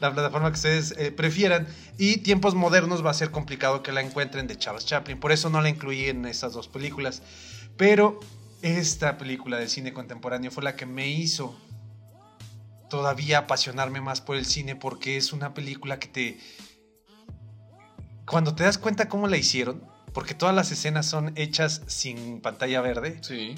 la 0.00 0.12
plataforma 0.12 0.48
que 0.50 0.54
ustedes 0.56 0.94
eh, 0.98 1.10
prefieran. 1.12 1.66
Y 1.98 2.18
Tiempos 2.18 2.54
Modernos 2.54 3.04
va 3.04 3.10
a 3.10 3.14
ser 3.14 3.30
complicado 3.30 3.82
que 3.82 3.92
la 3.92 4.00
encuentren 4.02 4.46
de 4.46 4.56
Charles 4.56 4.86
Chaplin. 4.86 5.18
Por 5.18 5.32
eso 5.32 5.50
no 5.50 5.60
la 5.60 5.68
incluí 5.68 6.06
en 6.06 6.24
estas 6.26 6.52
dos 6.52 6.68
películas. 6.68 7.22
Pero 7.76 8.20
esta 8.62 9.18
película 9.18 9.58
del 9.58 9.68
cine 9.68 9.92
contemporáneo 9.92 10.50
fue 10.50 10.62
la 10.62 10.76
que 10.76 10.86
me 10.86 11.08
hizo 11.08 11.56
todavía 12.88 13.38
apasionarme 13.38 14.00
más 14.00 14.20
por 14.20 14.36
el 14.36 14.44
cine 14.46 14.74
porque 14.76 15.16
es 15.16 15.32
una 15.32 15.54
película 15.54 15.98
que 15.98 16.08
te... 16.08 16.38
Cuando 18.30 18.54
te 18.54 18.62
das 18.64 18.78
cuenta 18.78 19.08
cómo 19.08 19.26
la 19.28 19.36
hicieron, 19.36 19.82
porque 20.12 20.34
todas 20.34 20.54
las 20.54 20.70
escenas 20.72 21.06
son 21.06 21.32
hechas 21.36 21.82
sin 21.86 22.40
pantalla 22.40 22.80
verde, 22.80 23.18
Sí. 23.22 23.54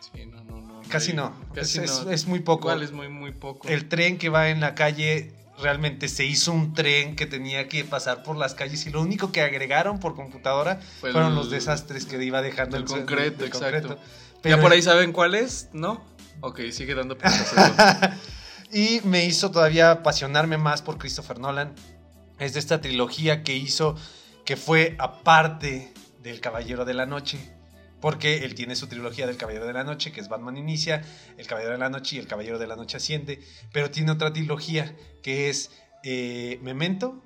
Sí, 0.00 0.26
no, 0.26 0.42
no, 0.44 0.60
no. 0.60 0.80
casi 0.88 1.12
no, 1.12 1.34
Casi 1.54 1.80
es, 1.80 2.04
no. 2.04 2.10
es 2.10 2.26
muy 2.26 2.40
poco. 2.40 2.68
Igual 2.68 2.82
es 2.82 2.92
muy, 2.92 3.08
muy 3.08 3.32
poco. 3.32 3.68
El 3.68 3.88
tren 3.88 4.16
que 4.18 4.28
va 4.30 4.48
en 4.48 4.60
la 4.60 4.74
calle 4.74 5.32
realmente 5.60 6.08
se 6.08 6.24
hizo 6.24 6.52
un 6.52 6.72
tren 6.72 7.14
que 7.16 7.26
tenía 7.26 7.68
que 7.68 7.84
pasar 7.84 8.22
por 8.22 8.36
las 8.36 8.54
calles 8.54 8.86
y 8.86 8.90
lo 8.90 9.02
único 9.02 9.32
que 9.32 9.42
agregaron 9.42 9.98
por 10.00 10.14
computadora 10.14 10.80
Fue 11.00 11.10
fueron 11.12 11.30
el- 11.30 11.36
los 11.36 11.50
desastres 11.50 12.06
que 12.06 12.22
iba 12.24 12.40
dejando 12.42 12.76
el 12.76 12.84
tren- 12.84 12.98
concreto, 13.00 13.42
el 13.44 13.48
exacto. 13.48 13.98
Pero- 14.40 14.56
¿Ya 14.56 14.62
por 14.62 14.70
ahí 14.72 14.80
saben 14.82 15.12
cuál 15.12 15.34
es? 15.34 15.68
¿No? 15.72 16.02
Ok, 16.40 16.60
sigue 16.70 16.94
dando 16.94 17.18
y 18.72 19.00
me 19.04 19.24
hizo 19.24 19.50
todavía 19.50 19.90
apasionarme 19.90 20.58
más 20.58 20.80
por 20.82 20.96
Christopher 20.98 21.38
Nolan. 21.38 21.74
Es 22.38 22.54
de 22.54 22.60
esta 22.60 22.80
trilogía 22.80 23.42
que 23.42 23.56
hizo, 23.56 23.96
que 24.44 24.56
fue 24.56 24.96
aparte 24.98 25.92
del 26.22 26.40
Caballero 26.40 26.84
de 26.84 26.94
la 26.94 27.06
Noche. 27.06 27.38
Porque 28.00 28.44
él 28.44 28.54
tiene 28.54 28.76
su 28.76 28.86
trilogía 28.86 29.26
del 29.26 29.36
Caballero 29.36 29.66
de 29.66 29.72
la 29.72 29.82
Noche, 29.82 30.12
que 30.12 30.20
es 30.20 30.28
Batman 30.28 30.56
Inicia, 30.56 31.02
El 31.36 31.46
Caballero 31.48 31.72
de 31.72 31.78
la 31.78 31.88
Noche 31.88 32.14
y 32.14 32.18
El 32.20 32.28
Caballero 32.28 32.58
de 32.60 32.68
la 32.68 32.76
Noche 32.76 32.96
Asciende. 32.96 33.40
Pero 33.72 33.90
tiene 33.90 34.12
otra 34.12 34.32
trilogía 34.32 34.94
que 35.22 35.48
es 35.48 35.72
eh, 36.04 36.60
Memento, 36.62 37.20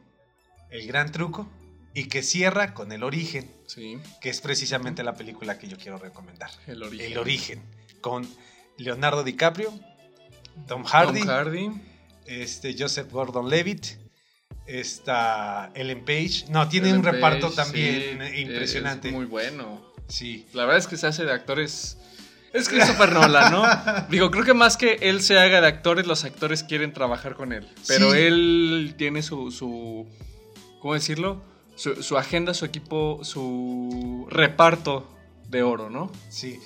El 0.70 0.86
Gran 0.86 1.12
Truco, 1.12 1.46
y 1.92 2.04
que 2.08 2.22
cierra 2.22 2.72
con 2.72 2.90
El 2.90 3.02
Origen, 3.02 3.50
Sí, 3.66 3.98
que 4.22 4.30
es 4.30 4.40
precisamente 4.40 5.02
la 5.02 5.12
película 5.14 5.58
que 5.58 5.68
yo 5.68 5.76
quiero 5.76 5.98
recomendar. 5.98 6.50
el 6.66 6.82
origen. 6.82 7.12
El 7.12 7.18
Origen, 7.18 7.62
con 8.00 8.26
Leonardo 8.78 9.24
DiCaprio, 9.24 9.78
Tom 10.66 10.84
Hardy, 10.84 11.20
Tom 11.20 11.28
Hardy. 11.28 11.70
este, 12.24 12.74
Joseph 12.78 13.10
Gordon-Levitt, 13.12 13.98
está 14.66 15.70
Ellen 15.74 16.04
Page. 16.04 16.46
No, 16.50 16.68
tiene 16.68 16.88
Ellen 16.88 17.00
un 17.00 17.04
reparto 17.04 17.50
también 17.50 18.18
sí, 18.32 18.40
impresionante. 18.40 19.08
Es 19.08 19.14
muy 19.14 19.26
bueno. 19.26 19.80
Sí. 20.08 20.46
La 20.52 20.64
verdad 20.64 20.78
es 20.78 20.86
que 20.86 20.96
se 20.96 21.06
hace 21.06 21.24
de 21.24 21.32
actores. 21.32 21.98
Es 22.52 22.68
Christopher 22.68 23.12
Nolan, 23.14 23.50
¿no? 23.52 23.64
Digo, 24.10 24.30
creo 24.30 24.44
que 24.44 24.52
más 24.54 24.76
que 24.76 24.98
él 25.00 25.22
se 25.22 25.38
haga 25.38 25.60
de 25.60 25.66
actores, 25.68 26.06
los 26.06 26.24
actores 26.24 26.62
quieren 26.62 26.92
trabajar 26.92 27.34
con 27.34 27.52
él. 27.52 27.66
Pero 27.88 28.12
Sí. 28.12 28.18
él 28.18 28.94
tiene 28.98 29.22
su, 29.22 29.50
su. 29.50 30.06
¿Cómo 30.80 30.94
decirlo? 30.94 31.42
Su, 31.76 32.02
su 32.02 32.18
agenda, 32.18 32.52
su 32.52 32.64
equipo, 32.66 33.20
su 33.24 34.26
reparto 34.30 35.08
de 35.48 35.62
oro, 35.62 35.88
¿no? 35.88 36.12
Sí. 36.28 36.58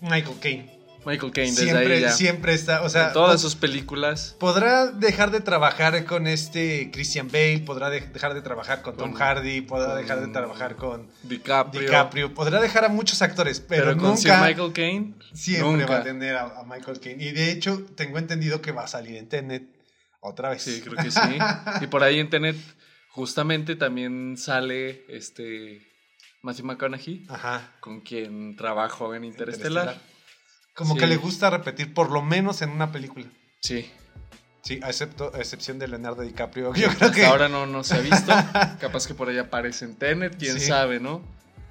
Michael 0.00 0.36
Caine. 0.40 0.79
Michael 1.06 1.32
Caine, 1.32 1.50
desde 1.50 1.64
Siempre, 1.70 1.94
ahí 1.96 2.00
ya. 2.02 2.10
siempre 2.12 2.54
está, 2.54 2.82
o 2.82 2.88
sea, 2.88 3.08
En 3.08 3.12
todas 3.14 3.40
sus 3.40 3.54
películas. 3.56 4.36
podrá 4.38 4.86
dejar 4.88 5.30
de 5.30 5.40
trabajar 5.40 6.04
con 6.04 6.26
este 6.26 6.90
Christian 6.92 7.28
Bale, 7.28 7.60
podrá 7.64 7.88
de- 7.90 8.00
dejar 8.02 8.34
de 8.34 8.42
trabajar 8.42 8.82
con, 8.82 8.96
Tom 8.96 9.12
Con- 9.12 9.20
Hardy, 9.20 9.62
podrá 9.62 9.94
dejar 9.96 10.20
de 10.20 10.28
trabajar 10.28 10.76
con 10.76 11.08
DiCaprio. 11.22 11.80
DiCaprio, 11.82 12.34
podrá 12.34 12.60
dejar 12.60 12.84
a 12.84 12.88
muchos 12.88 13.22
actores, 13.22 13.60
pero, 13.60 13.86
Pero, 13.86 13.96
con 13.98 14.18
Sir 14.18 14.30
nunca 14.32 14.46
Michael 14.46 14.72
Caine. 14.72 15.14
siempre 15.32 15.70
nunca. 15.70 15.86
va 15.86 15.96
a 15.98 16.02
tener 16.04 16.36
a, 16.36 16.60
a 16.60 16.64
Michael 16.64 17.00
Caine. 17.00 17.24
Y 17.24 17.32
de 17.32 17.50
hecho, 17.50 17.82
tengo 17.96 18.18
entendido 18.18 18.60
que 18.60 18.72
va 18.72 18.84
a 18.84 18.88
salir 18.88 19.16
en 19.16 19.28
Tenet 19.28 19.64
otra 20.20 20.50
vez. 20.50 20.62
Sí, 20.62 20.82
creo 20.82 21.02
que 21.02 21.10
sí. 21.10 21.20
Y 21.80 21.86
por 21.86 22.02
ahí 22.02 22.18
en 22.20 22.28
Tenet, 22.28 22.56
justamente 23.08 23.74
también 23.76 24.36
sale 24.36 25.04
este 25.08 25.86
Matthew 26.42 26.66
McConaughey, 26.66 27.26
Ajá. 27.28 27.72
con 27.80 28.00
quien 28.00 28.56
trabajo 28.56 29.14
en 29.14 29.24
Interestelar. 29.24 29.98
Como 30.80 30.94
Sí. 30.94 31.00
que 31.00 31.06
le 31.06 31.16
gusta 31.16 31.50
repetir 31.50 31.94
por 31.94 32.10
lo 32.10 32.22
menos 32.22 32.62
en 32.62 32.70
una 32.70 32.90
película. 32.90 33.26
Sí. 33.60 33.90
Sí, 34.62 34.80
a, 34.82 34.88
excepto, 34.88 35.30
a 35.34 35.38
excepción 35.38 35.78
de 35.78 35.88
Leonardo 35.88 36.22
DiCaprio. 36.22 36.74
Yo 36.74 36.88
creo 36.88 36.90
Hasta 36.90 37.12
que. 37.12 37.24
ahora 37.26 37.48
no, 37.48 37.66
no 37.66 37.82
se 37.84 37.94
ha 37.94 38.00
visto. 38.00 38.32
Capaz 38.80 39.06
que 39.06 39.14
por 39.14 39.28
ahí 39.28 39.38
aparece 39.38 39.84
en 39.84 39.94
Tenet, 39.96 40.36
quién 40.38 40.58
Sí. 40.58 40.66
sabe, 40.66 41.00
¿no? 41.00 41.22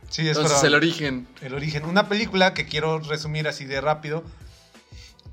sí, 0.09 0.27
es 0.27 0.37
Entonces, 0.37 0.63
el 0.63 0.73
origen. 0.75 1.27
El 1.41 1.53
origen. 1.53 1.85
Una 1.85 2.07
película 2.09 2.53
que 2.53 2.65
quiero 2.65 2.99
resumir 2.99 3.47
así 3.47 3.65
de 3.65 3.79
rápido. 3.81 4.23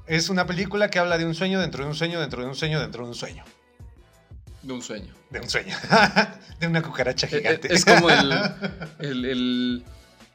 Es 0.06 0.28
una 0.28 0.46
película 0.46 0.88
que 0.90 0.98
habla 0.98 1.18
de 1.18 1.24
un 1.24 1.34
sueño 1.34 1.60
dentro 1.60 1.82
de 1.84 1.90
un 1.90 1.96
sueño 1.96 2.20
dentro 2.20 2.42
de 2.42 2.48
un 2.48 2.54
sueño 2.54 2.80
dentro 2.80 3.02
de 3.04 3.08
un 3.10 3.14
sueño. 3.14 3.44
De 4.62 4.72
un 4.72 4.82
sueño. 4.82 5.14
De 5.30 5.40
un 5.40 5.48
sueño. 5.50 5.76
de 6.60 6.66
una 6.66 6.82
cucaracha 6.82 7.26
Eh, 7.26 7.30
eh, 7.32 7.38
gigante. 7.38 7.74
Es 7.74 7.84
como 7.84 8.10
el, 8.10 8.32
el, 9.00 9.24
el, 9.24 9.84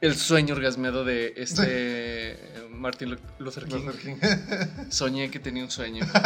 el 0.02 0.16
sueño 0.16 0.54
orgasmeado 0.54 1.04
de 1.04 1.32
este 1.36 1.62
eh, 1.66 2.68
Martin 2.70 3.10
Lu- 3.12 3.18
Luther 3.38 3.64
King. 3.66 3.84
Luther 3.86 4.00
King. 4.00 4.16
Soñé 4.90 5.30
que 5.30 5.38
tenía 5.38 5.62
un 5.64 5.70
sueño. 5.70 6.04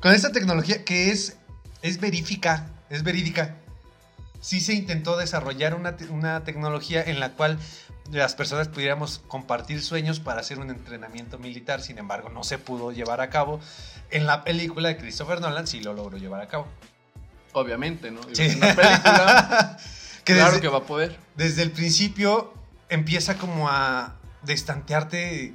Con 0.00 0.12
esta 0.12 0.30
tecnología 0.32 0.84
que 0.84 1.10
es, 1.10 1.36
es 1.82 2.00
verífica, 2.00 2.68
es 2.90 3.02
verídica. 3.02 3.56
Sí 4.40 4.60
se 4.60 4.74
intentó 4.74 5.16
desarrollar 5.16 5.74
una, 5.74 5.96
te- 5.96 6.06
una 6.06 6.44
tecnología 6.44 7.02
en 7.02 7.18
la 7.20 7.32
cual 7.32 7.58
las 8.12 8.34
personas 8.34 8.68
pudiéramos 8.68 9.20
compartir 9.26 9.82
sueños 9.82 10.20
para 10.20 10.40
hacer 10.40 10.58
un 10.58 10.70
entrenamiento 10.70 11.38
militar, 11.38 11.82
sin 11.82 11.98
embargo 11.98 12.28
no 12.28 12.44
se 12.44 12.58
pudo 12.58 12.92
llevar 12.92 13.20
a 13.20 13.30
cabo. 13.30 13.60
En 14.10 14.26
la 14.26 14.44
película 14.44 14.88
de 14.88 14.96
Christopher 14.96 15.40
Nolan 15.40 15.66
sí 15.66 15.80
lo 15.80 15.92
logró 15.92 16.16
llevar 16.16 16.40
a 16.40 16.48
cabo. 16.48 16.68
Obviamente, 17.52 18.10
¿no? 18.10 18.20
Sí. 18.32 18.46
Una 18.56 18.74
película. 18.74 19.78
que 20.26 20.34
claro 20.34 20.50
desde, 20.50 20.60
que 20.60 20.68
va 20.68 20.78
a 20.78 20.84
poder. 20.84 21.18
desde 21.36 21.62
el 21.62 21.70
principio 21.70 22.52
empieza 22.90 23.38
como 23.38 23.68
a 23.70 24.16
destantearte 24.42 25.54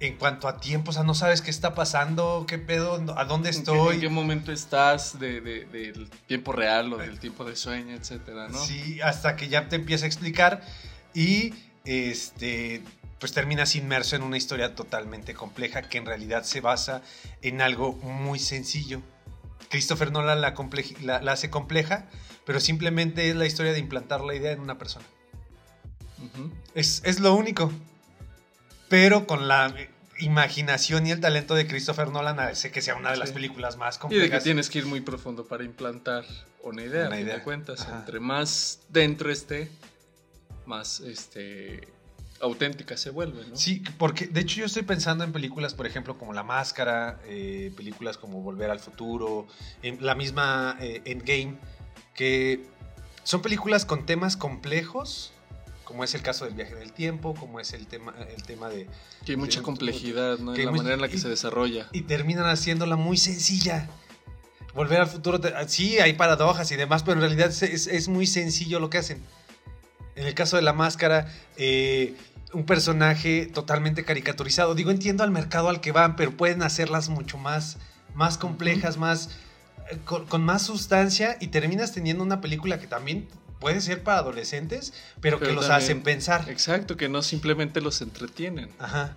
en 0.00 0.16
cuanto 0.16 0.46
a 0.46 0.60
tiempo, 0.60 0.90
o 0.90 0.94
sea, 0.94 1.02
no 1.02 1.14
sabes 1.14 1.42
qué 1.42 1.50
está 1.50 1.74
pasando, 1.74 2.44
qué 2.46 2.56
pedo, 2.58 3.02
a 3.16 3.24
dónde 3.24 3.48
¿En 3.48 3.54
qué- 3.54 3.58
estoy. 3.58 3.94
¿En 3.96 4.00
qué 4.02 4.08
momento 4.08 4.52
estás 4.52 5.18
de, 5.18 5.40
de- 5.40 5.64
del 5.64 6.08
tiempo 6.28 6.52
real 6.52 6.92
o 6.92 6.98
del 6.98 7.18
tiempo 7.18 7.44
de 7.44 7.56
sueño, 7.56 7.96
etcétera, 7.96 8.48
no? 8.48 8.64
Sí, 8.64 9.00
hasta 9.00 9.34
que 9.34 9.48
ya 9.48 9.68
te 9.68 9.74
empieza 9.76 10.04
a 10.04 10.06
explicar 10.08 10.60
y 11.14 11.52
este 11.84 12.82
pues 13.18 13.32
terminas 13.32 13.74
inmerso 13.74 14.14
en 14.14 14.22
una 14.22 14.36
historia 14.36 14.76
totalmente 14.76 15.34
compleja 15.34 15.82
que 15.82 15.98
en 15.98 16.06
realidad 16.06 16.44
se 16.44 16.60
basa 16.60 17.02
en 17.42 17.60
algo 17.60 17.92
muy 17.94 18.38
sencillo. 18.38 19.02
Christopher 19.70 20.12
Nolan 20.12 20.40
la, 20.40 20.54
la, 21.02 21.20
la 21.20 21.32
hace 21.32 21.50
compleja, 21.50 22.06
pero 22.48 22.60
simplemente 22.60 23.28
es 23.28 23.36
la 23.36 23.44
historia 23.44 23.74
de 23.74 23.78
implantar 23.78 24.22
la 24.22 24.34
idea 24.34 24.52
en 24.52 24.60
una 24.60 24.78
persona. 24.78 25.04
Es, 26.74 27.02
es 27.04 27.20
lo 27.20 27.34
único. 27.34 27.70
Pero 28.88 29.26
con 29.26 29.48
la 29.48 29.74
imaginación 30.18 31.06
y 31.06 31.10
el 31.10 31.20
talento 31.20 31.54
de 31.54 31.66
Christopher 31.66 32.08
Nolan 32.08 32.40
hace 32.40 32.70
que 32.70 32.80
sea 32.80 32.94
una 32.96 33.10
de 33.10 33.18
las 33.18 33.32
películas 33.32 33.76
más 33.76 33.96
Y 33.96 33.98
de 33.98 34.00
complejas. 34.00 34.38
que 34.38 34.44
tienes 34.44 34.70
que 34.70 34.78
ir 34.78 34.86
muy 34.86 35.02
profundo 35.02 35.46
para 35.46 35.62
implantar 35.62 36.24
una 36.62 36.82
idea, 36.84 37.08
Una 37.08 37.20
idea. 37.20 37.44
cuentas. 37.44 37.82
Ajá. 37.82 37.98
Entre 37.98 38.18
más 38.18 38.80
dentro 38.88 39.30
esté, 39.30 39.70
más 40.64 41.00
este 41.00 41.86
auténtica 42.40 42.96
se 42.96 43.10
vuelve, 43.10 43.46
¿no? 43.46 43.56
Sí, 43.56 43.82
porque 43.98 44.26
de 44.26 44.40
hecho 44.40 44.60
yo 44.60 44.64
estoy 44.64 44.84
pensando 44.84 45.22
en 45.22 45.32
películas, 45.32 45.74
por 45.74 45.86
ejemplo, 45.86 46.16
como 46.16 46.32
La 46.32 46.44
Máscara, 46.44 47.20
eh, 47.26 47.74
películas 47.76 48.16
como 48.16 48.40
Volver 48.40 48.70
al 48.70 48.80
Futuro, 48.80 49.46
en 49.82 49.98
la 50.06 50.14
misma 50.14 50.78
eh, 50.80 51.02
Endgame, 51.04 51.58
que 52.18 52.64
son 53.22 53.42
películas 53.42 53.84
con 53.84 54.04
temas 54.06 54.36
complejos, 54.36 55.30
como 55.84 56.02
es 56.02 56.14
el 56.16 56.22
caso 56.22 56.44
del 56.46 56.54
viaje 56.54 56.74
del 56.74 56.92
tiempo, 56.92 57.32
como 57.34 57.60
es 57.60 57.72
el 57.72 57.86
tema, 57.86 58.12
el 58.36 58.42
tema 58.42 58.68
de... 58.68 58.88
Que 59.24 59.32
hay 59.32 59.36
mucha 59.36 59.62
complejidad, 59.62 60.38
¿no? 60.40 60.52
que 60.52 60.60
En 60.62 60.66
la 60.66 60.70
muy- 60.72 60.78
manera 60.80 60.96
en 60.96 61.00
la 61.00 61.08
que 61.08 61.14
y- 61.16 61.20
se 61.20 61.28
desarrolla. 61.28 61.86
Y 61.92 62.02
terminan 62.02 62.46
haciéndola 62.46 62.96
muy 62.96 63.16
sencilla. 63.16 63.88
Volver 64.74 65.00
al 65.00 65.06
futuro, 65.06 65.40
te- 65.40 65.52
sí, 65.68 66.00
hay 66.00 66.14
paradojas 66.14 66.70
y 66.72 66.76
demás, 66.76 67.04
pero 67.04 67.12
en 67.14 67.20
realidad 67.20 67.48
es, 67.50 67.62
es- 67.62 67.86
es 67.86 68.08
muy 68.08 68.26
sencillo 68.26 68.80
lo 68.80 68.90
que 68.90 68.98
hacen. 68.98 69.22
En 70.16 70.26
el 70.26 70.34
caso 70.34 70.56
de 70.56 70.62
la 70.62 70.72
máscara, 70.72 71.32
eh, 71.56 72.16
un 72.52 72.64
personaje 72.66 73.46
totalmente 73.46 74.04
caricaturizado. 74.04 74.74
Digo, 74.74 74.90
entiendo 74.90 75.22
al 75.22 75.30
mercado 75.30 75.68
al 75.68 75.80
que 75.80 75.92
van, 75.92 76.16
pero 76.16 76.36
pueden 76.36 76.62
hacerlas 76.64 77.08
mucho 77.10 77.38
más, 77.38 77.76
más 78.14 78.36
complejas, 78.38 78.96
más 78.96 79.30
con, 80.04 80.26
con 80.26 80.42
más 80.44 80.62
sustancia 80.66 81.36
y 81.40 81.48
terminas 81.48 81.92
teniendo 81.92 82.22
una 82.22 82.40
película 82.40 82.78
que 82.80 82.86
también 82.86 83.28
puede 83.60 83.80
ser 83.80 84.02
para 84.02 84.18
adolescentes, 84.18 84.92
pero, 85.20 85.38
que 85.38 85.46
los 85.52 85.66
también- 85.66 85.72
hacen 85.82 86.02
pensar. 86.02 86.48
Exacto, 86.50 86.96
que 86.96 87.08
no 87.08 87.22
simplemente 87.22 87.80
los 87.80 88.00
entretienen. 88.02 88.70
Ajá. 88.78 89.16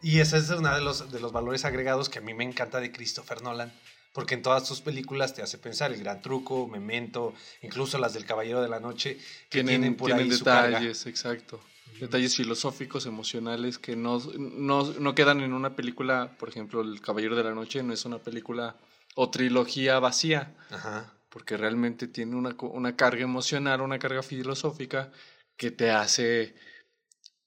Y 0.00 0.20
ese 0.20 0.38
es 0.38 0.48
uno 0.50 0.74
de 0.74 0.80
los, 0.80 1.10
de 1.10 1.20
los 1.20 1.32
valores 1.32 1.64
agregados 1.64 2.08
que 2.08 2.18
a 2.20 2.22
mí 2.22 2.32
me 2.32 2.44
encanta 2.44 2.80
de 2.80 2.92
Christopher 2.92 3.42
Nolan. 3.42 3.72
Porque 4.12 4.34
en 4.34 4.42
todas 4.42 4.66
sus 4.66 4.80
películas 4.80 5.34
te 5.34 5.42
hace 5.42 5.58
pensar 5.58 5.92
el 5.92 6.00
gran 6.02 6.22
truco, 6.22 6.66
Memento, 6.66 7.34
incluso 7.62 7.98
las 7.98 8.14
del 8.14 8.24
Caballero 8.24 8.62
de 8.62 8.68
la 8.68 8.80
Noche, 8.80 9.16
que 9.50 9.62
tienen, 9.62 9.80
Tienen, 9.82 9.96
por 9.96 10.06
tienen 10.06 10.30
ahí 10.32 10.36
su 10.38 10.44
carga. 10.44 10.68
detalles, 10.70 11.06
exacto. 11.06 11.60
Detalles 12.00 12.34
filosóficos, 12.34 13.06
emocionales 13.06 13.78
que 13.78 13.96
no, 13.96 14.20
no, 14.38 14.84
no 14.98 15.14
quedan 15.14 15.40
en 15.40 15.52
una 15.52 15.76
película, 15.76 16.32
por 16.38 16.48
ejemplo, 16.48 16.80
El 16.80 17.00
Caballero 17.00 17.36
de 17.36 17.44
la 17.44 17.54
Noche 17.54 17.82
no 17.82 17.92
es 17.92 18.04
una 18.06 18.18
película 18.18 18.76
o 19.20 19.30
trilogía 19.30 19.98
vacía, 19.98 20.54
Ajá. 20.70 21.12
porque 21.28 21.56
realmente 21.56 22.06
tiene 22.06 22.36
una, 22.36 22.54
una 22.60 22.94
carga 22.94 23.22
emocional, 23.24 23.80
una 23.80 23.98
carga 23.98 24.22
filosófica 24.22 25.10
que 25.56 25.72
te 25.72 25.90
hace 25.90 26.54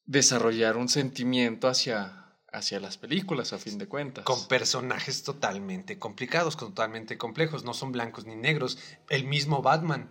desarrollar 0.03 0.75
un 0.75 0.89
sentimiento 0.89 1.69
hacia, 1.69 2.35
hacia 2.51 2.81
las 2.81 2.97
películas, 2.97 3.53
a 3.53 3.57
fin 3.57 3.77
de 3.77 3.87
cuentas. 3.87 4.25
Con 4.25 4.49
personajes 4.49 5.23
totalmente 5.23 5.97
complicados, 5.97 6.57
totalmente 6.57 7.17
complejos. 7.17 7.63
No 7.63 7.73
son 7.73 7.93
blancos 7.93 8.25
ni 8.25 8.35
negros. 8.35 8.77
El 9.07 9.23
mismo 9.23 9.61
Batman. 9.61 10.09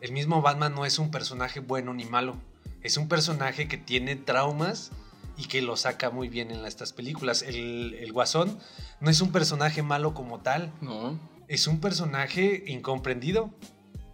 El 0.00 0.12
mismo 0.12 0.40
Batman 0.40 0.72
no 0.72 0.86
es 0.86 1.00
un 1.00 1.10
personaje 1.10 1.58
bueno 1.58 1.92
ni 1.94 2.04
malo. 2.04 2.36
Es 2.80 2.96
un 2.96 3.08
personaje 3.08 3.66
que 3.66 3.76
tiene 3.76 4.14
traumas 4.14 4.92
y 5.36 5.46
que 5.46 5.62
lo 5.62 5.76
saca 5.76 6.10
muy 6.10 6.28
bien 6.28 6.50
en 6.50 6.64
estas 6.66 6.92
películas. 6.92 7.42
El, 7.42 7.94
el 7.94 8.12
Guasón 8.12 8.58
no 9.00 9.10
es 9.10 9.20
un 9.20 9.32
personaje 9.32 9.82
malo 9.82 10.14
como 10.14 10.40
tal. 10.40 10.72
¿No? 10.80 11.18
Es 11.48 11.66
un 11.66 11.80
personaje 11.80 12.64
incomprendido, 12.66 13.50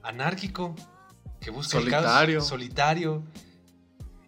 anárquico, 0.03 0.75
que 1.41 1.51
busca 1.51 1.79
el 1.79 1.89
caos, 1.89 2.47
solitario 2.47 3.23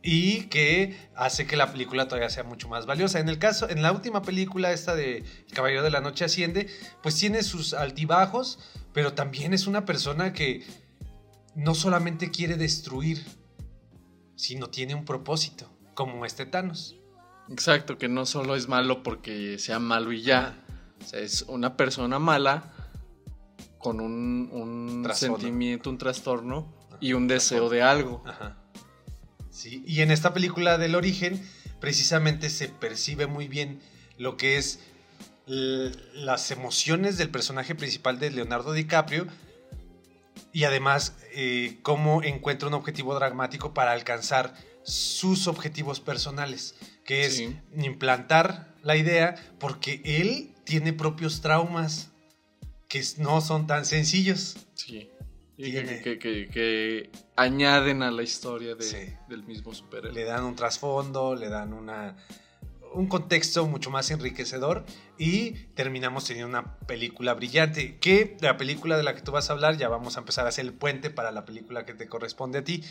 y 0.02 0.44
que 0.44 0.96
hace 1.14 1.46
que 1.46 1.56
la 1.56 1.72
película 1.72 2.08
todavía 2.08 2.30
sea 2.30 2.44
mucho 2.44 2.68
más 2.68 2.86
valiosa. 2.86 3.20
En 3.20 3.28
el 3.28 3.38
caso, 3.38 3.68
en 3.68 3.82
la 3.82 3.92
última 3.92 4.22
película 4.22 4.72
esta 4.72 4.94
de 4.94 5.18
El 5.18 5.54
Caballero 5.54 5.82
de 5.82 5.90
la 5.90 6.00
Noche 6.00 6.24
asciende, 6.24 6.68
pues 7.02 7.16
tiene 7.16 7.42
sus 7.42 7.74
altibajos, 7.74 8.58
pero 8.92 9.12
también 9.12 9.52
es 9.52 9.66
una 9.66 9.84
persona 9.84 10.32
que 10.32 10.64
no 11.54 11.74
solamente 11.74 12.30
quiere 12.30 12.56
destruir, 12.56 13.22
sino 14.36 14.70
tiene 14.70 14.94
un 14.94 15.04
propósito, 15.04 15.70
como 16.00 16.24
este 16.24 16.46
Thanos. 16.46 16.96
Exacto, 17.50 17.98
que 17.98 18.08
no 18.08 18.24
solo 18.24 18.56
es 18.56 18.68
malo 18.68 19.02
porque 19.02 19.58
sea 19.58 19.78
malo 19.78 20.12
y 20.12 20.22
ya. 20.22 20.58
O 21.02 21.06
sea, 21.06 21.20
es 21.20 21.42
una 21.42 21.76
persona 21.76 22.18
mala 22.18 22.72
con 23.76 24.00
un, 24.00 25.06
sentimiento, 25.12 25.90
un 25.90 25.98
trastorno 25.98 26.72
y 27.00 27.12
un 27.12 27.28
deseo 27.28 27.68
de 27.68 27.82
algo. 27.82 28.22
Ajá. 28.24 28.56
Sí, 29.50 29.84
y 29.86 30.00
en 30.00 30.10
esta 30.10 30.32
película 30.32 30.78
del 30.78 30.94
origen, 30.94 31.46
precisamente 31.80 32.48
se 32.48 32.68
percibe 32.68 33.26
muy 33.26 33.46
bien 33.46 33.78
lo 34.16 34.38
que 34.38 34.56
es 34.56 34.80
las 35.44 36.50
emociones 36.50 37.18
del 37.18 37.28
personaje 37.28 37.74
principal 37.74 38.18
de 38.18 38.30
Leonardo 38.30 38.72
DiCaprio 38.72 39.26
y 40.50 40.64
además 40.64 41.18
eh, 41.34 41.78
cómo 41.82 42.22
encuentra 42.22 42.68
un 42.68 42.74
objetivo 42.74 43.14
dramático 43.14 43.74
para 43.74 43.92
alcanzar 43.92 44.54
sus 44.90 45.46
objetivos 45.46 46.00
personales, 46.00 46.74
que 47.04 47.24
es 47.24 47.36
Sí. 47.36 47.56
implantar 47.76 48.74
la 48.82 48.96
idea 48.96 49.34
porque 49.58 50.00
él 50.04 50.54
tiene 50.64 50.92
propios 50.92 51.40
traumas 51.40 52.10
que 52.88 53.02
no 53.18 53.40
son 53.40 53.66
tan 53.66 53.84
sencillos. 53.84 54.56
Sí. 54.74 55.10
Y 55.56 55.72
que, 55.72 55.82
Tiene- 55.82 56.00
que- 56.02 56.18
que- 56.18 56.48
que 56.48 57.10
añaden 57.36 58.02
a 58.02 58.10
la 58.10 58.22
historia 58.22 58.74
de- 58.74 58.82
Sí. 58.84 59.12
del 59.28 59.42
mismo 59.44 59.72
le 59.72 59.76
superhéroe. 59.76 60.24
dan 60.24 60.44
un 60.44 60.56
trasfondo, 60.56 61.34
le 61.36 61.50
dan 61.50 61.74
una, 61.74 62.16
un 62.94 63.06
contexto 63.08 63.66
mucho 63.66 63.90
más 63.90 64.10
enriquecedor 64.10 64.86
y 65.18 65.50
terminamos 65.74 66.24
teniendo 66.24 66.48
una 66.48 66.78
película 66.78 67.34
brillante. 67.34 67.98
Que 67.98 68.36
la 68.40 68.56
película 68.56 68.96
de 68.96 69.02
la 69.02 69.14
que 69.14 69.20
tú 69.20 69.32
vas 69.32 69.50
a 69.50 69.52
hablar, 69.52 69.76
ya 69.76 69.88
vamos 69.88 70.16
a 70.16 70.20
empezar 70.20 70.46
a 70.46 70.48
hacer 70.48 70.64
el 70.64 70.72
puente 70.72 71.10
para 71.10 71.30
la 71.30 71.44
película 71.44 71.84
que 71.84 71.92
te 71.94 72.08
corresponde 72.08 72.60
a 72.60 72.64
ti. 72.64 72.82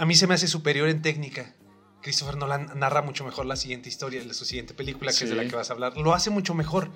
A 0.00 0.06
mí 0.06 0.14
se 0.14 0.26
me 0.26 0.32
hace 0.32 0.48
superior 0.48 0.88
en 0.88 1.02
técnica. 1.02 1.54
Christopher 2.00 2.38
Nolan 2.38 2.72
narra 2.76 3.02
mucho 3.02 3.22
mejor 3.22 3.44
la 3.44 3.54
siguiente 3.56 3.90
historia, 3.90 4.22
su 4.32 4.46
siguiente 4.46 4.72
película, 4.72 5.12
que 5.12 5.24
es 5.24 5.28
de 5.30 5.36
la 5.36 5.46
que 5.46 5.54
vas 5.54 5.68
a 5.68 5.74
hablar. 5.74 5.94
Lo 5.98 6.14
hace 6.14 6.30
mucho 6.30 6.54
mejor. 6.54 6.90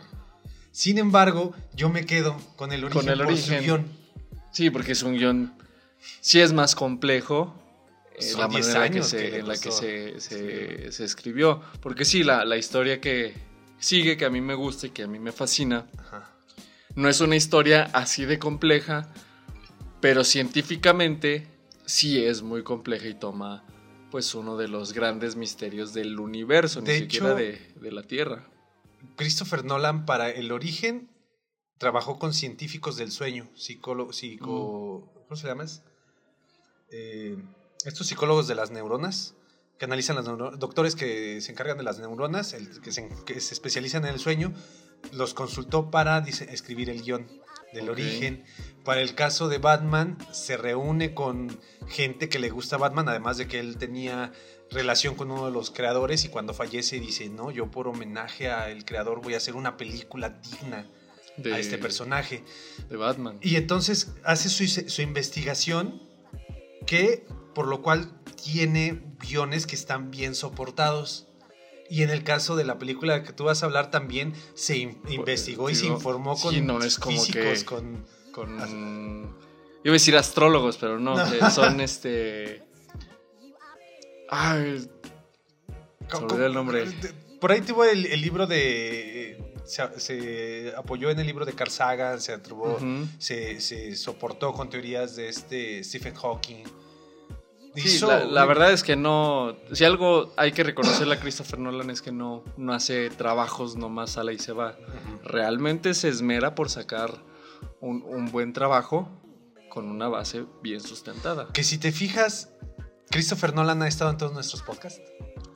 Sin 0.72 0.96
embargo, 0.96 1.54
yo 1.74 1.90
me 1.90 2.06
quedo 2.06 2.34
con 2.56 2.72
el 2.72 2.82
origen, 2.82 3.02
Con 3.02 3.10
el 3.10 3.18
por 3.18 3.26
su 3.36 3.50
origen. 3.50 3.60
guion. 3.62 3.92
Sí, 4.52 4.70
porque 4.70 4.92
es 4.92 5.02
un 5.02 5.18
guion. 5.18 5.52
Sí 6.22 6.40
es 6.40 6.54
más 6.54 6.74
complejo. 6.74 7.54
eh, 8.18 8.32
la 8.38 8.48
10 8.48 8.66
manera 8.68 8.86
en 8.86 8.94
la 8.94 9.00
que, 9.00 9.02
se, 9.02 9.38
en 9.38 9.48
la 9.48 9.58
que 9.58 9.70
se, 10.90 11.04
escribió. 11.04 11.60
Porque 11.82 12.06
sí, 12.06 12.22
la, 12.24 12.46
la 12.46 12.56
historia 12.56 13.02
que 13.02 13.34
sigue, 13.78 14.16
que 14.16 14.24
a 14.24 14.30
mí 14.30 14.40
me 14.40 14.54
gusta 14.54 14.86
y 14.86 14.90
que 14.90 15.02
a 15.02 15.06
mí 15.06 15.18
me 15.18 15.30
fascina, 15.30 15.86
Ajá. 15.98 16.30
no 16.94 17.10
es 17.10 17.20
una 17.20 17.36
historia 17.36 17.90
así 17.92 18.24
de 18.24 18.38
compleja, 18.38 19.12
pero 20.00 20.24
científicamente 20.24 21.53
sí 21.86 22.24
es 22.24 22.42
muy 22.42 22.62
compleja 22.62 23.06
y 23.08 23.14
toma 23.14 23.64
pues 24.10 24.34
uno 24.34 24.56
de 24.56 24.68
los 24.68 24.92
grandes 24.92 25.34
misterios 25.36 25.92
del 25.92 26.18
universo, 26.20 26.80
ni 26.80 26.86
siquiera 27.00 27.34
de, 27.34 27.72
de 27.80 27.92
la 27.92 28.02
Tierra. 28.04 28.48
Christopher 29.16 29.64
Nolan 29.64 30.06
para 30.06 30.30
el 30.30 30.52
origen 30.52 31.10
trabajó 31.78 32.18
con 32.18 32.32
científicos 32.32 32.96
del 32.96 33.10
sueño, 33.10 33.48
psicólogo, 33.54 34.12
psico, 34.12 35.10
¿cómo 35.28 35.36
se 35.36 35.46
llama? 35.48 35.64
Eh, 36.90 37.36
estos 37.84 38.06
psicólogos 38.06 38.46
de 38.46 38.54
las 38.54 38.70
neuronas 38.70 39.34
que 39.78 39.84
analizan 39.86 40.14
las 40.16 40.24
neuronas, 40.26 40.58
doctores 40.60 40.94
que 40.94 41.40
se 41.40 41.50
encargan 41.50 41.76
de 41.76 41.82
las 41.82 41.98
neuronas, 41.98 42.52
el- 42.52 42.80
que, 42.80 42.92
se, 42.92 43.08
que 43.26 43.40
se 43.40 43.52
especializan 43.54 44.04
en 44.04 44.14
el 44.14 44.20
sueño, 44.20 44.52
los 45.12 45.34
consultó 45.34 45.90
para 45.90 46.18
escribir 46.18 46.88
el 46.88 47.02
guion 47.02 47.26
del 47.74 47.90
origen. 47.90 48.44
Para 48.84 49.00
el 49.00 49.14
caso 49.14 49.48
de 49.48 49.58
Batman, 49.58 50.18
se 50.32 50.56
reúne 50.56 51.14
con 51.14 51.58
gente 51.88 52.28
que 52.28 52.38
le 52.38 52.50
gusta 52.50 52.76
Batman, 52.76 53.08
además 53.08 53.36
de 53.36 53.48
que 53.48 53.58
él 53.58 53.76
tenía 53.76 54.32
relación 54.70 55.14
con 55.14 55.30
uno 55.30 55.46
de 55.46 55.52
los 55.52 55.70
creadores 55.70 56.24
y 56.24 56.28
cuando 56.28 56.54
fallece 56.54 57.00
dice, 57.00 57.28
no, 57.28 57.50
yo 57.50 57.70
por 57.70 57.88
homenaje 57.88 58.50
al 58.50 58.84
creador 58.84 59.22
voy 59.22 59.34
a 59.34 59.36
hacer 59.38 59.56
una 59.56 59.76
película 59.76 60.30
digna 60.30 60.86
De, 61.36 61.54
a 61.54 61.58
este 61.58 61.78
personaje. 61.78 62.44
de 62.88 62.96
Batman. 62.96 63.38
Y 63.42 63.56
entonces 63.56 64.12
hace 64.24 64.48
su, 64.48 64.66
su 64.66 65.02
investigación 65.02 66.02
que 66.86 67.26
por 67.54 67.66
lo 67.68 67.82
cual 67.82 68.10
tiene 68.42 69.02
guiones 69.20 69.66
que 69.66 69.76
están 69.76 70.10
bien 70.10 70.34
soportados. 70.34 71.28
Y 71.90 72.02
en 72.02 72.10
el 72.10 72.24
caso 72.24 72.56
de 72.56 72.64
la 72.64 72.78
película 72.78 73.22
que 73.22 73.32
tú 73.32 73.44
vas 73.44 73.62
a 73.62 73.66
hablar 73.66 73.90
también 73.90 74.32
se 74.54 74.78
in- 74.78 75.00
investigó 75.08 75.68
y 75.70 75.74
se 75.74 75.86
informó 75.86 76.34
sí, 76.36 76.42
con 76.42 76.66
no 76.66 76.82
es 76.82 76.98
como 76.98 77.18
físicos, 77.20 77.58
que- 77.60 77.64
con 77.64 78.06
con 78.32 79.34
iba 79.84 79.92
a 79.92 79.92
decir 79.92 80.16
astrólogos, 80.16 80.76
pero 80.78 80.98
no, 80.98 81.16
No. 81.16 81.30
que 81.30 81.50
son 81.50 81.80
este 81.80 82.62
ay, 84.30 84.88
olvidó 86.12 86.46
el 86.46 86.54
nombre. 86.54 86.84
Por 87.40 87.52
ahí 87.52 87.60
tuvo 87.60 87.84
el, 87.84 88.06
el 88.06 88.20
libro 88.20 88.46
de. 88.46 89.38
Se, 89.66 89.82
se 89.98 90.72
apoyó 90.76 91.10
en 91.10 91.18
el 91.18 91.26
libro 91.26 91.44
de 91.46 91.52
Carl 91.54 91.70
Sagan, 91.70 92.20
se, 92.20 92.36
ujú. 92.36 93.06
se, 93.18 93.60
se 93.60 93.96
soportó 93.96 94.52
con 94.52 94.68
teorías 94.68 95.16
de 95.16 95.28
este 95.28 95.82
Stephen 95.84 96.14
Hawking. 96.14 96.64
Sí, 97.74 97.88
Hizo- 97.88 98.06
la, 98.08 98.24
la 98.24 98.44
verdad 98.44 98.72
es 98.72 98.82
que 98.84 98.94
no. 98.96 99.56
Si 99.72 99.84
algo 99.84 100.32
hay 100.36 100.52
que 100.52 100.62
reconocerle 100.62 101.14
a 101.14 101.20
Christopher 101.20 101.58
Nolan 101.58 101.90
es 101.90 102.00
que 102.02 102.12
no, 102.12 102.44
no 102.56 102.72
hace 102.72 103.10
trabajos 103.10 103.76
nomás 103.76 104.10
sale 104.12 104.32
y 104.34 104.38
se 104.38 104.52
va. 104.52 104.76
Realmente 105.24 105.94
se 105.94 106.08
esmera 106.08 106.54
por 106.54 106.70
sacar 106.70 107.10
un, 107.80 108.02
un 108.06 108.30
buen 108.30 108.52
trabajo 108.52 109.08
con 109.70 109.88
una 109.90 110.08
base 110.08 110.44
bien 110.62 110.80
sustentada. 110.80 111.48
Que 111.52 111.64
si 111.64 111.78
te 111.78 111.90
fijas, 111.90 112.50
Christopher 113.10 113.54
Nolan 113.54 113.82
ha 113.82 113.88
estado 113.88 114.10
en 114.12 114.18
todos 114.18 114.32
nuestros 114.32 114.62
podcasts. 114.62 115.00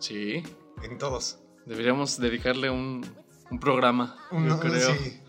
Sí, 0.00 0.42
En 0.82 0.98
todos. 0.98 1.38
deberíamos 1.66 2.18
dedicarle 2.18 2.68
un, 2.70 3.06
un 3.50 3.60
programa, 3.60 4.16
Uno- 4.32 4.56
yo 4.56 4.60
creo. 4.60 4.92
sí. 4.94 5.20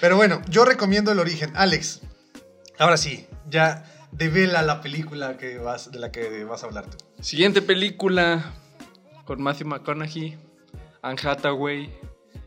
Pero 0.00 0.16
bueno, 0.16 0.42
yo 0.48 0.64
recomiendo 0.64 1.12
el 1.12 1.20
origen. 1.20 1.52
Alex, 1.54 2.00
ahora 2.78 2.96
sí, 2.96 3.26
ya 3.48 3.84
devela 4.16 4.62
la 4.62 4.80
película 4.80 5.36
que 5.36 5.58
vas, 5.58 5.90
de 5.92 5.98
la 5.98 6.10
que 6.10 6.44
vas 6.44 6.62
a 6.62 6.66
hablar 6.66 6.86
tú. 6.90 6.96
Siguiente 7.22 7.62
película 7.62 8.52
con 9.24 9.42
Matthew 9.42 9.66
McConaughey, 9.68 10.38
Anne 11.02 11.18
Hathaway, 11.22 11.90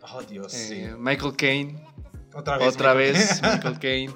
Oh, 0.10 0.22
Dios, 0.22 0.54
eh, 0.54 0.58
sí. 0.92 0.96
Michael 0.98 1.36
Caine. 1.36 1.84
Otra 2.34 2.58
vez. 2.58 2.68
Otra 2.76 2.94
Michael 2.94 3.14
vez. 3.14 3.42
Michael 3.42 3.80
Caine. 3.80 4.14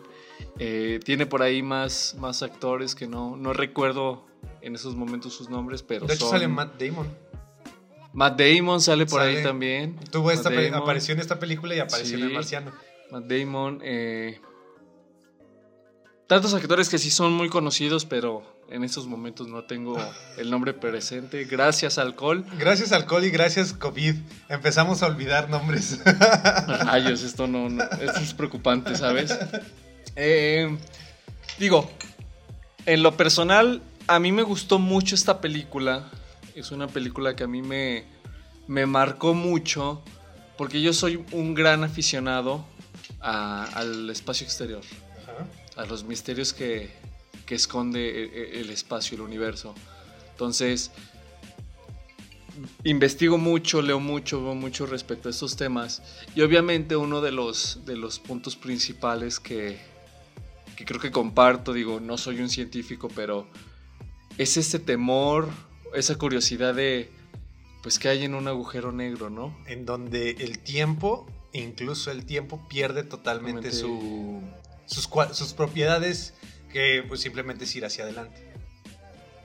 Eh, 0.57 0.99
tiene 1.03 1.25
por 1.25 1.41
ahí 1.41 1.61
más, 1.61 2.15
más 2.17 2.43
actores 2.43 2.95
que 2.95 3.07
no, 3.07 3.35
no 3.35 3.51
recuerdo 3.51 4.25
en 4.61 4.75
esos 4.75 4.95
momentos 4.95 5.33
sus 5.33 5.49
nombres, 5.49 5.83
pero 5.83 6.05
De 6.05 6.13
hecho, 6.13 6.25
son- 6.25 6.31
sale 6.37 6.47
Matt 6.47 6.79
Damon. 6.81 7.07
Matt 8.13 8.39
Damon 8.39 8.79
sale 8.79 9.05
por 9.05 9.19
ahí 9.21 9.43
también. 9.43 9.97
Tuvo 10.11 10.25
Matt 10.27 10.35
esta 10.35 10.49
Damon. 10.49 10.75
apareció 10.75 11.13
en 11.13 11.19
esta 11.19 11.39
película 11.39 11.75
y 11.75 11.79
apareció 11.79 12.17
en 12.17 12.23
El. 12.23 12.33
Marciano. 12.33 12.71
Matt 13.11 13.25
Damon. 13.25 13.79
eh, 13.83 14.39
tantos 16.31 16.53
actores 16.53 16.87
que 16.87 16.97
sí 16.97 17.11
son 17.11 17.33
muy 17.33 17.49
conocidos, 17.49 18.05
pero 18.05 18.41
en 18.69 18.85
estos 18.85 19.05
momentos 19.05 19.49
no 19.49 19.65
tengo 19.65 19.97
el 20.37 20.49
nombre 20.49 20.73
presente. 20.73 21.43
Gracias, 21.43 21.97
alcohol. 21.97 22.45
Gracias 22.57 22.93
alcohol 22.93 23.25
y 23.25 23.31
gracias 23.31 23.73
COVID. 23.73 24.15
Empezamos 24.47 25.03
a 25.03 25.07
olvidar 25.07 25.49
nombres. 25.49 25.99
Rayos, 26.85 27.23
esto 27.23 27.47
no, 27.47 27.67
no- 27.67 27.83
esto 27.83 28.21
es 28.21 28.33
preocupante, 28.33 28.95
¿sabes? 28.95 29.37
Eh, 30.15 30.77
digo, 31.59 31.91
en 32.85 33.03
lo 33.03 33.17
personal, 33.17 33.81
a 34.07 34.17
mí 34.19 34.31
me 34.31 34.43
gustó 34.43 34.79
mucho 34.79 35.15
esta 35.15 35.41
película. 35.41 36.09
Es 36.55 36.71
una 36.71 36.87
película 36.87 37.35
que 37.35 37.43
a 37.43 37.47
mí 37.47 37.61
me, 37.61 38.05
me 38.67 38.85
marcó 38.85 39.33
mucho 39.33 40.01
porque 40.57 40.81
yo 40.81 40.93
soy 40.93 41.25
un 41.33 41.55
gran 41.55 41.83
aficionado 41.83 42.63
a- 43.19 43.65
al 43.73 44.09
espacio 44.09 44.45
exterior, 44.45 44.81
a 45.75 45.85
los 45.85 46.03
misterios 46.03 46.53
que, 46.53 46.89
que 47.45 47.55
esconde 47.55 47.99
e- 48.25 48.57
e- 48.57 48.61
el 48.61 48.69
espacio, 48.69 49.15
el 49.15 49.21
universo. 49.21 49.73
Entonces, 50.31 50.91
investigo 52.83 53.37
mucho, 53.37 53.81
leo 53.81 53.99
mucho, 53.99 54.43
veo 54.43 54.55
mucho 54.55 54.85
respecto 54.85 55.29
a 55.29 55.31
estos 55.31 55.55
temas. 55.55 56.01
Y 56.35 56.41
obviamente 56.41 56.95
uno 56.95 57.21
de 57.21 57.31
los, 57.31 57.79
de 57.85 57.95
los 57.95 58.19
puntos 58.19 58.55
principales 58.55 59.39
que, 59.39 59.79
que 60.75 60.85
creo 60.85 60.99
que 60.99 61.11
comparto, 61.11 61.73
digo, 61.73 61.99
no 61.99 62.17
soy 62.17 62.41
un 62.41 62.49
científico, 62.49 63.07
pero 63.15 63.47
es 64.37 64.57
este 64.57 64.79
temor, 64.79 65.49
esa 65.93 66.17
curiosidad 66.17 66.73
de, 66.73 67.09
pues, 67.83 67.99
¿qué 67.99 68.09
hay 68.09 68.23
en 68.23 68.35
un 68.35 68.47
agujero 68.47 68.91
negro, 68.91 69.29
no? 69.29 69.55
en 69.67 69.85
donde 69.85 70.31
el 70.31 70.59
tiempo, 70.59 71.27
incluso 71.53 72.11
el 72.11 72.25
tiempo, 72.25 72.65
pierde 72.67 73.03
totalmente 73.03 73.69
Totalmente. 73.69 73.71
su, 73.71 74.41
sus, 74.91 75.09
sus 75.33 75.53
propiedades 75.53 76.33
que 76.71 77.03
pues 77.07 77.21
simplemente 77.21 77.63
es 77.65 77.75
ir 77.75 77.85
hacia 77.85 78.03
adelante. 78.03 78.45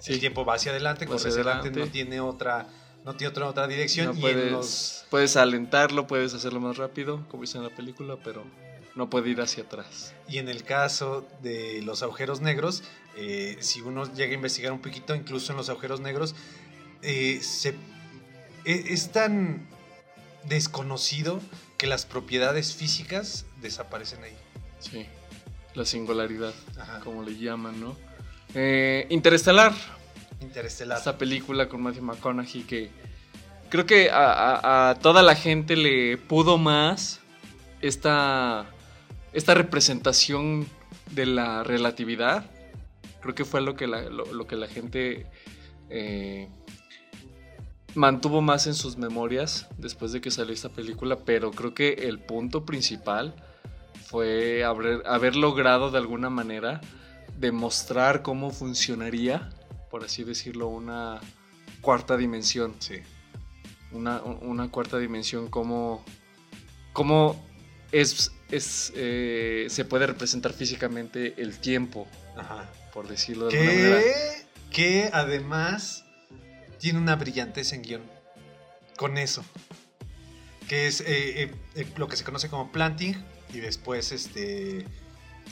El 0.07 0.21
tiempo 0.21 0.45
va 0.45 0.55
hacia 0.55 0.71
adelante, 0.71 1.05
Va 1.07 1.13
corre 1.13 1.29
hacia 1.29 1.41
adelante, 1.41 1.69
adelante. 1.69 1.81
no 1.81 1.93
tiene 1.93 2.21
otra, 2.21 2.69
no 3.05 3.17
tiene 3.17 3.31
otra, 3.31 3.47
otra 3.49 3.67
dirección. 3.67 4.07
No 4.09 4.13
y 4.15 4.21
puedes, 4.21 4.53
los- 4.53 5.05
puedes 5.11 5.37
alentarlo, 5.37 6.07
puedes 6.07 6.35
hacerlo 6.35 6.61
más 6.61 6.77
rápido, 6.77 7.27
como 7.29 7.43
dice 7.43 7.59
en 7.59 7.65
la 7.65 7.71
película, 7.75 8.17
pero 8.23 8.45
no 8.95 9.11
puede 9.11 9.31
ir 9.31 9.41
hacia 9.41 9.65
atrás. 9.65 10.15
Y 10.29 10.39
en 10.39 10.49
el 10.49 10.63
caso 10.63 11.27
de 11.43 11.83
los 11.83 12.03
agujeros 12.03 12.41
negros, 12.41 12.83
eh, 13.17 13.57
si 13.61 13.81
uno 13.81 14.05
llega 14.15 14.31
a 14.33 14.35
investigar 14.35 14.73
un 14.73 14.81
poquito, 14.81 15.15
incluso 15.15 15.53
en 15.53 15.57
los 15.59 15.69
agujeros 15.69 16.01
negros, 16.01 16.35
eh, 17.03 17.41
se, 17.43 17.71
e- 18.65 18.85
es 18.93 19.11
tan 19.11 19.67
desconocido 20.45 21.41
que 21.79 21.87
las 21.87 22.07
propiedades 22.07 22.75
físicas 22.75 23.45
desaparecen 23.61 24.23
ahí. 24.23 24.37
Sí, 24.79 25.07
la 25.77 25.85
singularidad, 25.85 26.53
Ajá. 26.79 27.01
como 27.01 27.23
le 27.23 27.37
llaman, 27.37 27.81
¿no? 27.81 27.97
Eh, 28.55 29.07
Interestelar, 29.11 29.73
Interestelar. 30.41 30.99
esta 30.99 31.17
película 31.19 31.69
con 31.69 31.83
Matthew 31.83 32.03
McConaughey 32.03 32.63
que 32.63 32.91
creo 33.69 33.85
que 33.87 34.11
a, 34.11 34.33
a- 34.33 34.91
a 34.91 34.95
toda 34.97 35.23
la 35.23 35.35
gente 35.35 35.77
le 35.77 36.17
pudo 36.17 36.57
más 36.59 37.21
esta, 37.83 38.67
esta 39.33 39.55
representación 39.55 40.67
de 41.11 41.27
la 41.27 41.63
relatividad. 41.63 42.51
Creo 43.21 43.35
que 43.35 43.45
fue 43.45 43.61
lo 43.61 43.75
que 43.77 43.87
la, 43.87 44.03
lo, 44.09 44.25
lo 44.33 44.47
que 44.47 44.57
la 44.57 44.69
gente 44.69 45.27
eh, 45.91 46.49
mantuvo 47.95 48.41
más 48.41 48.67
en 48.67 48.75
sus 48.75 48.97
memorias 48.97 49.67
después 49.79 50.13
de 50.13 50.21
que 50.21 50.31
salió 50.31 50.53
esta 50.55 50.69
película, 50.69 51.17
pero 51.25 51.51
creo 51.51 51.75
que 51.75 51.93
el 52.09 52.19
punto 52.19 52.65
principal 52.65 53.35
fue 54.17 54.65
haber, 54.65 55.03
haber 55.05 55.37
logrado 55.37 55.91
de 55.91 55.99
alguna 55.99 56.31
manera 56.31 56.81
demostrar 57.37 58.23
cómo 58.23 58.51
funcionaría, 58.51 59.51
por 59.91 60.05
así 60.05 60.25
decirlo, 60.25 60.69
una 60.69 61.21
cuarta 61.83 62.17
dimensión. 62.17 62.77
Sí. 62.79 62.95
Una, 63.93 64.23
una 64.23 64.71
cuarta 64.71 64.97
dimensión, 64.97 65.51
cómo, 65.51 66.03
cómo 66.95 67.45
es, 67.93 68.33
es, 68.51 68.91
eh, 68.97 69.67
se 69.69 69.85
puede 69.85 70.07
representar 70.07 70.55
físicamente 70.55 71.35
el 71.37 71.59
tiempo, 71.59 72.09
Ajá. 72.39 72.73
por 72.95 73.09
decirlo 73.09 73.49
de 73.49 73.59
alguna 73.59 73.75
manera. 73.75 74.01
Que, 74.01 74.47
que 74.71 75.11
además 75.13 76.07
tiene 76.79 76.99
una 77.01 77.17
brillantez 77.17 77.75
en 77.75 77.83
guion. 77.83 78.03
Con 78.97 79.19
eso. 79.19 79.45
Que 80.71 80.87
es 80.87 81.03
eh, 81.03 81.53
eh, 81.75 81.87
lo 81.99 82.09
que 82.09 82.17
se 82.17 82.25
conoce 82.25 82.49
como 82.49 82.73
planting 82.73 83.15
y 83.57 83.61
después 83.61 84.13
este 84.13 84.85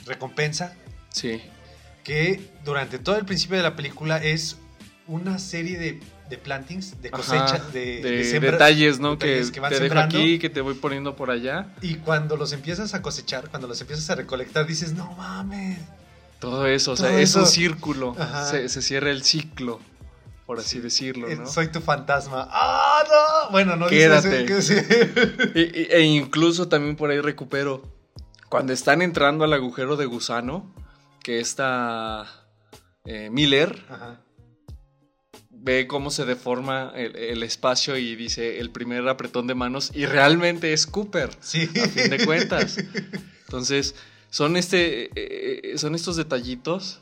recompensa. 0.05 0.75
Sí, 1.09 1.41
Que 2.03 2.41
durante 2.63 2.99
todo 2.99 3.17
el 3.17 3.25
principio 3.25 3.57
de 3.57 3.63
la 3.63 3.75
película 3.75 4.17
es 4.23 4.57
una 5.07 5.39
serie 5.39 5.77
de, 5.77 5.99
de 6.29 6.37
plantings, 6.37 7.01
de 7.01 7.09
cosecha, 7.11 7.43
Ajá, 7.55 7.69
de, 7.71 8.01
de, 8.01 8.11
de 8.11 8.23
sembra- 8.25 8.51
detalles, 8.51 8.99
¿no? 8.99 9.11
detalles 9.11 9.47
que, 9.47 9.53
que 9.53 9.59
van 9.61 9.71
te 9.71 9.79
dejo 9.79 9.99
aquí, 9.99 10.39
que 10.39 10.49
te 10.49 10.61
voy 10.61 10.73
poniendo 10.73 11.15
por 11.15 11.31
allá. 11.31 11.67
Y 11.81 11.95
cuando 11.95 12.35
los 12.37 12.51
empiezas 12.53 12.93
a 12.93 13.01
cosechar, 13.01 13.49
cuando 13.49 13.67
los 13.67 13.79
empiezas 13.81 14.09
a 14.09 14.15
recolectar, 14.15 14.65
dices, 14.67 14.93
no 14.93 15.11
mames. 15.13 15.79
Todo 16.39 16.65
eso, 16.67 16.91
o 16.91 16.95
sea, 16.97 17.09
Todo 17.09 17.17
es 17.19 17.33
un 17.35 17.47
círculo. 17.47 18.15
Se, 18.51 18.67
se 18.67 18.81
cierra 18.81 19.09
el 19.11 19.23
ciclo, 19.23 19.79
por 20.45 20.59
así 20.59 20.79
decirlo, 20.79 21.27
¿no? 21.29 21.47
Soy 21.47 21.69
tu 21.71 21.79
fantasma. 21.81 22.47
¡Ah, 22.51 23.03
no! 23.07 23.51
Bueno, 23.51 23.75
no 23.77 23.87
Quédate. 23.87 24.43
eso, 24.43 24.45
que 24.45 24.61
sí. 24.61 24.75
E 25.91 26.01
incluso 26.01 26.67
también 26.67 26.95
por 26.97 27.09
ahí 27.09 27.21
recupero. 27.21 27.94
Cuando 28.55 28.73
están 28.73 29.01
entrando 29.01 29.43
al 29.43 29.53
agujero 29.53 29.95
de 29.97 30.05
gusano, 30.05 30.73
que 31.21 31.39
está 31.39 32.25
eh, 33.05 33.29
Miller 33.31 33.83
Ajá. 33.89 34.21
ve 35.49 35.87
cómo 35.87 36.09
se 36.11 36.25
deforma 36.25 36.91
el, 36.95 37.15
el 37.15 37.43
espacio 37.43 37.97
y 37.97 38.15
dice 38.15 38.59
el 38.59 38.69
primer 38.71 39.07
apretón 39.07 39.47
de 39.47 39.55
manos, 39.55 39.91
y 39.93 40.05
realmente 40.05 40.73
es 40.73 40.87
Cooper, 40.87 41.31
Sí. 41.41 41.69
a 41.83 41.87
fin 41.87 42.09
de 42.09 42.25
cuentas. 42.25 42.77
Entonces, 43.45 43.95
son, 44.29 44.57
este, 44.57 45.05
eh, 45.05 45.61
eh, 45.73 45.77
son 45.77 45.95
estos 45.95 46.15
detallitos 46.15 47.01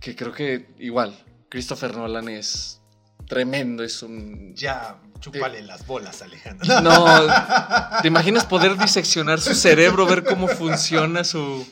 que 0.00 0.14
creo 0.16 0.32
que 0.32 0.68
igual, 0.78 1.14
Christopher 1.48 1.96
Nolan 1.96 2.28
es 2.28 2.80
tremendo, 3.26 3.82
es 3.84 4.02
un... 4.02 4.54
Ya, 4.54 5.00
chúpale 5.20 5.62
las 5.62 5.86
bolas, 5.86 6.22
Alejandro. 6.22 6.80
No, 6.80 7.04
¿te 8.02 8.08
imaginas 8.08 8.44
poder 8.46 8.76
diseccionar 8.78 9.40
su 9.40 9.54
cerebro, 9.54 10.06
ver 10.06 10.24
cómo 10.24 10.48
funciona 10.48 11.24
su... 11.24 11.66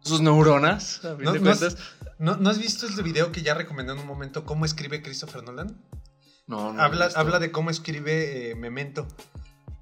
sus 0.00 0.20
neuronas? 0.20 1.04
A 1.04 1.16
fin 1.16 1.24
No, 1.24 1.32
de 1.32 1.40
no 1.40 1.50
has- 1.50 1.58
cuentas? 1.58 1.78
¿No, 2.18 2.36
¿No 2.36 2.50
has 2.50 2.58
visto 2.58 2.86
el 2.86 3.02
video 3.02 3.30
que 3.30 3.42
ya 3.42 3.54
recomendé 3.54 3.92
en 3.92 3.98
un 4.00 4.06
momento 4.06 4.44
cómo 4.44 4.64
escribe 4.64 5.02
Christopher 5.02 5.44
Nolan? 5.44 5.80
No, 6.48 6.72
no. 6.72 6.82
habla, 6.82 7.38
de 7.38 7.52
cómo 7.52 7.70
escribe 7.70 8.50
eh, 8.50 8.54
Memento 8.54 9.06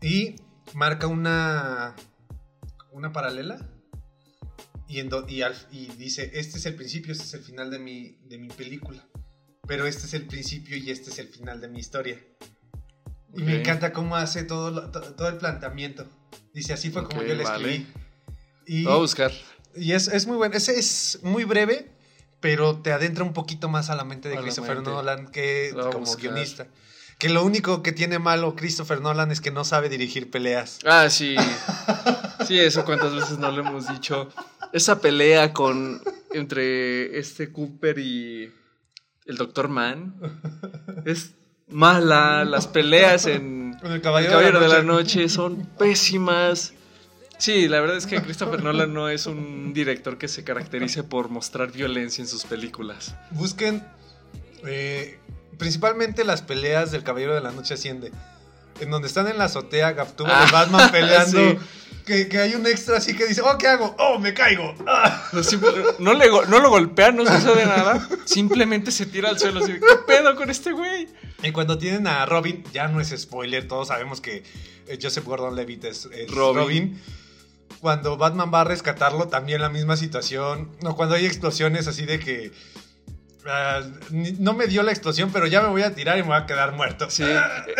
y 0.03 0.35
marca 0.75 1.07
una, 1.07 1.95
una 2.91 3.13
paralela 3.13 3.57
y, 4.89 4.99
en 4.99 5.09
do- 5.09 5.25
y, 5.29 5.43
al- 5.43 5.57
y 5.71 5.87
dice, 5.97 6.31
este 6.35 6.59
es 6.59 6.67
el 6.67 6.75
principio, 6.75 7.13
este 7.13 7.25
es 7.25 7.35
el 7.35 7.43
final 7.43 7.71
de 7.71 7.79
mi, 7.79 8.19
de 8.25 8.37
mi 8.39 8.49
película, 8.49 9.07
pero 9.66 9.87
este 9.87 10.07
es 10.07 10.14
el 10.14 10.26
principio 10.26 10.76
y 10.76 10.90
este 10.90 11.11
es 11.11 11.18
el 11.18 11.29
final 11.29 11.61
de 11.61 11.68
mi 11.68 11.79
historia. 11.81 12.18
Y 13.35 13.42
me 13.42 13.61
encanta 13.61 13.92
cómo 13.92 14.16
hace 14.16 14.44
todo, 14.44 14.90
todo 14.90 15.29
el 15.29 15.37
planteamiento. 15.37 16.07
Dice, 16.55 16.72
así 16.72 16.90
fue 16.90 17.05
como 17.05 17.20
Ok, 17.20 17.26
yo 17.26 17.35
le 17.35 17.44
vale. 17.44 17.74
escribí. 17.74 17.92
Y, 18.66 18.83
Lo 18.83 18.90
voy 18.90 18.98
a 18.98 19.00
buscar. 19.02 19.33
y 19.74 19.92
es, 19.92 20.09
es 20.09 20.26
muy 20.26 20.37
bueno. 20.38 20.57
Ese 20.57 20.79
es 20.79 21.18
muy 21.22 21.44
breve, 21.44 21.90
pero 22.40 22.79
te 22.79 22.92
adentra 22.92 23.24
un 23.24 23.35
poquito 23.35 23.68
más 23.68 23.90
a 23.90 23.94
la 23.94 24.05
mente 24.05 24.29
de 24.31 24.38
A 24.38 24.40
Christopher 24.40 24.76
mente. 24.76 24.90
Nolan 24.90 25.31
que 25.31 25.74
como 25.92 26.14
guionista. 26.16 26.66
Que 27.18 27.29
lo 27.29 27.44
único 27.44 27.83
que 27.83 27.92
tiene 27.92 28.18
malo 28.18 28.57
Christopher 28.57 29.00
Nolan 29.00 29.31
es 29.31 29.40
que 29.40 29.50
no 29.50 29.64
sabe 29.64 29.88
dirigir 29.88 30.31
peleas. 30.31 30.79
Ah, 30.85 31.09
sí. 31.11 31.35
Sí, 32.46 32.59
eso 32.59 32.85
cuántas 32.85 33.14
veces 33.14 33.38
no 33.38 33.50
lo 33.50 33.62
hemos 33.62 33.88
dicho. 33.88 34.31
Esa 34.72 35.00
pelea 35.00 35.52
con 35.52 36.02
entre 36.33 37.19
este 37.19 37.50
Cooper 37.52 37.98
y 37.98 38.52
el 39.27 39.37
Doctor 39.37 39.68
Mann 39.68 40.14
es 41.04 41.33
mala. 41.68 42.44
Las 42.44 42.66
peleas 42.66 43.27
en 43.27 43.77
el 43.83 43.92
El 43.92 44.00
Caballero, 44.00 44.38
de, 44.40 44.52
la 44.52 44.60
de 44.60 44.68
la 44.68 44.83
Noche. 44.83 45.29
Son 45.29 45.66
pésimas. 45.79 46.72
Sí, 47.38 47.68
la 47.68 47.81
verdad 47.81 47.96
es 47.98 48.06
que 48.06 48.22
Christopher 48.22 48.62
Nolan 48.62 48.94
no 48.94 49.08
es 49.10 49.27
un 49.27 49.74
director 49.74 50.16
que 50.16 50.27
se 50.27 50.42
caracterice 50.42 51.02
por 51.04 51.29
mostrar 51.29 51.70
violencia 51.70 52.22
en 52.22 52.29
sus 52.29 52.44
películas. 52.44 53.14
Busquen 53.33 53.85
eh, 54.66 55.18
principalmente 55.58 56.24
las 56.24 56.40
peleas 56.40 56.92
del 56.92 57.02
Caballero 57.02 57.35
de 57.35 57.42
la 57.42 57.50
Noche 57.52 57.74
Asciende. 57.74 58.10
en 58.81 58.90
donde 58.90 59.08
están 59.08 59.29
en 59.29 59.37
la 59.37 59.44
azotea 59.44 59.92
Gaptuba 59.92 60.31
Ah, 60.33 60.46
de 60.46 60.52
Batman 60.52 60.90
peleando. 60.92 61.50
sí. 61.50 61.58
Que, 62.07 62.29
que 62.29 62.38
hay 62.38 62.54
un 62.54 62.65
extra 62.67 62.98
así 62.98 63.17
que 63.17 63.27
dice, 63.27 63.42
oh, 63.42 63.59
¿qué 63.59 63.67
hago? 63.67 63.94
Oh, 63.98 64.19
me 64.21 64.33
caigo. 64.33 64.75
Ah. 64.87 65.25
No, 65.33 65.42
simple- 65.42 65.83
no 65.98 66.15
le 66.15 66.29
no 66.48 66.61
lo 66.61 66.71
golpean, 66.71 67.17
no 67.17 67.27
sucede 67.27 67.67
nada. 67.67 68.09
Simplemente 68.25 68.92
se 68.92 69.07
tira 69.07 69.29
al 69.29 69.38
suelo 69.40 69.63
así. 69.63 69.73
¿Qué 69.75 69.96
pedo 70.07 70.37
con 70.37 70.48
este 70.48 70.71
güey? 70.73 71.09
Y 71.42 71.50
cuando 71.50 71.77
tienen 71.79 72.07
a 72.07 72.25
Robin, 72.25 72.63
ya 72.73 72.87
no 72.88 73.00
es 73.00 73.13
spoiler, 73.17 73.67
todos 73.67 73.88
sabemos 73.88 74.21
que 74.21 74.44
eh, 74.87 74.98
Joseph 75.02 75.25
Gordon-Levitt 75.25 75.85
es, 75.85 76.07
es 76.13 76.31
Robin. 76.31 76.63
Robin. 76.63 77.02
Cuando 77.81 78.17
Batman 78.17 78.50
va 78.54 78.61
a 78.63 78.65
rescatarlo, 78.65 79.27
también 79.29 79.61
la 79.61 79.69
misma 79.69 79.96
situación. 79.96 80.71
No, 80.83 80.94
cuando 80.96 81.17
hay 81.17 81.27
explosiones 81.27 81.88
así 81.88 82.07
de 82.07 82.19
que 82.21 82.52
no 84.11 84.55
me 84.55 84.67
dio 84.67 84.83
la 84.83 84.90
explosión, 84.92 85.31
pero 85.33 85.47
ya 85.47 85.63
me 85.63 85.69
voy 85.69 85.83
a 85.83 85.94
tirar 85.94 86.19
y 86.19 86.23
me 86.23 86.29
voy 86.29 86.37
a 86.37 86.47
quedar 86.47 86.73
muerto. 86.73 87.09
Sí. 87.11 87.25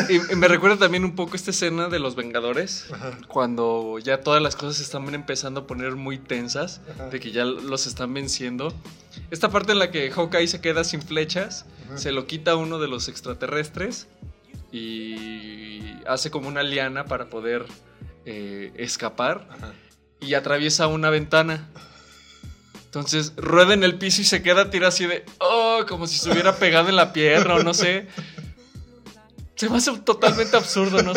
Y, 0.09 0.33
y 0.33 0.37
me 0.37 0.49
recuerda 0.49 0.77
también 0.77 1.05
un 1.05 1.15
poco 1.15 1.37
esta 1.37 1.51
escena 1.51 1.89
de 1.89 1.99
los 1.99 2.15
Vengadores. 2.15 2.87
Ajá. 2.93 3.19
Cuando 3.29 3.99
ya 3.99 4.21
todas 4.21 4.43
las 4.43 4.57
cosas 4.57 4.77
se 4.77 4.83
están 4.83 5.13
empezando 5.15 5.61
a 5.61 5.67
poner 5.67 5.97
muy 5.97 6.19
tensas. 6.19 6.81
Ajá. 6.95 7.09
De 7.09 7.21
que 7.21 7.33
ya 7.33 7.45
los 7.45 7.87
están 7.87 8.15
venciendo. 8.15 8.73
Esta 9.31 9.51
parte 9.51 9.73
en 9.73 9.79
la 9.79 9.91
que 9.91 10.11
Hawkeye 10.11 10.49
se 10.49 10.61
queda 10.61 10.85
sin 10.85 11.03
flechas. 11.03 11.67
Ajá. 11.87 11.99
Se 11.99 12.13
lo 12.13 12.27
quita 12.27 12.57
uno 12.57 12.79
de 12.79 12.89
los 12.89 13.09
extraterrestres. 13.09 14.09
Y 14.73 15.95
hace 16.07 16.31
como 16.31 16.49
una 16.49 16.63
liana 16.63 17.05
para 17.07 17.27
poder 17.27 17.67
eh, 18.25 18.73
escapar. 18.77 19.49
Y 20.21 20.35
atraviesa 20.35 20.87
una 20.87 21.11
ventana. 21.11 21.69
Entonces 22.87 23.35
rueda 23.37 23.75
en 23.75 23.85
el 23.85 23.99
piso 23.99 24.23
y 24.23 24.25
se 24.25 24.43
queda 24.43 24.71
tirado 24.71 24.89
así 24.89 25.07
de, 25.07 25.25
oh, 25.39 25.85
como 25.87 26.07
si 26.07 26.17
se 26.17 26.31
hubiera 26.31 26.57
pegado 26.57 26.89
en 26.89 26.97
la 26.97 27.13
pierna 27.13 27.57
o 27.57 27.63
no 27.63 27.75
sé. 27.75 28.07
Se 29.55 29.69
me 29.69 29.77
hace 29.77 29.97
totalmente 29.99 30.57
absurdo, 30.57 31.03
¿no? 31.03 31.13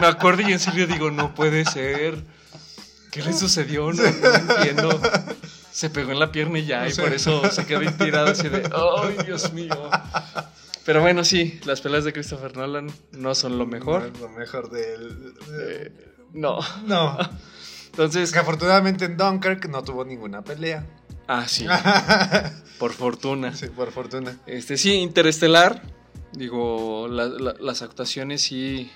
Me 0.00 0.06
acuerdo 0.06 0.42
y 0.42 0.52
en 0.52 0.58
serio 0.58 0.86
digo, 0.86 1.10
no 1.10 1.34
puede 1.34 1.64
ser. 1.64 2.22
¿Qué 3.10 3.22
le 3.22 3.32
sucedió? 3.32 3.92
No, 3.92 4.02
no 4.02 4.34
entiendo. 4.34 5.00
Se 5.72 5.90
pegó 5.90 6.12
en 6.12 6.18
la 6.20 6.32
pierna 6.32 6.58
y 6.58 6.66
ya, 6.66 6.88
y 6.88 6.94
por 6.94 7.12
eso 7.12 7.50
se 7.50 7.66
quedó 7.66 7.90
tirado 7.92 8.28
así 8.28 8.48
de, 8.48 8.68
ay, 8.72 9.24
Dios 9.24 9.52
mío. 9.52 9.90
Pero 10.86 11.00
bueno, 11.00 11.24
sí, 11.24 11.60
las 11.64 11.80
peleas 11.80 12.04
de 12.04 12.12
Christopher 12.12 12.56
Nolan 12.56 12.90
no 13.12 13.34
son 13.34 13.58
lo 13.58 13.66
mejor. 13.66 14.12
No, 14.12 14.20
Lo 14.20 14.28
mejor 14.30 14.70
del. 14.70 15.34
Eh, 15.60 16.14
no. 16.32 16.60
No. 16.86 17.18
Entonces, 17.96 18.30
Que 18.30 18.38
afortunadamente 18.38 19.06
en 19.06 19.16
Dunkirk 19.16 19.68
no 19.70 19.82
tuvo 19.82 20.04
ninguna 20.04 20.44
pelea. 20.44 20.84
ah, 21.28 21.48
sí, 21.48 21.66
por 22.78 22.92
fortuna. 22.92 23.54
sí, 23.56 23.68
por 23.68 23.90
fortuna. 23.90 24.38
Este, 24.46 24.76
sí, 24.76 24.94
Interestelar. 24.96 25.82
Digo, 26.32 27.08
la- 27.08 27.26
la- 27.28 27.56
las 27.58 27.80
actuaciones 27.80 28.42
sí. 28.42 28.90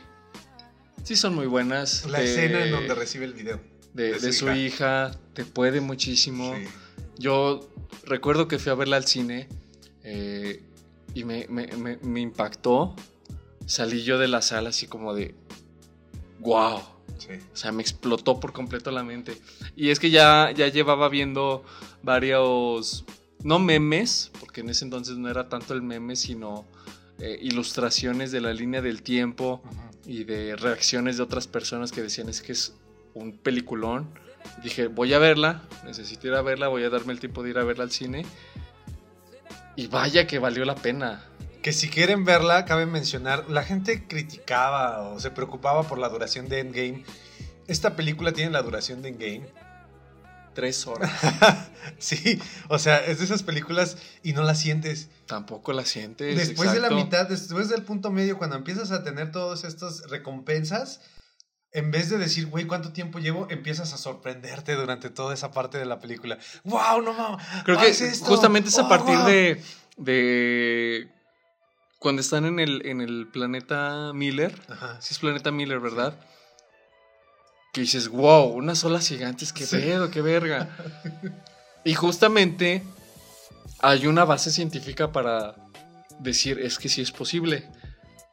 Sí 1.03 1.17
son 1.17 1.35
muy 1.35 1.47
buenas. 1.47 2.05
La 2.07 2.19
de- 2.19 2.27
escena 2.27 2.65
en 2.65 2.73
donde 2.73 2.95
recibe 2.95 3.25
el 3.25 3.33
video. 3.33 3.59
de, 3.95 4.13
de 4.13 4.19
de 4.19 4.33
su 4.35 4.51
hija. 4.53 5.13
Te 5.33 5.47
puede 5.47 5.81
muchísimo. 5.81 6.55
Sí. 6.55 6.65
Yo 7.19 7.71
recuerdo 8.05 8.49
que 8.49 8.59
fui 8.59 8.71
a 8.71 8.75
verla 8.75 8.97
al 8.99 9.07
cine 9.07 9.49
eh, 10.05 10.63
y 11.15 11.25
me, 11.25 11.47
me- 11.49 11.69
me- 11.69 11.97
me 12.03 12.21
impactó. 12.21 12.95
Salí 13.65 14.03
yo 14.03 14.19
de 14.19 14.29
la 14.29 14.43
sala 14.43 14.69
así 14.69 14.87
como 14.87 15.15
de. 15.15 15.35
¡Wow! 16.41 16.81
Sí. 17.21 17.35
O 17.53 17.57
sea, 17.57 17.71
me 17.71 17.83
explotó 17.83 18.41
por 18.41 18.53
completo 18.53 18.91
la 18.91 19.05
mente. 19.05 19.37
Y 19.77 19.91
es 19.91 20.01
que 20.01 20.11
ya, 20.11 20.51
ya 20.51 20.69
llevaba 20.69 21.09
viendo 21.09 21.65
varios, 22.03 23.05
no 23.45 23.59
memes, 23.59 24.33
porque 24.41 24.63
en 24.63 24.71
ese 24.71 24.85
entonces 24.85 25.17
no 25.17 25.29
era 25.29 25.49
tanto 25.49 25.75
el 25.75 25.83
meme, 25.83 26.17
sino 26.17 26.67
eh, 27.19 27.39
ilustraciones 27.43 28.33
de 28.33 28.41
la 28.41 28.53
línea 28.53 28.81
del 28.81 29.03
tiempo 29.03 29.63
Ajá. 29.65 29.91
y 30.07 30.25
de 30.25 30.57
reacciones 30.57 31.19
de 31.19 31.23
otras 31.23 31.47
personas 31.47 31.93
que 31.93 32.03
decían 32.03 32.29
es 32.29 32.41
que 32.43 32.53
es 32.53 32.75
un 33.15 33.37
peliculón. 33.37 34.09
Dije, 34.63 34.87
voy 34.87 35.13
a 35.13 35.19
verla, 35.19 35.63
necesito 35.85 36.27
ir 36.27 36.35
a 36.35 36.43
verla, 36.43 36.69
voy 36.69 36.83
a 36.85 36.91
darme 36.91 37.13
el 37.13 37.21
tiempo 37.21 37.43
de 37.43 37.51
ir 37.51 37.59
a 37.59 37.65
verla 37.65 37.85
al 37.85 37.91
cine. 37.91 38.25
Y 39.77 39.87
vaya 39.87 40.27
que 40.27 40.39
valió 40.39 40.65
la 40.65 40.75
pena. 40.75 41.30
Que 41.63 41.73
si 41.73 41.89
quieren 41.91 42.25
verla, 42.25 42.65
cabe 42.65 42.87
mencionar, 42.87 43.51
la 43.51 43.63
gente 43.63 44.07
criticaba 44.07 45.03
o 45.11 45.21
se 45.21 45.31
preocupaba 45.31 45.83
por 45.83 45.99
la 45.99 46.09
duración 46.09 46.49
de 46.49 46.61
Endgame. 46.61 47.05
Esta 47.67 47.97
película 47.97 48.33
tiene 48.33 48.51
la 48.51 48.63
duración 48.63 49.03
de 49.03 49.11
Endgame. 49.11 49.47
Tres 50.55 50.87
horas. 50.87 51.11
sí, 51.99 52.41
o 52.69 52.79
sea, 52.79 53.05
es 53.05 53.19
de 53.19 53.25
esas 53.25 53.43
películas 53.43 53.99
y 54.23 54.33
no 54.33 54.43
la 54.43 54.55
sientes. 54.55 55.11
Tampoco 55.27 55.73
la 55.73 55.85
sientes. 55.85 56.35
Después 56.37 56.73
de 56.73 56.81
la 56.81 56.89
exacto. 56.89 57.05
mitad, 57.05 57.29
después 57.29 57.69
del 57.69 57.83
punto 57.85 58.11
medio, 58.11 58.39
cuando 58.39 58.57
empiezas 58.57 58.91
a 58.91 59.05
tener 59.05 59.31
todas 59.31 59.63
estas 59.65 60.09
recompensas, 60.09 61.03
en 61.73 61.91
vez 61.93 62.09
de 62.11 62.19
decir, 62.19 62.47
güey, 62.47 62.65
¿cuánto 62.67 62.93
tiempo 62.93 63.21
llevo? 63.21 63.47
Empiezas 63.51 63.93
a 63.93 63.97
sorprenderte 63.99 64.75
durante 64.75 65.09
toda 65.11 65.35
esa 65.35 65.53
parte 65.53 65.79
de 65.79 65.85
la 65.85 66.01
película. 66.01 66.39
¡Wow! 66.65 67.03
No 67.03 67.13
mames. 67.13 67.47
Creo 67.65 67.79
que 67.79 67.93
justamente 68.21 68.71
es 68.71 68.79
a 68.79 68.87
Oh, 68.87 68.89
partir 68.89 69.15
wow". 69.17 69.27
de, 69.27 69.63
de 69.99 71.20
cuando 72.01 72.21
están 72.21 72.45
en 72.47 72.59
el, 72.59 72.85
en 72.87 73.01
el 73.01 73.29
planeta 73.29 74.11
Miller. 74.15 74.53
Ajá. 74.69 75.01
Sí 75.01 75.13
es 75.15 75.19
planeta 75.21 75.53
Miller, 75.53 75.79
¿verdad? 75.79 76.15
Que 77.73 77.83
dices, 77.83 78.09
wow, 78.09 78.47
unas 78.49 78.83
olas 78.85 79.07
gigantes, 79.07 79.53
qué 79.53 79.65
Sí. 79.65 79.77
pedo, 79.77 80.11
qué 80.11 80.23
verga. 80.23 80.69
y 81.85 81.95
justamente 81.95 82.83
hay 83.81 84.07
una 84.09 84.25
base 84.25 84.51
científica 84.51 85.13
para 85.13 85.55
decir, 86.19 86.59
es 86.59 86.79
que 86.79 86.89
sí 86.89 87.01
es 87.01 87.13
posible. 87.13 87.69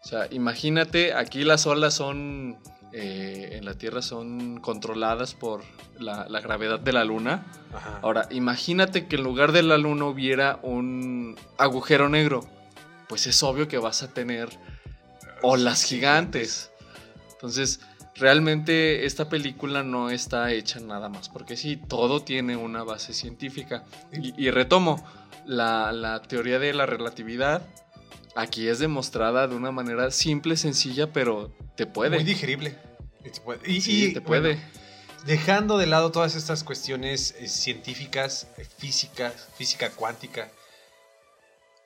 O 0.04 0.08
sea, 0.08 0.28
imagínate, 0.32 1.14
aquí 1.14 1.44
las 1.44 1.68
olas 1.68 1.94
son, 1.94 2.58
eh, 2.94 3.50
en 3.54 3.66
la 3.66 3.74
Tierra 3.76 4.02
son 4.02 4.60
controladas 4.62 5.34
por 5.34 5.64
la, 6.00 6.26
la 6.30 6.40
gravedad 6.40 6.80
de 6.80 6.94
la 6.94 7.04
Luna. 7.04 7.46
Ajá. 7.74 8.00
Ahora, 8.02 8.28
imagínate 8.32 9.08
que 9.08 9.18
en 9.18 9.24
lugar 9.24 9.52
de 9.52 9.62
la 9.64 9.78
luna 9.78 10.06
hubiera 10.06 10.58
un 10.64 11.36
agujero 11.58 12.08
negro. 12.10 12.48
Pues 13.10 13.28
es 13.28 13.42
obvio 13.44 13.68
que 13.68 13.78
vas 13.78 14.04
a 14.04 14.14
tener 14.14 14.50
olas 15.42 15.84
gigantes. 15.84 16.72
Entonces, 17.32 17.80
realmente 18.16 19.06
esta 19.06 19.30
película 19.30 19.84
no 19.84 20.10
está 20.10 20.52
hecha 20.52 20.80
nada 20.80 21.10
más. 21.10 21.30
Porque 21.30 21.56
sí, 21.56 21.78
todo 21.78 22.24
tiene 22.24 22.58
una 22.58 22.84
base 22.84 23.14
científica. 23.14 23.84
Y, 24.12 24.34
y 24.42 24.52
retomo, 24.52 25.06
la, 25.46 25.92
la 25.92 26.22
teoría 26.22 26.60
de 26.60 26.74
la 26.74 26.86
relatividad 26.86 27.62
aquí 28.38 28.68
es 28.68 28.80
demostrada 28.80 29.48
de 29.48 29.56
una 29.56 29.72
manera 29.72 30.12
simple, 30.12 30.58
sencilla, 30.58 31.12
pero 31.12 31.52
te 31.76 31.86
puede. 31.86 32.18
Muy 32.18 32.24
digerible. 32.24 32.78
Y 33.66 33.82
Sí, 33.82 34.06
y, 34.06 34.14
te 34.14 34.22
puede. 34.22 34.56
bueno, 34.56 34.62
dejando 35.26 35.78
de 35.78 35.88
lado 35.88 36.12
todas 36.12 36.36
estas 36.36 36.64
cuestiones 36.64 37.36
eh, 37.40 37.50
científicas, 37.50 38.48
eh, 38.58 38.66
físicas, 38.78 39.50
física 39.58 39.90
cuántica, 39.90 40.50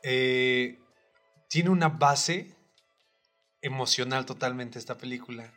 eh, 0.04 0.78
tiene 1.52 1.70
una 1.70 1.90
base 1.90 2.56
emocional 3.62 4.26
totalmente 4.26 4.80
esta 4.80 4.98
película. 4.98 5.52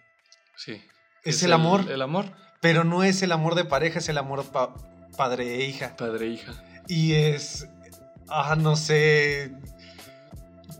Sí. 0.57 0.83
Es, 1.23 1.43
el, 1.45 1.53
amor, 1.53 1.89
El 1.91 2.03
amor, 2.03 2.33
pero 2.61 2.83
no 2.85 3.05
es 3.05 3.23
el 3.23 3.31
amor 3.33 3.55
de 3.55 3.65
pareja, 3.65 4.01
es 4.01 4.09
el 4.09 4.19
amor 4.19 4.45
pa- 4.47 4.75
padre 5.17 5.55
e 5.55 5.65
hija. 5.67 5.95
padre 5.97 6.27
e 6.27 6.31
hija. 6.31 6.53
Y 6.89 7.13
es, 7.15 7.67
ah, 8.29 8.57
no 8.59 8.75
sé, 8.77 9.53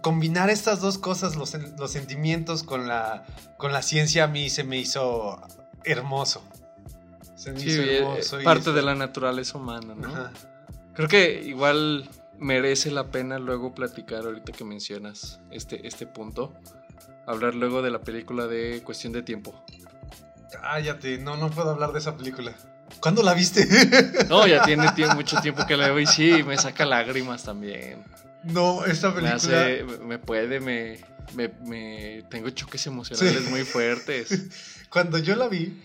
combinar 0.03 0.51
estas 0.51 0.81
dos 0.81 0.99
cosas, 0.99 1.37
los, 1.37 1.55
sen- 1.55 1.79
los 1.79 1.93
sentimientos 1.93 2.63
con 2.63 2.87
la, 2.89 3.25
con 3.57 3.73
la 3.73 3.83
ciencia 3.83 4.25
a 4.25 4.27
mí 4.27 4.51
se 4.51 4.65
me 4.65 4.77
hizo 4.79 5.41
hermoso. 5.85 6.43
Se 7.37 7.53
me 7.53 7.61
Sí, 7.61 7.69
hizo 7.71 7.83
eh, 7.83 7.99
hermoso. 7.99 8.41
y 8.41 8.45
parte 8.45 8.71
es- 8.71 8.75
de 8.77 8.83
la 8.83 8.95
naturaleza 8.95 9.57
humana, 9.59 9.95
¿no? 9.95 10.09
Ajá. 10.09 10.33
Creo 10.95 11.09
que 11.09 11.43
igual 11.45 12.09
merece 12.39 12.91
la 12.91 13.11
pena 13.11 13.39
luego 13.39 13.75
platicar 13.75 14.25
ahorita 14.25 14.53
que 14.53 14.65
mencionas 14.65 15.41
este, 15.51 15.87
este 15.87 16.07
punto. 16.07 16.55
Hablar 17.27 17.55
luego 17.55 17.81
de 17.83 17.91
la 17.91 18.01
película 18.03 18.47
de 18.47 18.83
Cuestión 18.85 19.13
de 19.13 19.23
Tiempo. 19.23 19.65
Cállate, 20.53 21.19
no, 21.19 21.37
no 21.37 21.51
puedo 21.51 21.71
hablar 21.71 21.93
de 21.93 21.99
esa 21.99 22.17
película. 22.17 22.55
¿Cuándo 23.01 23.23
la 23.23 23.35
viste? 23.35 23.67
No, 24.29 24.47
ya 24.47 24.63
tiene 24.65 24.87
tie- 24.89 25.15
mucho 25.15 25.41
tiempo 25.41 25.67
que 25.67 25.77
la 25.77 25.87
veo 25.89 26.01
y 26.01 26.07
sí, 26.07 26.43
me 26.45 26.57
saca 26.57 26.85
lágrimas 26.85 27.45
también. 27.45 28.05
no, 28.45 28.85
esta 28.85 29.09
Me 29.09 29.15
película... 29.23 29.37
hace, 29.37 29.85
me- 29.85 29.99
me 29.99 30.19
puede, 30.19 30.61
me, 30.61 30.99
me, 31.35 31.49
me- 31.67 32.23
tengo 32.31 32.51
choques 32.51 32.87
emocionales 32.87 33.43
Sí. 33.45 33.51
muy 33.51 33.63
fuertes. 33.65 34.47
Cuando 34.91 35.19
yo 35.19 35.35
la 35.35 35.49
vi, 35.49 35.83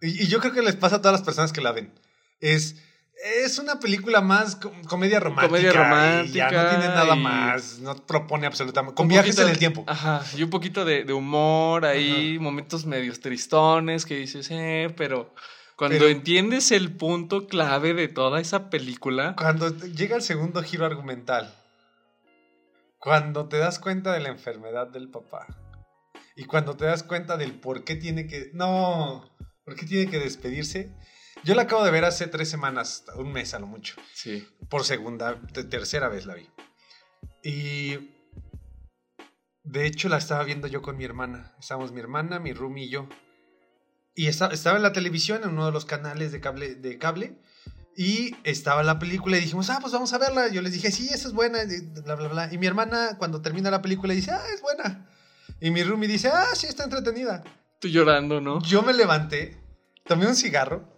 y, 0.00 0.22
y 0.22 0.26
yo 0.28 0.40
creo 0.40 0.52
que 0.52 0.62
les 0.62 0.76
pasa 0.76 0.96
a 0.96 0.98
todas 1.00 1.12
las 1.12 1.22
personas 1.22 1.52
que 1.52 1.60
la 1.60 1.72
ven, 1.72 1.92
es, 2.40 2.76
es 3.24 3.58
una 3.58 3.80
película 3.80 4.20
más 4.20 4.56
com- 4.56 4.84
comedia 4.84 5.18
romántica. 5.20 5.48
Comedia 5.48 5.70
y 5.70 5.72
ya 5.72 5.82
romántica 5.82 6.62
no 6.62 6.68
tiene 6.70 6.88
nada 6.94 7.16
y- 7.16 7.20
más, 7.20 7.78
no 7.80 7.94
propone 7.96 8.46
absolutamente. 8.46 8.94
Con 8.94 9.04
Un 9.04 9.08
viajes 9.10 9.38
en 9.38 9.48
el 9.48 9.58
tiempo. 9.58 9.84
Ajá, 9.86 10.22
y 10.36 10.42
un 10.42 10.50
poquito 10.50 10.84
de, 10.84 11.04
de 11.04 11.12
humor 11.12 11.84
ahí, 11.84 12.38
momentos 12.38 12.84
medios 12.86 13.20
tristones 13.20 14.04
que 14.06 14.16
dices, 14.16 14.48
eh, 14.50 14.92
pero 14.96 15.34
cuando 15.76 15.98
Pero- 15.98 16.08
entiendes 16.10 16.72
el 16.72 16.92
punto 16.96 17.46
clave 17.46 17.94
de 17.94 18.08
toda 18.08 18.40
esa 18.40 18.70
película, 18.70 19.34
Cuando 19.36 19.68
llega 19.76 20.16
el 20.16 20.22
segundo 20.22 20.62
giro 20.62 20.86
argumental, 20.86 21.54
cuando 22.98 23.48
te 23.48 23.58
das 23.58 23.78
cuenta 23.78 24.12
de 24.12 24.20
la 24.20 24.28
enfermedad 24.28 24.88
del 24.88 25.08
papá, 25.08 25.46
Y 26.38 26.44
cuando 26.44 26.76
te 26.76 26.84
das 26.84 27.02
cuenta 27.02 27.38
del 27.38 27.52
por 27.54 27.82
qué 27.84 27.96
tiene 27.96 28.26
que. 28.26 28.50
No, 28.52 29.24
por 29.64 29.74
qué 29.74 29.86
tiene 29.86 30.10
que 30.10 30.18
despedirse. 30.18 30.92
Yo 31.46 31.54
la 31.54 31.62
acabo 31.62 31.84
de 31.84 31.92
ver 31.92 32.04
hace 32.04 32.26
tres 32.26 32.48
semanas, 32.50 33.04
un 33.14 33.30
mes 33.32 33.54
a 33.54 33.60
lo 33.60 33.68
mucho. 33.68 33.94
Sí. 34.12 34.44
Por 34.68 34.84
segunda, 34.84 35.40
te- 35.52 35.62
tercera 35.62 36.08
vez 36.08 36.26
la 36.26 36.34
vi. 36.34 36.48
Y. 37.44 38.10
De 39.62 39.86
hecho, 39.86 40.08
la 40.08 40.16
estaba 40.18 40.42
viendo 40.42 40.66
yo 40.66 40.82
con 40.82 40.96
mi 40.96 41.04
hermana. 41.04 41.54
Estábamos 41.60 41.92
mi 41.92 42.00
hermana, 42.00 42.40
mi 42.40 42.52
roomie 42.52 42.86
y 42.86 42.88
yo. 42.90 43.08
Y 44.16 44.26
esta- 44.26 44.48
estaba 44.48 44.76
en 44.76 44.82
la 44.82 44.92
televisión, 44.92 45.42
en 45.44 45.50
uno 45.50 45.66
de 45.66 45.72
los 45.72 45.84
canales 45.84 46.32
de 46.32 46.40
cable, 46.40 46.74
de 46.74 46.98
cable. 46.98 47.38
Y 47.96 48.34
estaba 48.42 48.82
la 48.82 48.98
película 48.98 49.36
y 49.36 49.40
dijimos, 49.40 49.70
ah, 49.70 49.78
pues 49.80 49.92
vamos 49.92 50.12
a 50.12 50.18
verla. 50.18 50.48
Yo 50.48 50.62
les 50.62 50.72
dije, 50.72 50.90
sí, 50.90 51.08
esa 51.12 51.28
es 51.28 51.32
buena, 51.34 51.62
y 51.62 51.80
bla, 52.02 52.16
bla, 52.16 52.26
bla. 52.28 52.48
Y 52.52 52.58
mi 52.58 52.66
hermana, 52.66 53.16
cuando 53.18 53.40
termina 53.40 53.70
la 53.70 53.82
película, 53.82 54.14
dice, 54.14 54.32
ah, 54.32 54.42
es 54.52 54.60
buena. 54.62 55.08
Y 55.60 55.70
mi 55.70 55.84
roomie 55.84 56.08
dice, 56.08 56.28
ah, 56.28 56.54
sí, 56.54 56.66
está 56.66 56.82
entretenida. 56.84 57.44
Tú 57.80 57.86
llorando, 57.86 58.40
¿no? 58.40 58.60
Yo 58.62 58.82
me 58.82 58.92
levanté, 58.92 59.56
tomé 60.04 60.26
un 60.26 60.34
cigarro 60.34 60.95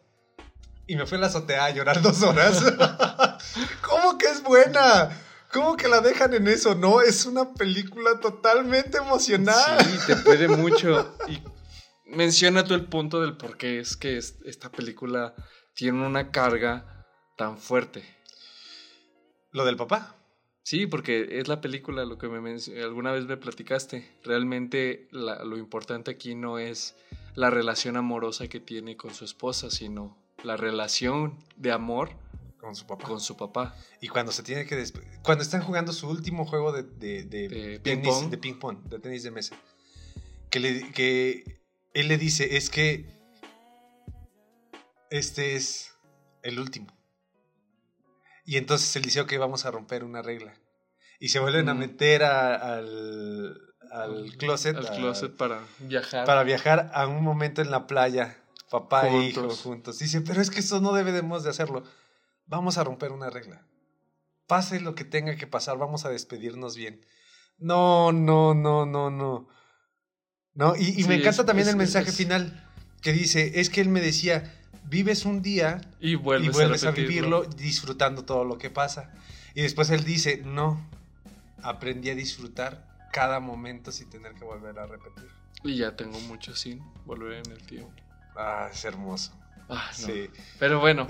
y 0.89 0.97
me 0.97 1.07
fui 1.07 1.19
a 1.19 1.21
la 1.21 1.27
azotea 1.29 1.67
a 1.67 1.71
llorar 1.71 2.03
dos 2.03 2.23
horas. 2.23 2.65
¿Cómo 3.83 4.19
que 4.19 4.27
es 4.27 4.43
buena? 4.43 5.11
¿Cómo 5.53 5.77
que 5.77 5.87
la 5.89 6.01
dejan 6.01 6.35
en 6.35 6.49
eso? 6.49 6.75
No, 6.75 7.01
es 7.01 7.25
una 7.27 7.55
película 7.55 8.19
totalmente 8.21 8.99
emocional. 8.99 9.79
Sí, 9.85 9.99
te 10.07 10.17
puede 10.17 10.49
mucho. 10.49 11.15
Y 11.29 11.41
menciona 12.07 12.65
tú 12.65 12.75
el 12.75 12.87
punto 12.87 13.21
del 13.21 13.37
por 13.37 13.57
qué 13.57 13.79
es 13.81 13.97
que 13.97 14.17
es- 14.19 14.37
esta 14.45 14.71
película 14.71 15.35
tiene 15.75 16.05
una 16.07 16.31
carga 16.31 17.07
tan 17.37 17.57
fuerte. 17.59 18.05
Lo 19.53 19.65
del 19.65 19.77
papá. 19.77 20.15
Sí, 20.63 20.87
porque 20.87 21.39
es 21.41 21.49
la 21.49 21.63
película 21.63 22.05
lo 22.05 22.19
que 22.19 22.29
me 22.29 22.57
alguna 22.83 23.13
vez 23.13 23.25
me 23.25 23.39
platicaste. 23.39 24.19
Realmente 24.23 25.09
la- 25.13 25.43
lo 25.45 25.57
importante 25.57 26.11
aquí 26.11 26.35
no 26.35 26.59
es 26.59 26.95
la 27.35 27.49
relación 27.49 27.97
amorosa 27.97 28.49
que 28.49 28.61
tiene 28.61 28.97
con 28.97 29.15
su 29.15 29.25
esposa, 29.25 29.71
sino 29.71 30.19
la 30.43 30.57
relación 30.57 31.39
de 31.57 31.73
amor 31.73 32.11
Con 32.61 32.75
su 32.77 32.87
papá. 32.87 33.07
con 33.07 33.21
su 33.21 33.37
papá. 33.37 33.75
Y 34.01 34.09
cuando 34.09 34.33
se 34.33 34.43
tiene 34.43 34.67
que 34.67 34.83
Cuando 35.23 35.43
están 35.43 35.63
jugando 35.63 35.93
su 35.93 36.09
último 36.09 36.45
juego 36.45 36.73
de, 36.73 36.83
de, 36.83 37.25
de 37.25 37.49
De 37.49 37.79
tenis, 37.81 38.07
ping-pong. 38.07 38.31
de 38.31 38.39
ping 38.39 38.59
pong, 38.59 38.79
de 38.85 38.99
tenis 38.99 39.23
de 39.23 39.31
mesa. 39.31 39.57
Que, 40.51 40.61
le, 40.61 40.93
que 40.93 41.61
él 41.95 42.09
le 42.09 42.19
dice, 42.19 42.57
es 42.57 42.71
que 42.71 43.07
este 45.11 45.57
es 45.57 45.95
el 46.43 46.59
último. 46.59 46.87
Y 48.45 48.57
entonces 48.57 48.95
él 48.97 49.03
dice, 49.03 49.21
ok, 49.21 49.35
vamos 49.39 49.67
a 49.67 49.71
romper 49.71 50.05
una 50.05 50.23
regla. 50.23 50.55
Y 51.21 51.29
se 51.29 51.39
vuelven 51.41 51.69
a 51.69 51.75
meter 51.75 52.23
a- 52.23 52.55
al, 52.77 53.61
al 53.93 54.37
closet, 54.39 54.77
Al 54.77 54.87
a- 54.87 54.97
closet 54.97 55.37
para 55.37 55.61
viajar. 55.81 56.25
para 56.25 56.43
viajar 56.45 56.91
a 56.95 57.07
un 57.07 57.23
momento 57.23 57.61
en 57.61 57.71
la 57.71 57.87
playa, 57.87 58.39
papá 58.71 59.09
e 59.09 59.27
hijo 59.29 59.49
Juntos. 59.51 59.99
Dice, 59.99 60.21
pero 60.21 60.41
es 60.41 60.51
que 60.51 60.61
eso 60.61 60.81
no 60.81 60.93
debemos 60.93 61.45
de 61.45 61.51
hacerlo. 61.51 61.83
Vamos 62.47 62.79
a 62.79 62.85
romper 62.85 63.13
una 63.13 63.31
regla. 63.31 63.67
Pase 64.47 64.81
lo 64.81 64.95
que 64.95 65.05
tenga 65.05 65.37
que 65.37 65.47
pasar, 65.47 65.77
vamos 65.79 66.05
a 66.05 66.11
despedirnos 66.11 66.77
bien. 66.77 67.01
No, 67.59 68.13
no, 68.13 68.55
no, 68.55 68.87
no, 68.87 69.11
no. 69.11 69.49
No, 70.55 70.75
y, 70.77 70.85
y 70.89 71.03
Sí, 71.03 71.09
me 71.09 71.17
encanta 71.17 71.43
es- 71.43 71.47
también 71.47 71.69
es- 71.69 71.73
el 71.73 71.79
mensaje 71.79 72.11
es- 72.11 72.17
final 72.17 72.69
que 73.03 73.13
dice, 73.13 73.61
es 73.61 73.71
que 73.71 73.81
él 73.81 73.89
me 73.89 74.01
decía, 74.01 74.55
vives 74.85 75.25
un 75.25 75.43
día 75.43 75.81
y 76.01 76.15
vuelves, 76.15 76.49
y 76.49 76.53
vuelves 76.53 76.85
a, 76.85 76.91
repetirlo. 76.91 77.41
vivirlo 77.43 77.57
disfrutando 77.57 78.25
todo 78.25 78.45
lo 78.45 78.59
que 78.59 78.71
pasa. 78.71 79.13
Y 79.55 79.63
después 79.63 79.91
él 79.91 80.05
dice, 80.05 80.43
no, 80.45 80.81
aprendí 81.63 82.11
a 82.11 82.15
disfrutar 82.15 82.87
cada 83.13 83.41
momento 83.41 83.93
sin 83.93 84.09
tener 84.11 84.35
que 84.35 84.45
volver 84.45 84.79
a 84.79 84.87
repetir. 84.87 85.29
Y 85.65 85.77
ya 85.77 85.95
tengo 85.97 86.19
mucho 86.21 86.55
sin 86.57 86.81
volver 87.05 87.35
en 87.45 87.53
el 87.53 87.63
tiempo. 87.67 87.93
Ah, 88.39 88.69
es 88.73 88.85
hermoso. 88.85 89.33
Ah, 89.69 89.91
no. 90.01 90.07
Sí. 90.07 90.31
Pero 90.61 90.79
bueno, 90.79 91.09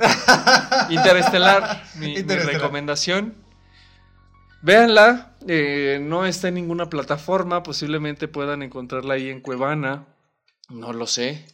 Interestelar, 0.91 1.85
mi, 1.97 2.16
recomendación. 2.22 3.35
Véanla, 4.62 5.37
eh, 5.47 6.01
no 6.03 6.26
está 6.26 6.49
en 6.49 6.55
ninguna 6.55 6.89
plataforma, 6.89 7.62
posiblemente 7.62 8.26
puedan 8.26 8.62
encontrarla 8.62 9.14
ahí 9.14 9.29
en 9.29 9.41
Cuevana, 9.41 10.07
no 10.70 10.93
lo 10.93 11.07
sé. 11.07 11.45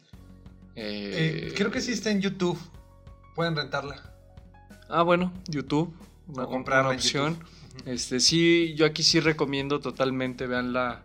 Eh, 0.77 1.49
Eh, 1.49 1.55
creo 1.57 1.71
que 1.71 1.81
sí 1.81 1.93
está 1.93 2.11
en 2.11 2.23
YouTube. 2.23 2.59
Pueden 3.35 3.57
rentarla. 3.57 4.15
Ah, 4.89 5.03
bueno, 5.03 5.33
YouTube, 5.49 5.95
una, 6.29 6.45
O 6.45 6.49
comprarla 6.49 6.85
una 6.85 6.93
en 6.93 6.99
opción. 7.01 7.35
YouTube. 7.35 7.93
Este, 7.93 8.21
sí, 8.21 8.75
yo 8.77 8.87
aquí 8.87 9.03
sí 9.03 9.19
recomiendo 9.21 9.81
totalmente, 9.81 10.47
véanla, 10.47 11.03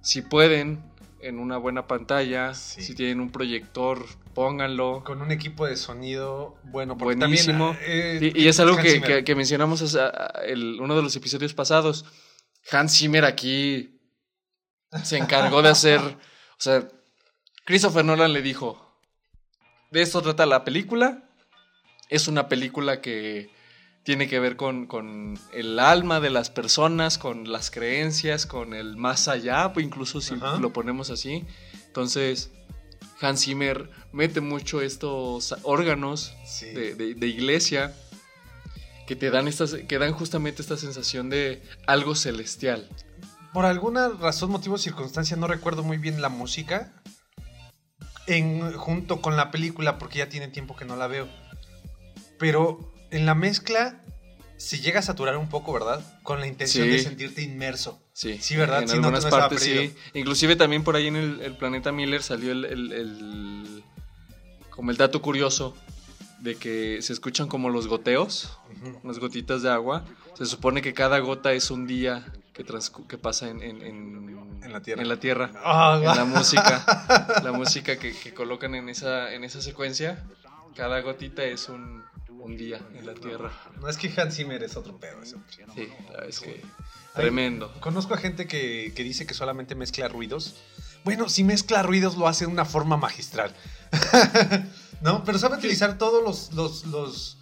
si 0.00 0.22
pueden, 0.22 0.82
en 1.22 1.38
una 1.38 1.56
buena 1.56 1.86
pantalla, 1.86 2.52
Sí. 2.54 2.82
si 2.82 2.94
tienen 2.94 3.20
un 3.20 3.30
proyector, 3.30 4.04
pónganlo. 4.34 5.02
Con 5.04 5.22
un 5.22 5.30
equipo 5.30 5.66
de 5.66 5.76
sonido 5.76 6.56
bueno. 6.64 6.98
porque 6.98 7.14
Buenísimo. 7.16 7.72
también, 7.74 7.90
eh, 8.22 8.32
Y, 8.34 8.42
y 8.42 8.48
es 8.48 8.58
algo 8.60 8.76
que, 8.76 9.00
que- 9.00 9.22
que 9.24 9.34
mencionamos 9.34 9.94
a- 9.94 10.08
el, 10.44 10.80
uno 10.80 10.96
de 10.96 11.02
los 11.02 11.14
episodios 11.16 11.54
pasados. 11.54 12.04
Hans 12.72 12.96
Zimmer 12.98 13.24
aquí 13.24 14.00
se 15.04 15.16
encargó 15.18 15.62
de 15.62 15.68
hacer. 15.68 16.00
O 16.00 16.58
sea, 16.58 16.88
Christopher 17.64 18.04
Nolan 18.04 18.32
le 18.32 18.42
dijo: 18.42 18.98
De 19.92 20.02
esto 20.02 20.22
trata 20.22 20.44
la 20.46 20.64
película. 20.64 21.22
Es 22.08 22.26
una 22.28 22.48
película 22.48 23.00
que 23.00 23.50
tiene 24.04 24.28
que 24.28 24.40
ver 24.40 24.56
con, 24.56 24.86
con 24.86 25.38
el 25.52 25.78
alma 25.78 26.18
de 26.20 26.30
las 26.30 26.50
personas, 26.50 27.18
con 27.18 27.50
las 27.52 27.70
creencias, 27.70 28.46
con 28.46 28.74
el 28.74 28.96
más 28.96 29.28
allá, 29.28 29.72
pues 29.72 29.86
incluso 29.86 30.20
si 30.20 30.34
Ajá. 30.34 30.58
lo 30.58 30.72
ponemos 30.72 31.10
así. 31.10 31.44
Entonces, 31.86 32.50
Hans 33.20 33.44
Zimmer 33.44 33.90
mete 34.12 34.40
mucho 34.40 34.80
estos 34.80 35.54
órganos 35.62 36.34
Sí. 36.44 36.66
de, 36.66 36.94
de- 36.96 37.14
de 37.14 37.26
iglesia 37.28 37.94
que 39.06 39.14
te 39.14 39.30
dan 39.30 39.46
estas, 39.46 39.74
que 39.74 39.98
dan 39.98 40.12
justamente 40.12 40.62
esta 40.62 40.76
sensación 40.76 41.30
de 41.30 41.62
algo 41.86 42.14
celestial. 42.14 42.88
Por 43.52 43.66
alguna 43.66 44.08
razón, 44.08 44.50
motivo, 44.50 44.78
circunstancia, 44.78 45.36
no 45.36 45.46
recuerdo 45.46 45.82
muy 45.82 45.98
bien 45.98 46.22
la 46.22 46.28
música. 46.28 46.92
En, 48.26 48.72
junto 48.74 49.20
con 49.20 49.36
la 49.36 49.50
película, 49.50 49.98
porque 49.98 50.18
ya 50.18 50.28
tiene 50.28 50.48
tiempo 50.48 50.76
que 50.76 50.84
no 50.84 50.96
la 50.96 51.08
veo. 51.08 51.28
Pero 52.38 52.91
en 53.12 53.26
la 53.26 53.34
mezcla 53.34 54.00
se 54.56 54.78
llega 54.78 55.00
a 55.00 55.02
saturar 55.02 55.36
un 55.36 55.48
poco, 55.48 55.72
¿verdad? 55.72 56.00
Con 56.22 56.40
la 56.40 56.46
intención 56.46 56.86
Sí. 56.86 56.92
de 56.92 56.98
sentirte 57.00 57.42
inmerso. 57.42 58.00
Sí, 58.12 58.38
Sí, 58.40 58.56
¿verdad? 58.56 58.82
En 58.82 58.90
algunas 58.90 59.24
no 59.24 59.30
partes 59.30 59.62
sí. 59.62 59.94
Inclusive 60.14 60.54
también 60.56 60.84
por 60.84 60.94
ahí 60.96 61.06
en 61.08 61.16
el, 61.16 61.40
el 61.40 61.56
planeta 61.56 61.90
Miller 61.92 62.22
salió 62.22 62.52
el, 62.52 62.64
el- 62.64 62.92
el- 62.92 63.84
como 64.70 64.90
el 64.90 64.96
dato 64.96 65.20
curioso 65.20 65.76
de 66.40 66.56
que 66.56 67.00
se 67.02 67.12
escuchan 67.12 67.46
como 67.48 67.70
los 67.70 67.86
goteos, 67.88 68.56
unas 69.02 69.18
gotitas 69.18 69.62
de 69.62 69.70
agua. 69.70 70.04
Se 70.34 70.46
supone 70.46 70.80
que 70.82 70.92
cada 70.94 71.18
gota 71.20 71.52
es 71.52 71.70
un 71.70 71.86
día 71.86 72.24
que, 72.52 72.64
que 73.08 73.18
pasa 73.18 73.48
en, 73.48 73.62
en- 73.62 73.82
en- 73.82 74.60
En 74.62 74.72
la 74.72 74.80
Tierra. 74.80 75.02
en 75.02 75.08
la 75.08 75.16
Tierra. 75.18 75.50
Ah, 75.64 75.96
en 75.98 76.04
la 76.04 76.24
música, 76.38 77.40
la 77.42 77.52
música 77.52 77.96
que, 77.98 78.12
que 78.14 78.32
colocan 78.32 78.74
en 78.76 78.88
esa, 78.88 79.32
en 79.34 79.42
esa 79.44 79.60
secuencia, 79.60 80.24
cada 80.76 81.00
gotita 81.00 81.42
es 81.44 81.68
un, 81.68 82.02
un 82.42 82.56
día 82.56 82.80
en 82.94 83.06
la 83.06 83.14
tierra. 83.14 83.52
No 83.80 83.88
es 83.88 83.96
que 83.96 84.12
Hans 84.20 84.36
Zimmer 84.36 84.62
es 84.62 84.76
otro 84.76 84.98
pedo. 84.98 85.22
ese. 85.22 85.36
Sí, 85.74 85.88
es 86.28 86.40
que 86.40 86.62
Ay, 87.14 87.22
tremendo. 87.22 87.72
Conozco 87.80 88.14
a 88.14 88.18
gente 88.18 88.46
que, 88.46 88.92
que 88.94 89.04
dice 89.04 89.26
que 89.26 89.34
solamente 89.34 89.74
mezcla 89.74 90.08
ruidos. 90.08 90.56
Bueno, 91.04 91.28
si 91.28 91.44
mezcla 91.44 91.82
ruidos 91.82 92.16
lo 92.16 92.26
hace 92.26 92.46
de 92.46 92.52
una 92.52 92.64
forma 92.64 92.96
magistral. 92.96 93.54
¿No? 95.00 95.24
Pero 95.24 95.38
sabe 95.38 95.56
utilizar 95.56 95.98
todos 95.98 96.22
los, 96.22 96.52
los, 96.52 96.84
los, 96.86 97.38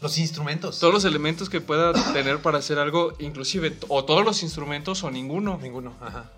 los 0.00 0.18
instrumentos. 0.18 0.78
Todos 0.78 0.94
los 0.94 1.04
elementos 1.04 1.48
que 1.48 1.60
pueda 1.60 1.92
tener 2.12 2.40
para 2.40 2.58
hacer 2.58 2.78
algo, 2.78 3.14
inclusive, 3.18 3.76
o 3.88 4.04
todos 4.04 4.24
los 4.24 4.42
instrumentos 4.42 5.04
o 5.04 5.10
ninguno. 5.10 5.58
Ninguno, 5.60 5.94
ajá. 6.00 6.32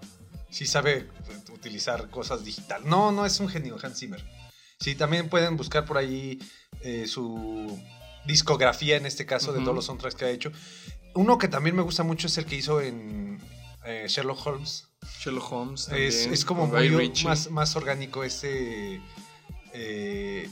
Sí 0.51 0.67
sabe 0.67 1.09
utilizar 1.53 2.11
cosas 2.11 2.45
digital. 2.45 2.83
No, 2.85 3.11
no 3.13 3.27
es 3.27 3.41
un 3.41 3.49
genio 3.49 3.77
Hans 3.83 3.99
Zimmer. 3.99 4.25
Sí, 4.81 4.95
también 4.95 5.29
pueden 5.29 5.57
buscar 5.57 5.85
por 5.85 5.99
ahí 5.99 6.39
eh, 6.83 7.07
su 7.07 7.79
discografía, 8.27 8.97
en 8.97 9.07
este 9.07 9.27
caso, 9.27 9.53
de 9.53 9.61
todos 9.61 9.75
los 9.75 9.85
soundtracks 9.87 10.15
que 10.17 10.25
ha 10.25 10.31
hecho. 10.31 10.51
Uno 11.15 11.39
que 11.39 11.49
también 11.49 11.77
me 11.77 11.83
gusta 11.83 12.03
mucho 12.03 12.27
es 12.27 12.37
el 12.39 12.45
que 12.47 12.57
hizo 12.57 12.81
en 12.81 13.39
eh, 13.85 14.07
Sherlock 14.09 14.47
Holmes. 14.47 14.89
Sherlock 15.21 15.53
Holmes. 15.53 15.89
Es, 15.93 16.15
también, 16.17 16.33
es 16.35 16.45
como 16.45 16.67
muy 16.67 17.13
más, 17.25 17.51
más 17.51 17.77
orgánico 17.77 18.25
este, 18.25 19.01
eh, 19.73 20.49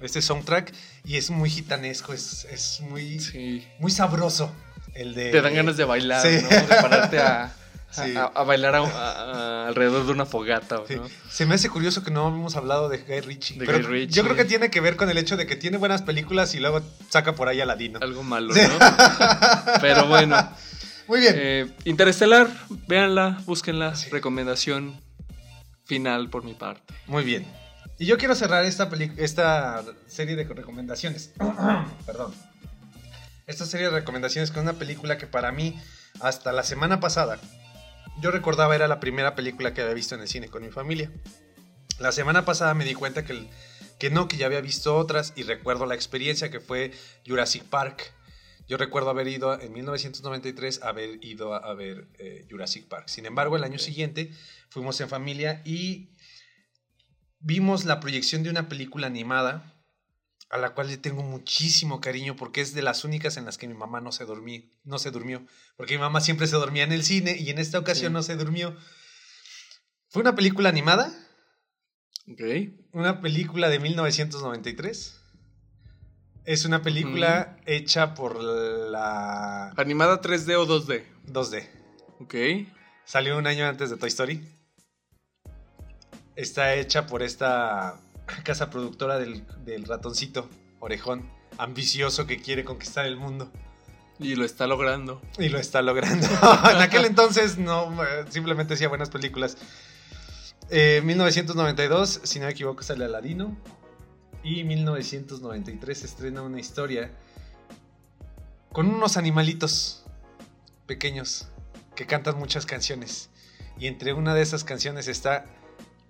este 0.00 0.22
soundtrack 0.22 0.72
y 1.04 1.16
es 1.16 1.30
muy 1.30 1.50
gitanesco, 1.50 2.12
es, 2.12 2.44
es 2.50 2.80
muy, 2.82 3.18
Sí. 3.20 3.66
muy 3.78 3.90
sabroso. 3.90 4.52
El 4.94 5.14
de, 5.14 5.30
Te 5.30 5.40
dan 5.40 5.54
ganas 5.54 5.76
de 5.76 5.84
bailar, 5.84 6.22
Sí. 6.22 6.42
¿no? 6.42 6.48
De 6.48 6.66
pararte 6.66 7.18
a- 7.18 7.54
Sí. 7.92 8.16
a- 8.16 8.24
a 8.24 8.42
bailar 8.44 8.74
a- 8.74 9.66
alrededor 9.68 10.06
de 10.06 10.12
una 10.12 10.24
fogata, 10.26 10.82
Sí. 10.88 10.96
¿no? 10.96 11.06
Se 11.30 11.44
me 11.46 11.54
hace 11.54 11.68
curioso 11.68 12.02
que 12.02 12.10
no 12.10 12.28
hemos 12.28 12.56
hablado 12.56 12.88
de 12.88 12.98
Guy 12.98 13.20
Ritchie. 13.20 13.58
De 13.58 13.66
pero 13.66 13.78
Guy 13.78 13.86
Ritchie. 13.86 14.14
Yo 14.16 14.24
creo 14.24 14.34
que 14.34 14.44
tiene 14.46 14.70
que 14.70 14.80
ver 14.80 14.96
con 14.96 15.10
el 15.10 15.18
hecho 15.18 15.36
de 15.36 15.46
que 15.46 15.56
tiene 15.56 15.76
buenas 15.76 16.02
películas 16.02 16.54
y 16.54 16.60
luego 16.60 16.80
saca 17.10 17.34
por 17.34 17.48
ahí 17.48 17.60
a 17.60 17.66
Ladino. 17.66 17.98
Algo 18.02 18.22
malo, 18.22 18.54
¿no? 18.54 19.78
Pero 19.80 20.06
bueno. 20.06 20.36
Muy 21.08 21.20
bien. 21.20 21.34
Eh, 21.36 21.70
Interestelar, 21.84 22.48
véanla, 22.88 23.40
búsquenla, 23.44 23.92
recomendación 24.10 24.98
final 25.84 26.30
por 26.30 26.44
mi 26.44 26.54
parte. 26.54 26.94
Muy 27.06 27.24
bien. 27.24 27.46
Y 27.98 28.06
yo 28.06 28.16
quiero 28.16 28.34
cerrar 28.34 28.64
esta, 28.64 28.88
esta 29.18 29.82
serie 30.06 30.36
de 30.36 30.44
recomendaciones. 30.44 31.32
Perdón. 32.06 32.32
Esta 33.46 33.66
serie 33.66 33.86
de 33.88 33.92
recomendaciones 33.92 34.50
con 34.50 34.62
una 34.62 34.74
película 34.74 35.18
que 35.18 35.26
para 35.26 35.52
mí, 35.52 35.78
hasta 36.20 36.52
la 36.52 36.62
semana 36.62 37.00
pasada, 37.00 37.38
yo 38.20 38.30
recordaba 38.30 38.74
era 38.74 38.88
la 38.88 39.00
primera 39.00 39.34
película 39.34 39.74
que 39.74 39.82
había 39.82 39.94
visto 39.94 40.14
en 40.14 40.22
el 40.22 40.28
cine 40.28 40.48
con 40.48 40.62
mi 40.62 40.70
familia. 40.70 41.10
La 41.98 42.12
semana 42.12 42.44
pasada 42.44 42.74
me 42.74 42.84
di 42.84 42.94
cuenta 42.94 43.24
que, 43.24 43.48
que 43.98 44.10
no, 44.10 44.28
que 44.28 44.36
ya 44.36 44.46
había 44.46 44.60
visto 44.60 44.96
otras 44.96 45.32
y 45.36 45.42
recuerdo 45.42 45.86
la 45.86 45.94
experiencia 45.94 46.50
que 46.50 46.60
fue 46.60 46.92
Jurassic 47.26 47.64
Park. 47.64 48.12
Yo 48.68 48.76
recuerdo 48.76 49.10
haber 49.10 49.28
ido 49.28 49.60
en 49.60 49.72
1993, 49.72 50.82
haber 50.82 51.22
ido 51.24 51.54
a, 51.54 51.74
ver 51.74 52.08
eh, 52.18 52.46
Jurassic 52.50 52.86
Park. 52.88 53.08
Sin 53.08 53.26
embargo, 53.26 53.56
el 53.56 53.64
año 53.64 53.78
siguiente 53.78 54.32
fuimos 54.68 55.00
en 55.00 55.08
familia 55.08 55.62
y 55.64 56.10
vimos 57.40 57.84
la 57.84 58.00
proyección 58.00 58.42
de 58.42 58.50
una 58.50 58.68
película 58.68 59.08
animada 59.08 59.71
a 60.52 60.58
la 60.58 60.74
cual 60.74 60.88
le 60.88 60.98
tengo 60.98 61.22
muchísimo 61.22 62.02
cariño 62.02 62.36
porque 62.36 62.60
es 62.60 62.74
de 62.74 62.82
las 62.82 63.04
únicas 63.04 63.38
en 63.38 63.46
las 63.46 63.56
que 63.56 63.66
mi 63.66 63.72
mamá 63.72 64.02
no 64.02 64.12
se, 64.12 64.26
dormí, 64.26 64.70
no 64.84 64.98
se 64.98 65.10
durmió. 65.10 65.42
Porque 65.78 65.94
mi 65.94 66.00
mamá 66.00 66.20
siempre 66.20 66.46
se 66.46 66.56
dormía 66.56 66.84
en 66.84 66.92
el 66.92 67.04
cine 67.04 67.34
y 67.38 67.48
en 67.48 67.58
esta 67.58 67.78
ocasión 67.78 68.12
no 68.12 68.22
se 68.22 68.36
durmió. 68.36 68.76
Fue 70.10 70.20
una 70.20 70.34
película 70.34 70.68
animada. 70.68 71.10
Ok. 72.30 72.42
Una 72.92 73.22
película 73.22 73.70
de 73.70 73.78
1993. 73.78 75.18
Es 76.44 76.64
una 76.66 76.82
película 76.82 77.56
hecha 77.64 78.12
por 78.12 78.38
la... 78.42 79.70
¿Animada 79.70 80.20
3D 80.20 80.54
o 80.56 80.66
2D? 80.66 81.02
2D. 81.28 81.66
Ok. 82.20 82.34
Salió 83.06 83.38
un 83.38 83.46
año 83.46 83.66
antes 83.66 83.88
de 83.88 83.96
Toy 83.96 84.08
Story. 84.08 84.46
Está 86.36 86.74
hecha 86.74 87.06
por 87.06 87.22
esta 87.22 87.98
casa 88.26 88.70
productora 88.70 89.18
del, 89.18 89.44
ratoncito, 89.86 90.48
orejón, 90.80 91.30
ambicioso 91.58 92.26
que 92.26 92.40
quiere 92.40 92.64
conquistar 92.64 93.06
el 93.06 93.16
mundo. 93.16 93.50
Y 94.18 94.36
lo 94.36 94.44
está 94.44 94.66
logrando. 94.66 95.20
Y 95.38 95.48
lo 95.48 95.58
está 95.58 95.82
logrando. 95.82 96.26
en 96.70 96.76
aquel 96.76 97.04
entonces 97.04 97.58
no, 97.58 97.96
simplemente 98.30 98.74
hacía 98.74 98.88
buenas 98.88 99.10
películas. 99.10 99.56
1992, 100.70 102.16
eh, 102.16 102.20
si 102.24 102.38
no 102.38 102.46
me 102.46 102.52
equivoco, 102.52 102.82
sale 102.82 103.04
Aladino. 103.04 103.56
Y 104.44 104.64
1993 104.64 105.98
se 105.98 106.06
estrena 106.06 106.42
una 106.42 106.60
historia 106.60 107.12
con 108.72 108.88
unos 108.88 109.16
animalitos 109.16 110.04
pequeños 110.86 111.48
que 111.94 112.06
cantan 112.06 112.38
muchas 112.38 112.66
canciones. 112.66 113.30
Y 113.78 113.86
entre 113.86 114.12
una 114.12 114.34
de 114.34 114.42
esas 114.42 114.64
canciones 114.64 115.08
está 115.08 115.46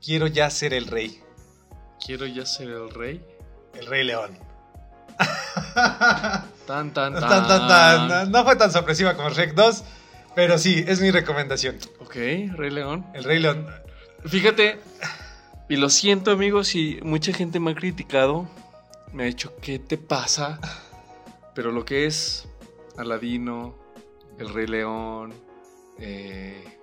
Quiero 0.05 0.27
ya 0.27 0.51
ser 0.51 0.75
el 0.75 0.89
rey. 0.89 1.21
Quiero 2.05 2.27
ya 2.27 2.45
ser 2.45 2.69
el 2.69 2.91
rey. 2.91 3.25
El 3.75 3.87
rey 3.87 4.05
león. 4.05 4.39
Tan, 6.67 6.95
tan, 6.95 7.13
tan. 7.13 7.21
tan, 7.21 8.09
tan, 8.09 8.31
No 8.31 8.45
fue 8.45 8.57
tan 8.57 8.71
sorpresiva 8.71 9.15
como 9.15 9.31
Shrek 9.31 9.55
2, 9.55 9.85
pero 10.35 10.59
sí, 10.59 10.85
es 10.87 11.01
mi 11.01 11.11
recomendación. 11.11 11.77
Ok, 11.99 12.15
Rey 12.15 12.71
León. 12.71 13.05
El 13.15 13.25
Rey 13.25 13.41
León. 13.41 13.67
Fíjate, 14.25 14.79
y 15.69 15.77
lo 15.77 15.91
siento 15.91 16.31
amigos, 16.31 16.75
y 16.75 17.01
mucha 17.03 17.33
gente 17.33 17.59
me 17.59 17.73
ha 17.73 17.75
criticado, 17.75 18.49
me 19.13 19.25
ha 19.25 19.27
dicho, 19.27 19.55
¿qué 19.61 19.79
te 19.79 19.99
pasa? 19.99 20.61
Pero 21.55 21.73
lo 21.73 21.85
que 21.85 22.07
es 22.07 22.47
Aladino, 22.97 23.77
El 24.39 24.55
Rey 24.55 24.67
León, 24.69 25.35
eh, 25.99 26.79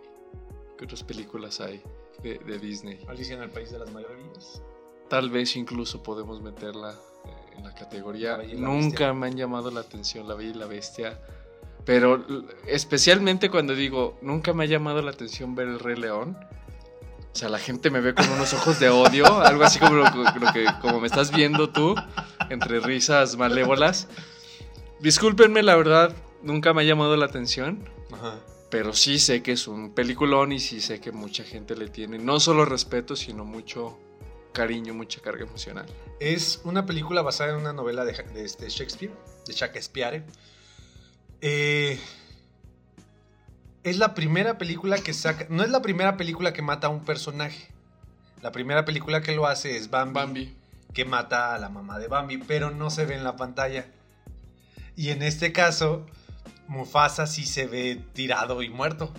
¿qué 0.78 0.84
otras 0.84 1.04
películas 1.04 1.62
hay 1.62 1.82
de, 2.22 2.38
de 2.40 2.60
Disney? 2.60 3.00
Alicia 3.08 3.36
en 3.36 3.44
el 3.44 3.50
País 3.50 3.72
de 3.72 3.80
las 3.80 3.92
Maravillas. 3.92 4.62
Tal 5.10 5.30
vez 5.30 5.56
incluso 5.56 6.04
podemos 6.04 6.42
meterla 6.42 6.92
eh, 6.92 7.58
en 7.58 7.64
la 7.64 7.74
categoría. 7.74 8.38
Nunca 8.56 9.12
me 9.14 9.28
han 9.28 9.36
llamado 9.36 9.72
la 9.72 9.80
atención 9.80 10.28
La 10.28 10.36
Bella 10.36 10.52
y 10.52 10.54
la 10.54 10.68
Bestia. 10.68 11.20
Pero 11.86 12.24
especialmente 12.68 13.50
cuando 13.50 13.74
digo, 13.74 14.20
nunca 14.22 14.54
me 14.54 14.66
ha 14.66 14.68
llamado 14.68 15.02
la 15.02 15.12
atención 15.12 15.56
ver 15.56 15.68
el 15.68 15.80
Rey 15.80 15.96
León. 15.96 16.38
O 17.34 17.36
sea, 17.36 17.50
la 17.50 17.58
gente 17.58 17.90
me 17.90 18.02
ve 18.02 18.14
con 18.14 18.30
unos 18.30 18.54
ojos 18.54 18.80
de 18.80 18.90
odio, 18.90 19.26
algo 19.42 19.64
así 19.64 19.80
como 19.80 19.96
lo, 19.96 20.06
que 20.54 20.68
como 20.82 21.00
me 21.00 21.08
estás 21.08 21.32
viendo 21.32 21.70
tú, 21.70 21.96
entre 22.50 22.80
risas 22.80 23.38
malévolas. 23.38 24.08
Discúlpenme, 25.00 25.64
la 25.64 25.76
verdad, 25.76 26.14
nunca 26.44 26.74
me 26.74 26.82
ha 26.82 26.86
llamado 26.86 27.16
la 27.18 27.26
atención. 27.26 27.90
Pero 28.70 28.94
sí 28.94 29.18
sé 29.18 29.42
que 29.42 29.54
es 29.54 29.68
un 29.68 29.94
peliculón 29.96 30.52
y 30.52 30.60
sí 30.60 30.82
sé 30.82 31.00
que 31.00 31.12
mucha 31.12 31.44
gente 31.44 31.76
le 31.76 31.88
tiene 31.88 32.20
no 32.20 32.40
solo 32.40 32.66
respeto, 32.66 33.16
sino 33.16 33.46
mucho 33.46 33.98
cariño, 34.54 34.94
mucha 34.94 35.22
carga 35.22 35.44
emocional. 35.44 35.86
Es 36.20 36.62
una 36.64 36.86
película 36.86 37.22
basada 37.22 37.52
en 37.52 37.58
una 37.58 37.74
novela 37.74 38.06
de, 38.06 38.12
este 38.44 38.70
Shakespeare, 38.70 39.14
de 39.46 39.54
Shakespeare. 39.54 40.24
Eh, 41.42 42.00
es 43.84 43.98
la 43.98 44.14
primera 44.14 44.58
película 44.58 44.98
que 44.98 45.14
saca. 45.14 45.48
No 45.50 45.64
es 45.64 45.70
la 45.70 45.82
primera 45.82 46.18
película 46.18 46.54
que 46.54 46.62
mata 46.62 46.88
a 46.88 46.90
un 46.90 47.06
personaje. 47.06 47.70
La 48.42 48.52
primera 48.52 48.86
película 48.86 49.22
que 49.22 49.36
lo 49.36 49.48
hace 49.48 49.78
es 49.78 49.90
Bambi, 49.90 50.14
Bambi. 50.14 50.56
Que 50.94 51.06
mata 51.06 51.56
a 51.56 51.60
la 51.60 51.70
mamá 51.70 52.00
de 52.00 52.08
Bambi, 52.08 52.38
pero 52.38 52.72
no 52.72 52.90
se 52.90 53.06
ve 53.06 53.16
en 53.16 53.24
la 53.24 53.36
pantalla. 53.36 53.86
Y 54.96 55.10
en 55.10 55.24
este 55.24 55.54
caso, 55.54 56.06
Mufasa 56.68 57.26
sí 57.28 57.46
se 57.46 57.68
ve 57.68 58.02
tirado 58.14 58.62
y 58.62 58.70
muerto. 58.70 59.14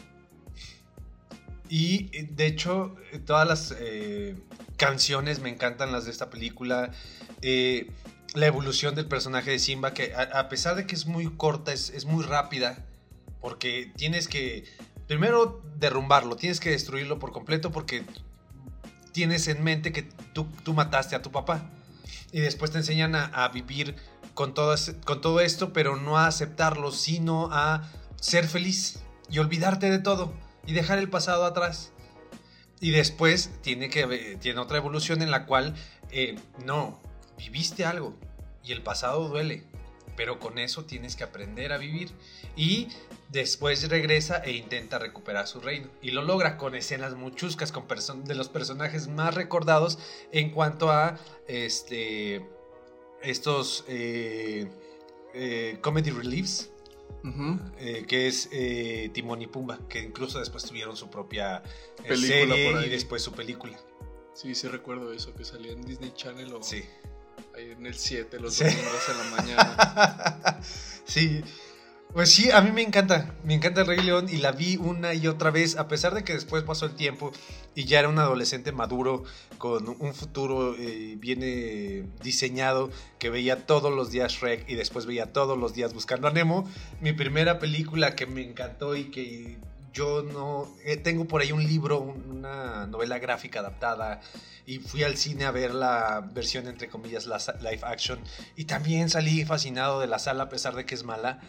Y 1.68 2.08
de 2.26 2.46
hecho, 2.46 2.96
todas 3.24 3.46
las 3.46 3.74
eh, 3.78 4.36
canciones 4.80 5.40
me 5.40 5.50
encantan 5.50 5.92
las 5.92 6.06
de 6.06 6.10
esta 6.10 6.30
película. 6.30 6.90
Eh, 7.42 7.92
la 8.32 8.46
evolución 8.46 8.94
del 8.94 9.04
personaje 9.04 9.50
de 9.50 9.58
Simba, 9.58 9.92
que 9.92 10.14
a, 10.14 10.48
pesar 10.48 10.74
de 10.74 10.86
que 10.86 10.94
es 10.94 11.04
muy 11.04 11.26
corta, 11.36 11.74
es, 11.74 12.04
muy 12.06 12.24
rápida. 12.24 12.86
Porque 13.42 13.92
tienes 13.96 14.26
que, 14.26 14.64
primero, 15.06 15.62
derrumbarlo, 15.76 16.36
tienes 16.36 16.60
que 16.60 16.70
destruirlo 16.70 17.18
por 17.18 17.30
completo 17.30 17.70
porque 17.70 18.04
tienes 19.12 19.48
en 19.48 19.62
mente 19.62 19.92
que 19.92 20.04
tú, 20.32 20.46
tú 20.64 20.72
mataste 20.72 21.14
a 21.14 21.20
tu 21.20 21.30
papá. 21.30 21.70
Y 22.32 22.40
después 22.40 22.70
te 22.70 22.78
enseñan 22.78 23.14
a, 23.14 23.48
vivir 23.48 23.96
con, 24.32 24.54
con 25.04 25.20
todo 25.20 25.40
esto, 25.40 25.74
pero 25.74 25.96
no 25.96 26.16
a 26.16 26.26
aceptarlo, 26.26 26.90
sino 26.90 27.50
a 27.52 27.90
ser 28.16 28.48
feliz 28.48 29.00
y 29.28 29.40
olvidarte 29.40 29.90
de 29.90 29.98
todo 29.98 30.32
y 30.66 30.72
dejar 30.72 30.98
el 30.98 31.10
pasado 31.10 31.44
atrás. 31.44 31.92
Y 32.80 32.90
después 32.90 33.50
tiene, 33.62 33.90
que, 33.90 34.38
tiene 34.40 34.60
otra 34.60 34.78
evolución 34.78 35.22
en 35.22 35.30
la 35.30 35.44
cual, 35.46 35.74
eh, 36.10 36.36
no, 36.64 36.98
viviste 37.36 37.84
algo 37.84 38.14
y 38.64 38.72
el 38.72 38.82
pasado 38.82 39.28
duele, 39.28 39.64
pero 40.16 40.38
con 40.38 40.58
eso 40.58 40.84
tienes 40.84 41.14
que 41.14 41.24
aprender 41.24 41.72
a 41.72 41.78
vivir. 41.78 42.10
Y 42.56 42.88
después 43.28 43.88
regresa 43.88 44.38
e 44.38 44.52
intenta 44.52 44.98
recuperar 44.98 45.46
su 45.46 45.60
reino. 45.60 45.88
Y 46.00 46.10
lo 46.10 46.22
logra 46.22 46.56
con 46.56 46.74
escenas 46.74 47.14
muchuscas, 47.14 47.70
con 47.70 47.86
de 48.24 48.34
los 48.34 48.48
personajes 48.48 49.08
más 49.08 49.34
recordados 49.34 49.98
en 50.32 50.50
cuanto 50.50 50.90
a 50.90 51.18
este, 51.48 52.46
estos 53.22 53.84
eh, 53.88 54.70
eh, 55.34 55.78
comedy 55.82 56.10
reliefs 56.10 56.70
eh, 57.78 58.04
que 58.06 58.26
es 58.26 58.48
eh, 58.52 59.10
Timón 59.12 59.42
y 59.42 59.46
Pumba, 59.46 59.78
que 59.88 60.00
incluso 60.00 60.38
después 60.38 60.64
tuvieron 60.64 60.96
su 60.96 61.10
propia 61.10 61.58
eh, 61.58 62.08
película 62.08 62.54
serie 62.54 62.86
y 62.86 62.88
después 62.88 63.22
su 63.22 63.32
película. 63.32 63.78
Sí, 64.34 64.54
sí 64.54 64.68
recuerdo 64.68 65.12
eso, 65.12 65.34
que 65.34 65.44
salía 65.44 65.72
en 65.72 65.82
Disney 65.82 66.12
Channel 66.14 66.54
o 66.54 66.62
sí. 66.62 66.84
ahí 67.54 67.72
en 67.72 67.86
el 67.86 67.94
7 67.94 68.40
los 68.40 68.58
domingos 68.58 69.08
en 69.08 69.18
la 69.18 69.24
mañana. 69.36 70.60
sí, 71.04 71.42
pues 72.12 72.32
sí, 72.32 72.50
a 72.50 72.60
mí 72.60 72.72
me 72.72 72.82
encanta, 72.82 73.34
me 73.44 73.54
encanta 73.54 73.82
el 73.82 73.86
Rey 73.86 74.00
León 74.00 74.26
y 74.28 74.38
la 74.38 74.52
vi 74.52 74.76
una 74.76 75.14
y 75.14 75.26
otra 75.26 75.50
vez, 75.50 75.76
a 75.76 75.88
pesar 75.88 76.14
de 76.14 76.24
que 76.24 76.32
después 76.32 76.64
pasó 76.64 76.86
el 76.86 76.94
tiempo 76.94 77.32
y 77.74 77.84
ya 77.84 78.00
era 78.00 78.08
un 78.08 78.18
adolescente 78.18 78.72
maduro 78.72 79.24
con 79.58 79.88
un 79.88 80.14
futuro 80.14 80.74
eh, 80.76 81.16
bien 81.18 81.40
eh, 81.42 82.04
diseñado 82.22 82.90
que 83.18 83.30
veía 83.30 83.66
todos 83.66 83.92
los 83.92 84.10
días 84.10 84.32
Shrek 84.32 84.68
y 84.68 84.74
después 84.74 85.06
veía 85.06 85.32
todos 85.32 85.56
los 85.56 85.74
días 85.74 85.94
Buscando 85.94 86.26
a 86.28 86.32
Nemo. 86.32 86.68
Mi 87.00 87.12
primera 87.12 87.58
película 87.58 88.16
que 88.16 88.26
me 88.26 88.42
encantó 88.42 88.96
y 88.96 89.04
que 89.04 89.58
yo 89.92 90.22
no... 90.22 90.68
Eh, 90.84 90.96
tengo 90.96 91.26
por 91.26 91.42
ahí 91.42 91.52
un 91.52 91.64
libro, 91.64 92.00
una 92.00 92.86
novela 92.86 93.18
gráfica 93.18 93.60
adaptada 93.60 94.20
y 94.66 94.78
fui 94.78 95.02
al 95.02 95.16
cine 95.16 95.44
a 95.44 95.50
ver 95.50 95.74
la 95.74 96.28
versión 96.32 96.66
entre 96.66 96.88
comillas 96.88 97.26
la 97.26 97.38
live 97.60 97.80
action 97.82 98.20
y 98.56 98.64
también 98.64 99.10
salí 99.10 99.44
fascinado 99.44 100.00
de 100.00 100.06
la 100.06 100.18
sala 100.18 100.44
a 100.44 100.48
pesar 100.48 100.74
de 100.74 100.84
que 100.86 100.94
es 100.94 101.02
mala 101.02 101.40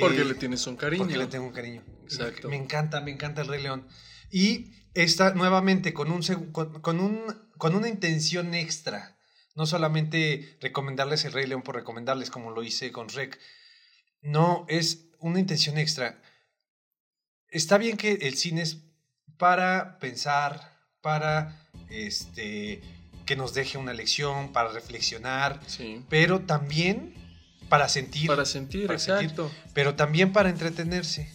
porque 0.00 0.22
eh, 0.22 0.24
le 0.24 0.34
tienes 0.34 0.66
un 0.66 0.76
cariño. 0.76 1.02
Porque 1.04 1.18
le 1.18 1.26
tengo 1.26 1.46
un 1.46 1.52
cariño. 1.52 1.82
Exacto. 2.04 2.48
Me 2.48 2.56
encanta, 2.56 3.00
me 3.00 3.10
encanta 3.10 3.42
el 3.42 3.48
Rey 3.48 3.62
León. 3.62 3.86
Y 4.30 4.72
está 4.94 5.34
nuevamente 5.34 5.92
con, 5.92 6.10
un, 6.10 6.22
con, 6.52 7.00
un, 7.00 7.50
con 7.58 7.74
una 7.74 7.88
intención 7.88 8.54
extra. 8.54 9.16
No 9.54 9.66
solamente 9.66 10.56
recomendarles 10.60 11.24
el 11.24 11.32
Rey 11.32 11.46
León 11.46 11.62
por 11.62 11.74
recomendarles 11.74 12.30
como 12.30 12.50
lo 12.50 12.62
hice 12.62 12.90
con 12.92 13.08
Rec. 13.08 13.38
No, 14.22 14.64
es 14.68 15.10
una 15.18 15.40
intención 15.40 15.76
extra. 15.78 16.20
Está 17.48 17.76
bien 17.76 17.96
que 17.96 18.12
el 18.22 18.34
cine 18.34 18.62
es 18.62 18.78
para 19.36 19.98
pensar, 19.98 20.78
para 21.02 21.68
este, 21.90 22.80
que 23.26 23.36
nos 23.36 23.52
deje 23.52 23.76
una 23.76 23.92
lección, 23.92 24.52
para 24.52 24.70
reflexionar, 24.72 25.60
Sí. 25.66 26.04
pero 26.08 26.40
también 26.40 27.14
para 27.72 27.88
sentir, 27.88 28.26
Para 28.26 28.44
sentir, 28.44 28.86
Para 28.86 28.98
sentir. 28.98 29.30
exacto. 29.30 29.50
pero 29.72 29.94
también 29.94 30.30
para 30.30 30.50
entretenerse. 30.50 31.26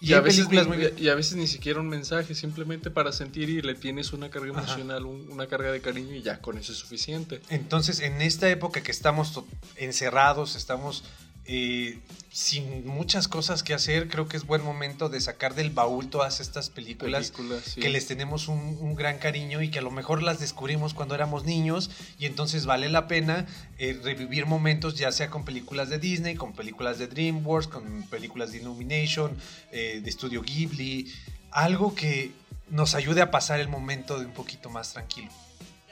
Y, 0.00 0.12
a 0.12 0.18
hay 0.18 0.22
veces 0.22 0.46
películas 0.46 0.66
ni, 0.66 0.68
muy 0.68 0.78
bien- 0.78 0.94
y 0.96 1.08
a 1.08 1.16
veces 1.16 1.34
ni 1.36 1.48
siquiera 1.48 1.80
un 1.80 1.88
mensaje, 1.88 2.36
simplemente 2.36 2.88
para 2.92 3.10
sentir 3.10 3.48
y 3.50 3.60
le 3.62 3.74
tienes 3.74 4.12
una 4.12 4.30
carga 4.30 4.50
emocional, 4.50 5.04
un- 5.06 5.28
una 5.28 5.48
carga 5.48 5.72
de 5.72 5.80
cariño 5.80 6.14
y 6.14 6.22
ya 6.22 6.40
con 6.40 6.56
eso 6.56 6.70
es 6.70 6.78
suficiente. 6.78 7.40
Entonces, 7.48 7.98
en 7.98 8.22
esta 8.22 8.48
época 8.48 8.80
que 8.80 8.92
estamos 8.92 9.42
encerrados, 9.74 10.54
estamos 10.54 11.02
eh, 11.48 12.00
sin 12.30 12.86
muchas 12.86 13.28
cosas 13.28 13.62
que 13.62 13.72
hacer, 13.72 14.08
creo 14.08 14.28
que 14.28 14.36
es 14.36 14.44
buen 14.44 14.62
momento 14.62 15.08
de 15.08 15.20
sacar 15.20 15.54
del 15.54 15.70
baúl 15.70 16.10
todas 16.10 16.40
estas 16.40 16.70
películas 16.70 17.30
Películas, 17.30 17.62
sí. 17.64 17.80
que 17.80 17.88
les 17.88 18.06
tenemos 18.06 18.48
un, 18.48 18.58
un 18.80 18.94
gran 18.94 19.18
cariño 19.18 19.62
y 19.62 19.70
que 19.70 19.78
a 19.78 19.82
lo 19.82 19.90
mejor 19.90 20.22
las 20.22 20.40
descubrimos 20.40 20.92
cuando 20.92 21.14
éramos 21.14 21.44
niños 21.44 21.90
y 22.18 22.26
entonces 22.26 22.66
vale 22.66 22.88
la 22.88 23.06
pena 23.08 23.46
eh, 23.78 23.98
revivir 24.02 24.46
momentos 24.46 24.96
ya 24.96 25.12
sea 25.12 25.30
con 25.30 25.44
películas 25.44 25.88
de 25.88 25.98
Disney, 25.98 26.34
con 26.34 26.52
películas 26.52 26.98
de 26.98 27.06
DreamWorks, 27.06 27.68
con 27.68 28.02
películas 28.10 28.52
de 28.52 28.58
Illumination, 28.58 29.36
eh, 29.72 30.00
de 30.02 30.12
Studio 30.12 30.42
Ghibli, 30.42 31.12
algo 31.52 31.94
que 31.94 32.32
nos 32.68 32.94
ayude 32.94 33.22
a 33.22 33.30
pasar 33.30 33.60
el 33.60 33.68
momento 33.68 34.18
de 34.18 34.26
un 34.26 34.32
poquito 34.32 34.68
más 34.68 34.92
tranquilo. 34.92 35.30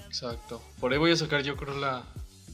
Exacto. 0.07 0.63
Por 0.81 0.93
ahí 0.93 0.99
voy 0.99 1.13
a 1.13 1.17
sacar 1.17 1.43
yo 1.43 1.57
creo 1.57 1.79
la, 1.79 2.05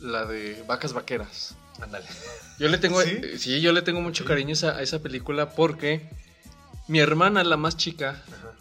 la 0.01 0.27
de 0.27 0.63
Vacas 0.67 0.93
Vaqueras. 0.93 1.57
Ándale. 1.81 2.07
Yo 2.59 2.69
le 2.69 2.79
tengo, 2.79 3.01
¿Sí? 3.03 3.11
eh, 3.11 3.39
¿Sí? 3.39 3.61
yo 3.63 3.73
le 3.73 3.81
tengo 3.81 4.01
mucho 4.03 4.25
Sí. 4.25 4.29
cariño 4.29 4.51
a 4.51 4.53
esa, 4.53 4.71
a 4.77 4.83
esa 4.83 4.99
película 4.99 5.51
porque 5.51 6.11
mi 6.89 6.99
hermana, 6.99 7.43
la 7.43 7.57
más 7.57 7.77
chica, 7.79 8.23
Ajá, 8.29 8.53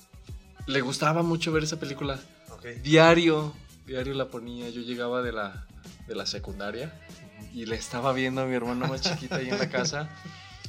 le 0.68 0.80
gustaba 0.82 1.22
mucho 1.22 1.52
ver 1.52 1.64
esa 1.64 1.80
película. 1.82 2.18
ok. 2.52 2.66
Diario, 2.82 3.54
diario 3.86 4.14
la 4.14 4.26
ponía. 4.28 4.70
Yo 4.70 4.82
llegaba 4.82 5.22
de 5.22 5.34
la, 5.34 5.66
de 6.08 6.16
la 6.16 6.26
secundaria 6.26 6.94
y 7.54 7.66
le 7.66 7.76
estaba 7.76 8.14
viendo 8.14 8.42
a 8.42 8.46
mi 8.46 8.56
hermana 8.56 8.88
más 8.88 9.02
chiquita 9.02 9.36
ahí 9.36 9.50
en 9.50 9.58
la 9.60 9.70
casa. 9.70 10.08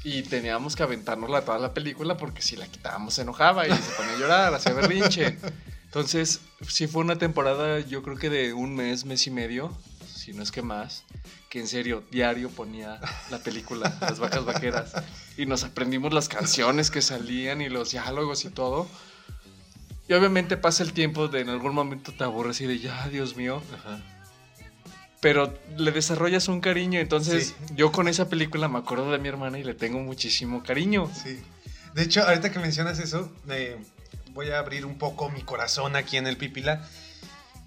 Y 0.03 0.23
teníamos 0.23 0.75
que 0.75 0.83
aventárnosla 0.83 1.43
toda 1.45 1.59
la 1.61 1.73
película 1.75 2.17
porque 2.17 2.43
si 2.43 2.57
la 2.57 2.67
quitábamos 2.67 3.15
se 3.15 3.23
enojaba 3.23 3.69
y 3.69 3.71
se 3.71 3.93
ponía 3.97 4.15
a 4.15 4.19
llorar, 4.19 4.55
hacía 4.55 4.73
berrinche. 4.73 5.39
Entonces, 5.85 6.41
sí 6.67 6.87
fue 6.89 7.03
una 7.03 7.17
temporada, 7.19 7.79
yo 7.81 8.03
creo 8.03 8.17
que 8.17 8.31
de 8.31 8.55
un 8.55 8.75
mes, 8.75 9.05
mes 9.05 9.27
y 9.27 9.31
medio, 9.31 9.77
si 10.31 10.37
no 10.37 10.45
es 10.45 10.53
que 10.53 10.63
más, 10.63 11.03
que 11.49 11.59
en 11.59 11.67
serio, 11.67 12.05
diario 12.13 12.51
ponía 12.51 13.01
la 13.33 13.39
película, 13.41 13.99
Las 14.01 14.21
Vacas 14.21 14.45
Vaqueras. 14.45 14.93
Y 15.37 15.45
nos 15.47 15.65
aprendimos 15.65 16.13
las 16.13 16.29
canciones 16.29 16.93
que 16.93 17.03
salían 17.03 17.61
y 17.61 17.69
los 17.69 17.91
diálogos 17.91 18.45
y 18.45 18.51
todo. 18.51 18.87
Y 20.09 20.13
obviamente 20.13 20.57
pasa 20.57 20.85
el 20.85 20.93
tiempo 20.93 21.27
de 21.27 21.41
en 21.41 21.49
algún 21.49 21.75
momento 21.75 22.13
te 22.13 22.23
aburres 22.23 22.61
y 22.61 22.67
de 22.67 22.79
ya, 22.79 23.09
Dios 23.09 23.37
mío. 23.37 23.61
Ajá. 23.75 24.01
Pero 25.21 25.53
le 25.77 25.91
desarrollas 25.91 26.47
un 26.47 26.61
cariño. 26.61 27.01
Entonces, 27.01 27.49
Sí. 27.59 27.75
yo 27.75 27.91
con 27.91 28.07
esa 28.07 28.29
película 28.29 28.69
me 28.69 28.79
acuerdo 28.79 29.11
de 29.11 29.19
mi 29.19 29.29
hermana 29.29 29.59
y 29.59 29.65
le 29.65 29.75
tengo 29.75 29.99
muchísimo 29.99 30.63
cariño. 30.63 31.11
Sí. 31.13 31.43
De 31.95 32.03
hecho, 32.05 32.23
ahorita 32.23 32.53
que 32.53 32.61
mencionas 32.61 33.01
eso, 33.01 33.33
eh, 33.49 33.77
voy 34.33 34.51
a 34.51 34.61
abrir 34.61 34.87
un 34.87 34.97
poco 34.97 35.29
mi 35.29 35.43
corazón 35.43 35.97
aquí 35.97 36.19
en 36.19 36.29
el 36.29 36.37
Pipila. 36.37 36.89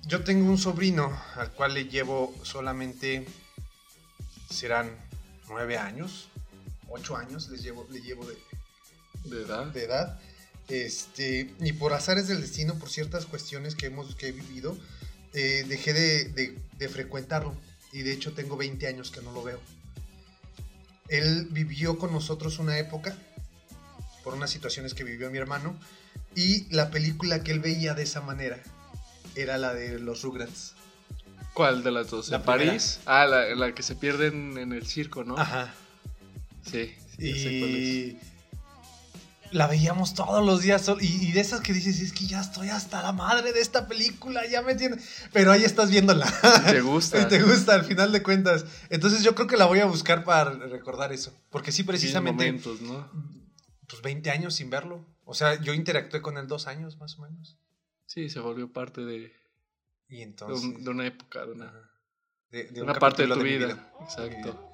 Yo 0.05 0.23
tengo 0.23 0.49
un 0.49 0.57
sobrino 0.57 1.17
al 1.35 1.51
cual 1.51 1.73
le 1.73 1.85
llevo 1.85 2.35
solamente, 2.43 3.25
serán 4.49 4.89
nueve 5.47 5.77
años, 5.77 6.27
ocho 6.89 7.15
años 7.15 7.49
les 7.49 7.63
llevo, 7.63 7.87
le 7.89 8.01
llevo 8.01 8.25
de, 8.25 8.37
De 9.25 9.41
edad. 9.43 9.65
de 9.67 9.83
edad. 9.85 10.19
Este, 10.67 11.53
y 11.59 11.73
por 11.73 11.93
azares 11.93 12.27
del 12.27 12.41
destino, 12.41 12.77
por 12.79 12.89
ciertas 12.89 13.25
cuestiones 13.25 13.75
que 13.75 13.87
hemos 13.87 14.15
que 14.15 14.27
he 14.29 14.31
vivido, 14.31 14.77
eh, 15.33 15.65
dejé 15.67 15.93
de, 15.93 16.25
de- 16.25 16.57
de 16.77 16.89
frecuentarlo. 16.89 17.55
Y 17.91 18.01
de 18.01 18.11
hecho 18.11 18.33
tengo 18.33 18.57
20 18.57 18.87
años 18.87 19.11
que 19.11 19.21
no 19.21 19.31
lo 19.31 19.43
veo. 19.43 19.59
Él 21.09 21.47
vivió 21.51 21.97
con 21.97 22.11
nosotros 22.11 22.59
una 22.59 22.77
época, 22.77 23.15
por 24.23 24.33
unas 24.33 24.49
situaciones 24.49 24.93
que 24.93 25.03
vivió 25.03 25.29
mi 25.29 25.37
hermano, 25.37 25.77
y 26.35 26.63
la 26.73 26.89
película 26.91 27.43
que 27.43 27.51
él 27.51 27.59
veía 27.59 27.93
de 27.93 28.03
esa 28.03 28.21
manera 28.21 28.61
era 29.35 29.57
la 29.57 29.73
de 29.73 29.99
los 29.99 30.21
Rugrats. 30.21 30.73
¿Cuál 31.53 31.83
de 31.83 31.91
las 31.91 32.09
dos? 32.09 32.29
La 32.29 32.37
¿En. 32.37 32.43
París? 32.43 32.99
Ah, 33.05 33.25
la, 33.25 33.53
la 33.55 33.75
que 33.75 33.83
se 33.83 33.95
pierden 33.95 34.57
en 34.57 34.73
el 34.73 34.87
circo, 34.87 35.23
¿no? 35.23 35.37
Ajá. 35.37 35.73
Sí. 36.65 36.95
sí, 37.17 37.29
ya 37.29 37.35
sé 37.35 37.59
cuál 37.59 37.75
es. 37.75 37.77
Y 37.77 38.17
la 39.51 39.67
veíamos 39.67 40.15
todos 40.15 40.43
los 40.43 40.61
días. 40.61 40.89
Y, 40.99 41.27
y 41.27 41.31
de 41.31 41.39
esas 41.41 41.61
que 41.61 41.73
dices, 41.73 41.99
es 41.99 42.11
que 42.11 42.25
ya 42.25 42.41
estoy 42.41 42.69
hasta 42.69 43.01
la 43.03 43.11
madre 43.11 43.53
de 43.53 43.61
esta 43.61 43.87
película, 43.87 44.47
ya 44.47 44.61
me 44.61 44.75
tiene. 44.75 44.97
Pero 45.31 45.51
ahí 45.51 45.63
estás 45.63 45.91
viéndola. 45.91 46.25
¿Te 46.65 46.81
gusta? 46.81 47.21
Y 47.21 47.25
te 47.27 47.41
gusta 47.41 47.75
al 47.75 47.85
final 47.85 48.11
de 48.11 48.23
cuentas. 48.23 48.65
Entonces 48.89 49.23
yo 49.23 49.35
creo 49.35 49.47
que 49.47 49.57
la 49.57 49.65
voy 49.65 49.79
a 49.79 49.85
buscar 49.85 50.23
para 50.23 50.49
recordar 50.51 51.13
eso. 51.13 51.31
Porque 51.51 51.71
sí, 51.71 51.83
precisamente, 51.83 52.45
Momentos, 52.45 52.81
¿no? 52.81 53.09
pues 53.87 54.01
20 54.01 54.31
años 54.31 54.55
sin 54.55 54.69
verlo. 54.71 55.05
O 55.25 55.35
sea, 55.35 55.61
yo 55.61 55.73
interactué 55.73 56.21
con 56.21 56.37
él 56.37 56.47
dos 56.47 56.67
años 56.67 56.97
más 56.97 57.17
o 57.19 57.21
menos. 57.21 57.57
Sí, 58.13 58.29
se 58.29 58.39
volvió 58.39 58.71
parte 58.71 59.01
de, 59.01 59.33
Y 60.09 60.17
de, 60.17 60.23
entonces... 60.23 60.63
un- 60.63 60.83
de 60.83 60.89
una 60.91 61.05
época, 61.07 61.45
de 61.45 61.51
una, 61.53 61.73
de- 62.51 62.65
de 62.65 62.71
de 62.71 62.81
un 62.81 62.89
una 62.89 62.99
parte 62.99 63.25
de 63.25 63.33
tu 63.33 63.41
vida. 63.41 63.91
Exacto. 64.01 64.69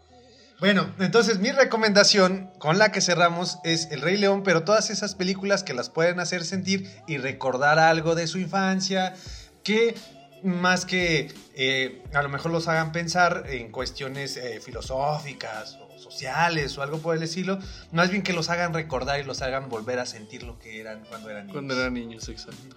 Bueno, 0.60 0.94
entonces 1.00 1.40
mi 1.40 1.52
recomendación 1.52 2.52
con 2.60 2.78
la 2.78 2.92
que 2.92 3.00
cerramos 3.00 3.60
es 3.64 3.90
El 3.92 4.02
Rey 4.02 4.18
León, 4.18 4.44
pero 4.44 4.64
todas 4.66 4.90
esas 4.90 5.16
películas 5.16 5.64
que 5.64 5.74
las 5.74 5.90
pueden 5.90 6.20
hacer 6.20 6.44
sentir 6.44 6.86
y 7.08 7.18
recordar 7.18 7.80
algo 7.80 8.14
de 8.14 8.28
su 8.28 8.40
infancia, 8.40 9.16
que 9.64 9.96
más 10.44 10.86
que 10.86 11.32
eh, 11.56 12.04
a 12.14 12.22
lo 12.22 12.28
mejor 12.28 12.52
los 12.52 12.68
hagan 12.68 12.92
pensar 12.92 13.46
en 13.48 13.72
cuestiones 13.72 14.36
eh, 14.36 14.60
filosóficas 14.60 15.78
o 15.82 15.98
sociales 15.98 16.78
o 16.78 16.82
algo 16.82 17.00
por 17.00 17.16
el 17.16 17.24
estilo, 17.24 17.58
más 17.94 18.10
bien 18.10 18.22
que 18.22 18.34
los 18.34 18.50
hagan 18.50 18.74
recordar 18.74 19.22
y 19.22 19.24
los 19.24 19.42
hagan 19.42 19.70
volver 19.70 20.00
a 20.00 20.06
sentir 20.06 20.44
lo 20.44 20.60
que 20.60 20.82
eran 20.82 21.06
cuando 21.06 21.30
eran 21.30 21.44
niños. 21.48 21.54
Cuando 21.56 21.80
eran 21.80 21.94
niños, 21.94 22.28
exacto. 22.28 22.76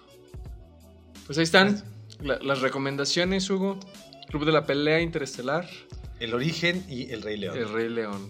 Pues 1.33 1.39
ahí 1.39 1.45
están 1.45 1.83
la- 2.21 2.37
las 2.43 2.61
recomendaciones, 2.61 3.49
Hugo. 3.49 3.79
Club 4.29 4.45
de 4.45 4.51
la 4.51 4.67
Pelea 4.67 5.01
Interestelar, 5.01 5.67
El 6.19 6.35
origen 6.35 6.85
y 6.87 7.09
El 7.11 7.23
Rey 7.23 7.37
León. 7.37 7.57
El 7.57 7.73
Rey 7.73 7.89
León. 7.89 8.29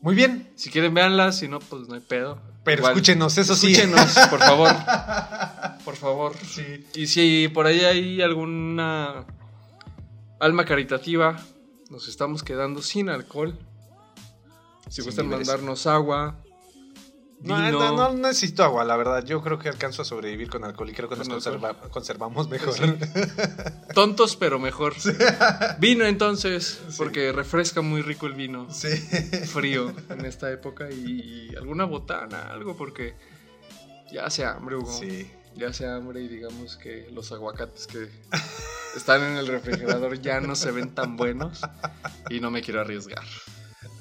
Muy 0.00 0.16
bien, 0.16 0.50
Si 0.56 0.68
quieren, 0.70 0.94
véanlas, 0.94 1.38
si 1.38 1.46
no, 1.46 1.60
pues 1.60 1.86
no 1.86 1.94
hay 1.94 2.00
pedo. 2.00 2.42
pero 2.64 2.78
Igual, 2.80 2.92
escúchenos, 2.94 3.38
eso 3.38 3.54
sí. 3.54 3.70
Escúchenos, 3.72 4.18
por 4.30 4.40
favor. 4.40 4.72
Por 5.84 5.94
favor. 5.96 6.32
Sí. 6.44 6.84
Y 6.96 7.06
si 7.06 7.48
por 7.54 7.66
ahí 7.66 7.80
hay 7.84 8.20
alguna 8.20 9.24
alma 10.40 10.64
caritativa, 10.64 11.40
nos 11.88 12.08
estamos 12.08 12.42
quedando 12.42 12.82
sin 12.82 13.10
alcohol. 13.10 13.56
Si 14.88 15.02
gustan 15.02 15.28
mandarnos 15.28 15.86
agua, 15.86 16.42
No, 17.44 17.70
no, 17.72 17.92
no 17.96 18.12
necesito 18.14 18.62
agua, 18.62 18.84
la 18.84 18.96
verdad. 18.96 19.24
Yo 19.24 19.42
creo 19.42 19.58
que 19.58 19.68
alcanzo 19.68 20.02
a 20.02 20.04
sobrevivir 20.04 20.48
con 20.48 20.64
alcohol 20.64 20.88
y 20.90 20.92
creo 20.92 21.08
que 21.08 21.16
nos 21.16 21.28
conserva- 21.28 21.74
conservamos 21.90 22.48
mejor. 22.48 22.74
tontos 23.94 24.36
pero 24.36 24.58
mejor. 24.58 24.94
Vino 25.78 26.04
entonces, 26.06 26.80
porque 26.96 27.32
refresca 27.32 27.80
muy 27.80 28.02
rico 28.02 28.26
el 28.26 28.34
vino. 28.34 28.68
Sí. 28.72 28.88
Frío 29.46 29.92
en 30.08 30.24
esta 30.24 30.50
época 30.52 30.90
y, 30.90 31.48
y 31.52 31.56
alguna 31.56 31.84
botana, 31.84 32.42
algo 32.52 32.76
porque 32.76 33.14
ya 34.12 34.26
hace 34.26 34.44
hambre, 34.44 34.76
Hugo. 34.76 34.92
Sí. 34.92 35.30
Ya 35.54 35.68
hace 35.68 35.86
hambre 35.86 36.22
y 36.22 36.28
digamos 36.28 36.76
que 36.76 37.08
los 37.12 37.30
aguacates 37.32 37.86
que 37.86 38.08
están 38.96 39.22
en 39.22 39.36
el 39.36 39.46
refrigerador 39.48 40.18
ya 40.20 40.40
no 40.40 40.54
se 40.56 40.70
ven 40.70 40.94
tan 40.94 41.16
buenos 41.16 41.60
y 42.30 42.40
no 42.40 42.50
me 42.50 42.62
quiero 42.62 42.80
arriesgar. 42.80 43.22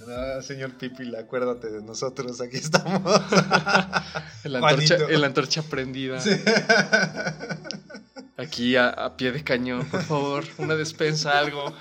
No, 0.07 0.41
señor 0.41 0.71
Pipila, 0.71 1.19
acuérdate 1.19 1.69
de 1.69 1.81
nosotros, 1.81 2.41
aquí 2.41 2.57
estamos. 2.57 3.21
En 4.43 4.51
la 4.53 4.59
antorcha, 4.59 4.97
la 4.97 5.27
antorcha 5.27 5.61
prendida. 5.63 6.19
Sí. 6.19 6.31
Aquí 8.37 8.75
a, 8.75 8.89
a 8.89 9.15
pie 9.17 9.31
de 9.31 9.43
cañón, 9.43 9.85
por 9.85 10.01
favor. 10.01 10.43
Una 10.57 10.75
despensa, 10.75 11.37
algo. 11.37 11.73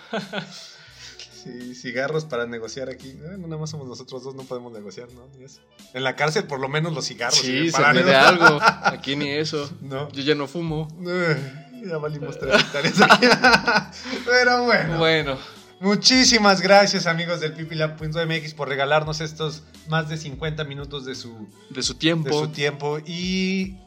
Sí, 1.42 1.74
cigarros 1.74 2.26
para 2.26 2.46
negociar 2.46 2.90
aquí. 2.90 3.14
No, 3.14 3.38
nada 3.38 3.56
más 3.56 3.70
somos 3.70 3.88
nosotros 3.88 4.22
dos, 4.22 4.34
no 4.34 4.42
podemos 4.42 4.72
negociar, 4.72 5.08
¿no? 5.14 5.26
Ni 5.38 5.44
eso. 5.44 5.62
En 5.94 6.04
la 6.04 6.14
cárcel, 6.14 6.44
por 6.44 6.60
lo 6.60 6.68
menos 6.68 6.92
los 6.92 7.06
cigarros. 7.06 7.38
Sí, 7.38 7.70
sirven 7.70 7.72
se 7.72 7.92
me 7.94 8.02
de 8.02 8.14
algo. 8.14 8.58
Aquí 8.82 9.16
ni 9.16 9.30
eso. 9.30 9.70
No. 9.80 10.10
Yo 10.12 10.22
ya 10.22 10.34
no 10.34 10.46
fumo. 10.46 10.88
Ay, 11.00 11.86
Ya 11.88 11.96
valimos 11.96 12.38
tres 12.38 12.60
hectáreas 12.60 13.00
aquí. 13.00 13.26
Pero 14.26 14.64
bueno. 14.64 14.98
Bueno, 14.98 15.38
Muchísimas 15.80 16.60
gracias, 16.60 17.06
amigos 17.06 17.40
del 17.40 17.54
pipila.mx, 17.54 18.52
por 18.52 18.68
regalarnos 18.68 19.22
estos 19.22 19.62
más 19.88 20.10
de 20.10 20.18
50 20.18 20.62
minutos 20.64 21.06
de 21.06 21.14
su, 21.14 21.48
de 21.70 21.82
su 21.82 21.94
de 21.94 21.98
tiempo. 21.98 22.38
su 22.38 22.48
tiempo. 22.48 22.98
Y 23.06 23.78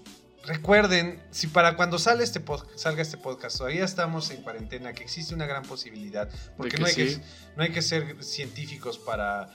recuerden, 0.44 1.22
si 1.30 1.46
para 1.46 1.76
cuando 1.76 2.00
sale 2.00 2.24
este 2.24 2.42
salga 2.74 3.04
este 3.04 3.18
podcast 3.18 3.60
todavía 3.60 3.86
estamos 3.86 4.32
en 4.32 4.42
cuarentena, 4.42 4.94
que 4.94 5.04
existe 5.04 5.36
una 5.36 5.46
gran 5.46 5.62
posibilidad, 5.62 6.32
porque 6.58 6.78
que 6.78 6.82
no, 6.82 6.88
hay 6.88 6.94
sí. 6.94 7.06
que, 7.06 7.22
no 7.58 7.62
hay 7.62 7.72
que 7.72 7.84
ser 7.84 8.24
científicos 8.24 8.98
para, 8.98 9.54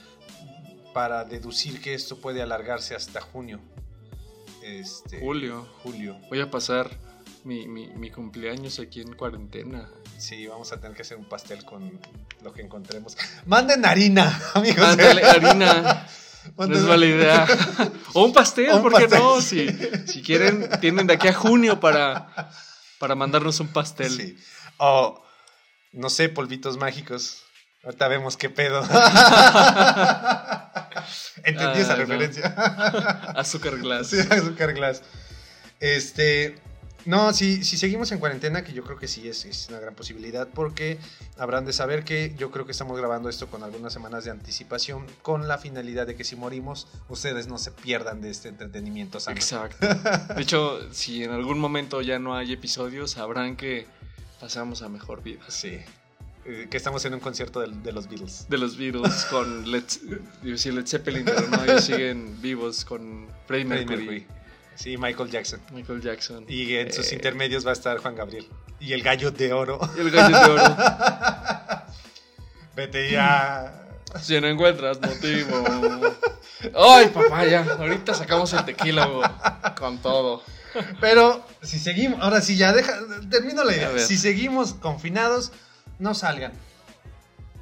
para 0.93 1.25
deducir 1.25 1.81
que 1.81 1.93
esto 1.93 2.21
puede 2.21 2.41
alargarse 2.41 2.95
hasta 2.95 3.19
junio. 3.19 3.59
Este, 4.63 5.19
Julio. 5.19 5.67
Julio. 5.83 6.17
Voy 6.29 6.39
a 6.39 6.49
pasar 6.49 6.89
mi, 7.43 7.67
mi, 7.67 7.87
mi 7.89 8.09
cumpleaños 8.11 8.79
aquí 8.79 9.01
en 9.01 9.13
cuarentena. 9.13 9.89
Sí, 10.17 10.47
vamos 10.47 10.71
a 10.71 10.79
tener 10.79 10.95
que 10.95 11.01
hacer 11.01 11.17
un 11.17 11.27
pastel 11.27 11.65
con 11.65 11.99
lo 12.41 12.53
que 12.53 12.61
encontremos. 12.61 13.17
Manden 13.45 13.85
harina, 13.85 14.39
amigos. 14.53 14.85
Ándale, 14.85 15.23
harina. 15.23 16.05
No 16.57 16.73
es 16.75 16.81
mala 16.81 17.05
idea. 17.05 17.45
O 18.13 18.23
un 18.25 18.33
pastel, 18.33 18.81
¿por 18.81 18.95
qué 18.97 19.07
no? 19.07 19.39
Si, 19.39 19.67
si 20.07 20.23
quieren, 20.23 20.67
tienen 20.81 21.05
de 21.05 21.13
aquí 21.13 21.27
a 21.27 21.33
junio 21.33 21.79
para, 21.79 22.49
para 22.97 23.13
mandarnos 23.13 23.59
un 23.59 23.67
pastel. 23.67 24.09
Sí. 24.09 24.37
O, 24.77 25.23
no 25.91 26.09
sé, 26.09 26.27
polvitos 26.29 26.77
mágicos. 26.77 27.43
Ahorita 27.83 28.07
vemos 28.07 28.35
qué 28.35 28.49
pedo. 28.49 28.81
Entendí 31.43 31.79
esa 31.81 31.93
Ah, 31.93 31.97
no. 31.97 32.01
referencia. 32.05 32.47
Azúcar 33.35 33.77
glass. 33.77 34.07
Sí, 34.07 34.17
azúcar 34.19 34.73
glass. 34.73 35.01
Este. 35.79 36.59
No, 37.09 37.33
si, 37.33 37.63
si 37.63 37.79
seguimos 37.79 38.11
en 38.11 38.19
cuarentena, 38.19 38.63
que 38.63 38.71
yo 38.71 38.83
creo 38.83 38.99
que 38.99 39.07
sí 39.07 39.27
es, 39.27 39.43
es 39.45 39.67
una 39.69 39.79
gran 39.79 39.95
posibilidad, 39.95 40.47
porque 40.47 40.99
habrán 41.39 41.65
de 41.65 41.73
saber 41.73 42.03
que 42.03 42.35
yo 42.37 42.51
creo 42.51 42.67
que 42.67 42.71
estamos 42.71 42.95
grabando 42.99 43.29
esto 43.29 43.47
con 43.47 43.63
algunas 43.63 43.91
semanas 43.91 44.25
de 44.25 44.29
anticipación, 44.29 45.07
con 45.23 45.47
la 45.47 45.57
finalidad 45.57 46.05
de 46.05 46.15
que 46.15 46.23
si 46.23 46.35
morimos, 46.35 46.87
ustedes 47.07 47.47
no 47.47 47.57
se 47.57 47.71
pierdan 47.71 48.21
de 48.21 48.29
este 48.29 48.49
entretenimiento 48.49 49.19
sano. 49.19 49.37
Exacto. 49.37 49.87
De 50.35 50.39
hecho, 50.43 50.81
si 50.93 51.23
en 51.23 51.31
algún 51.31 51.57
momento 51.57 52.03
ya 52.03 52.19
no 52.19 52.35
hay 52.35 52.53
episodios, 52.53 53.09
sabrán 53.09 53.55
que 53.55 53.87
pasamos 54.39 54.83
a 54.83 54.89
mejor 54.89 55.23
vida. 55.23 55.41
Sí. 55.47 55.79
Eh, 56.45 56.67
Que 56.69 56.77
estamos 56.77 57.03
en 57.05 57.15
un 57.15 57.21
concierto 57.21 57.59
de, 57.61 57.91
los 57.91 58.07
Beatles. 58.07 58.45
De 58.49 58.59
los 58.59 58.77
Beatles 58.77 59.25
con 59.31 59.71
Led, 59.71 59.83
Led 60.43 60.85
Zeppelin, 60.85 61.25
pero 61.25 61.47
no, 61.47 61.63
ellos 61.63 61.85
siguen 61.85 62.39
vivos 62.39 62.85
con 62.85 63.25
Freddie 63.47 63.65
Freddie 63.65 63.85
Mercury, 63.85 64.05
Mercury. 64.05 64.38
Sí, 64.79 64.97
Michael 64.97 65.29
Jackson. 65.29 65.59
Michael 65.73 66.01
Jackson. 66.01 66.45
Y 66.47 66.75
en 66.75 66.93
sus 66.93 67.11
Eh, 67.11 67.15
intermedios 67.15 67.65
va 67.65 67.71
a 67.71 67.73
estar 67.73 67.97
Juan 67.97 68.15
Gabriel. 68.15 68.47
Y 68.79 68.93
el 68.93 69.03
gallo 69.03 69.29
de 69.31 69.51
oro. 69.51 69.77
y 69.97 69.99
el 69.99 70.09
gallo 70.09 70.39
de 70.39 70.51
oro. 70.51 70.63
Vete 72.75 73.11
ya. 73.11 73.75
Si 74.21 74.39
no 74.39 74.47
encuentras 74.47 74.99
motivo. 75.01 75.63
Ay, 76.75 77.07
papá, 77.09 77.45
ya. 77.45 77.63
Ahorita 77.77 78.13
sacamos 78.13 78.51
el 78.53 78.65
tequila 78.65 79.05
güey, 79.05 79.29
con 79.77 79.97
todo. 79.99 80.41
Pero 81.01 81.45
si 81.61 81.77
seguimos, 81.77 82.19
ahora 82.21 82.41
sí, 82.41 82.55
ya 82.55 82.71
deja, 82.73 82.93
termino 83.29 83.63
la 83.63 83.75
idea. 83.75 83.99
Si 83.99 84.17
seguimos 84.17 84.73
confinados, 84.75 85.51
no 85.99 86.13
salgan. 86.13 86.53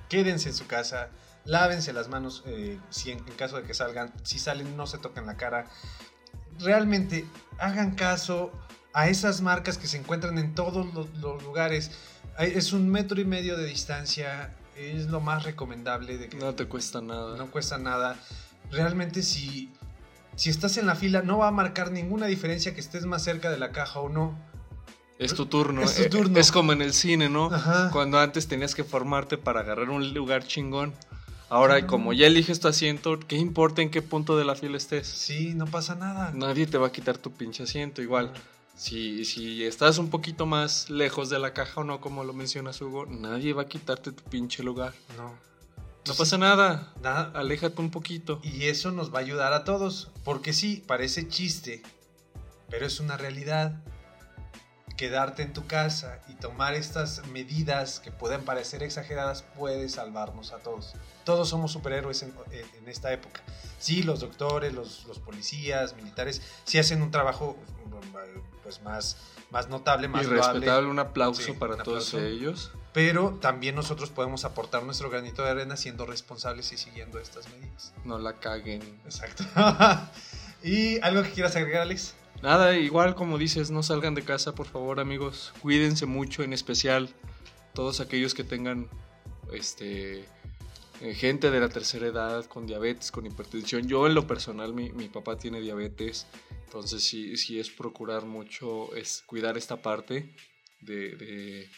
Quédense 0.09 0.49
en 0.49 0.55
su 0.55 0.67
casa, 0.67 1.09
lávense 1.45 1.93
las 1.93 2.07
manos 2.09 2.43
eh, 2.45 2.77
si 2.89 3.11
en, 3.11 3.19
en 3.19 3.33
caso 3.35 3.57
de 3.57 3.63
que 3.63 3.73
salgan. 3.73 4.13
Si 4.23 4.39
salen, 4.39 4.77
no 4.77 4.87
se 4.87 4.97
toquen 4.99 5.25
la 5.25 5.35
cara. 5.35 5.67
Realmente 6.59 7.25
hagan 7.59 7.91
caso 7.95 8.51
a 8.93 9.09
esas 9.09 9.41
marcas 9.41 9.77
que 9.77 9.87
se 9.87 9.97
encuentran 9.97 10.37
en 10.37 10.55
todos 10.55 10.93
los, 10.93 11.09
los 11.17 11.43
lugares. 11.43 11.91
Es 12.39 12.73
un 12.73 12.89
metro 12.89 13.19
y 13.19 13.25
medio 13.25 13.57
de 13.57 13.65
distancia, 13.65 14.53
es 14.75 15.07
lo 15.07 15.21
más 15.21 15.43
recomendable 15.43 16.17
de 16.17 16.29
que 16.29 16.37
No 16.37 16.53
te 16.53 16.65
cuesta 16.65 17.01
nada. 17.01 17.35
no 17.37 17.49
cuesta 17.51 17.77
nada. 17.77 18.15
Realmente 18.71 19.23
si, 19.23 19.71
si 20.35 20.49
estás 20.49 20.77
en 20.77 20.85
la 20.85 20.95
fila 20.95 21.21
no 21.21 21.39
va 21.39 21.47
a 21.47 21.51
marcar 21.51 21.91
ninguna 21.91 22.27
diferencia 22.27 22.73
que 22.73 22.79
estés 22.79 23.05
más 23.05 23.23
cerca 23.23 23.49
de 23.49 23.57
la 23.57 23.71
caja 23.71 23.99
o 23.99 24.09
no. 24.09 24.37
Es 25.19 25.33
tu 25.33 25.47
turno. 25.47 25.81
Es 25.81 25.95
tu 25.95 26.03
eh, 26.03 26.09
turno. 26.09 26.37
Es 26.37 26.51
como 26.51 26.73
en 26.73 26.81
el 26.83 26.93
cine, 26.93 27.27
¿no? 27.27 27.51
Ajá. 27.51 27.89
Cuando 27.91 28.19
antes 28.19 28.47
tenías 28.47 28.75
que 28.75 28.83
formarte 28.83 29.37
para 29.37 29.61
agarrar 29.61 29.89
un 29.89 30.13
lugar 30.13 30.45
chingón. 30.45 30.93
Ahora, 31.49 31.75
Ah. 31.75 31.87
como 31.87 32.11
ya 32.13 32.27
eliges 32.27 32.59
tu 32.59 32.67
asiento, 32.67 33.19
¿qué 33.19 33.37
importa 33.37 33.81
en 33.81 33.89
qué 33.89 34.01
punto 34.01 34.37
de 34.37 34.43
la 34.45 34.55
fila 34.55 34.77
estés? 34.77 35.07
Sí, 35.07 35.53
no 35.53 35.65
pasa 35.65 35.95
nada. 35.95 36.31
Nadie 36.33 36.67
te 36.67 36.77
va 36.77 36.87
a 36.87 36.91
quitar 36.91 37.17
tu 37.17 37.31
pinche 37.31 37.63
asiento. 37.63 38.01
Igual, 38.01 38.33
si, 38.75 39.23
si 39.25 39.63
estás 39.63 39.97
un 39.97 40.09
poquito 40.09 40.45
más 40.45 40.89
lejos 40.89 41.29
de 41.29 41.39
la 41.39 41.53
caja 41.53 41.81
o 41.81 41.83
no, 41.85 42.01
como 42.01 42.23
lo 42.25 42.33
mencionas 42.33 42.81
Hugo, 42.81 43.05
nadie 43.05 43.53
va 43.53 43.63
a 43.63 43.67
quitarte 43.67 44.11
tu 44.11 44.23
pinche 44.25 44.61
lugar. 44.61 44.93
No. 45.15 45.33
No 46.05 46.13
pasa 46.15 46.37
nada. 46.37 46.93
Nada. 47.01 47.31
Aléjate 47.33 47.81
un 47.81 47.91
poquito. 47.91 48.39
Y 48.43 48.63
eso 48.65 48.91
nos 48.91 49.13
va 49.13 49.19
a 49.19 49.21
ayudar 49.21 49.51
a 49.53 49.63
todos. 49.65 50.09
Porque 50.23 50.53
sí, 50.53 50.83
parece 50.87 51.27
chiste, 51.27 51.81
pero 52.69 52.85
es 52.85 52.99
una 53.01 53.17
realidad. 53.17 53.81
Quedarte 54.95 55.43
en 55.43 55.53
tu 55.53 55.67
casa 55.67 56.19
y 56.27 56.33
tomar 56.33 56.73
estas 56.73 57.25
medidas 57.27 57.99
que 57.99 58.11
pueden 58.11 58.45
parecer 58.45 58.81
exageradas 58.81 59.43
puede 59.55 59.89
salvarnos 59.89 60.53
a 60.53 60.57
todos. 60.57 60.93
Todos 61.23 61.49
somos 61.49 61.71
superhéroes 61.71 62.23
en, 62.23 62.33
en- 62.51 62.87
esta 62.89 63.11
época. 63.11 63.41
Sí, 63.79 64.01
los 64.01 64.21
doctores, 64.21 64.73
los, 64.73 65.03
los 65.05 65.19
policías, 65.19 65.95
militares, 65.97 66.41
sí 66.63 66.79
hacen 66.79 67.01
un 67.01 67.11
trabajo 67.11 67.57
pues 68.63 68.81
más, 68.81 69.17
más 69.51 69.67
notable, 69.69 70.07
más 70.07 70.23
Y 70.23 70.27
respetable, 70.29 70.87
un 70.89 70.99
aplauso 70.99 71.41
Sí, 71.41 71.51
para 71.51 71.75
un 71.75 71.83
todos 71.83 72.07
aplauso. 72.07 72.25
ellos. 72.25 72.71
Pero 72.93 73.37
también 73.41 73.75
nosotros 73.75 74.09
podemos 74.09 74.45
aportar 74.45 74.83
nuestro 74.83 75.09
granito 75.09 75.43
de 75.43 75.51
arena 75.51 75.77
siendo 75.77 76.05
responsables 76.05 76.71
y 76.71 76.77
siguiendo 76.77 77.19
estas 77.19 77.47
medidas. 77.49 77.93
No 78.05 78.17
la 78.17 78.33
caguen. 78.39 78.81
Exacto. 79.05 79.43
¿Y 80.63 80.99
algo 81.01 81.21
que 81.23 81.31
quieras 81.31 81.55
agregar, 81.55 81.83
Alex? 81.83 82.13
Nada, 82.41 82.77
igual 82.77 83.15
como 83.15 83.37
dices, 83.37 83.71
no 83.71 83.81
salgan 83.83 84.13
de 84.15 84.23
casa, 84.23 84.53
por 84.53 84.67
favor, 84.67 84.99
amigos. 84.99 85.53
Cuídense 85.61 86.05
mucho, 86.05 86.43
en 86.43 86.53
especial 86.53 87.09
todos 87.73 87.99
aquellos 87.99 88.33
que 88.33 88.43
tengan 88.43 88.89
este 89.51 90.19
eh, 91.01 91.13
gente 91.15 91.49
de 91.51 91.59
la 91.59 91.69
tercera 91.69 92.07
edad 92.07 92.45
con 92.45 92.67
diabetes, 92.67 93.11
con 93.11 93.25
hipertensión. 93.25 93.87
Yo 93.87 94.05
en 94.07 94.13
lo 94.13 94.27
personal, 94.27 94.73
mi, 94.73 94.91
mi 94.91 95.09
papá 95.09 95.37
tiene 95.37 95.61
diabetes, 95.61 96.27
entonces 96.65 97.03
sí, 97.03 97.37
sí 97.37 97.59
es 97.59 97.69
procurar 97.71 98.25
mucho, 98.25 98.95
es 98.95 99.23
cuidar 99.25 99.57
esta 99.57 99.81
parte 99.81 100.33
de, 100.81 101.15
de- 101.15 101.69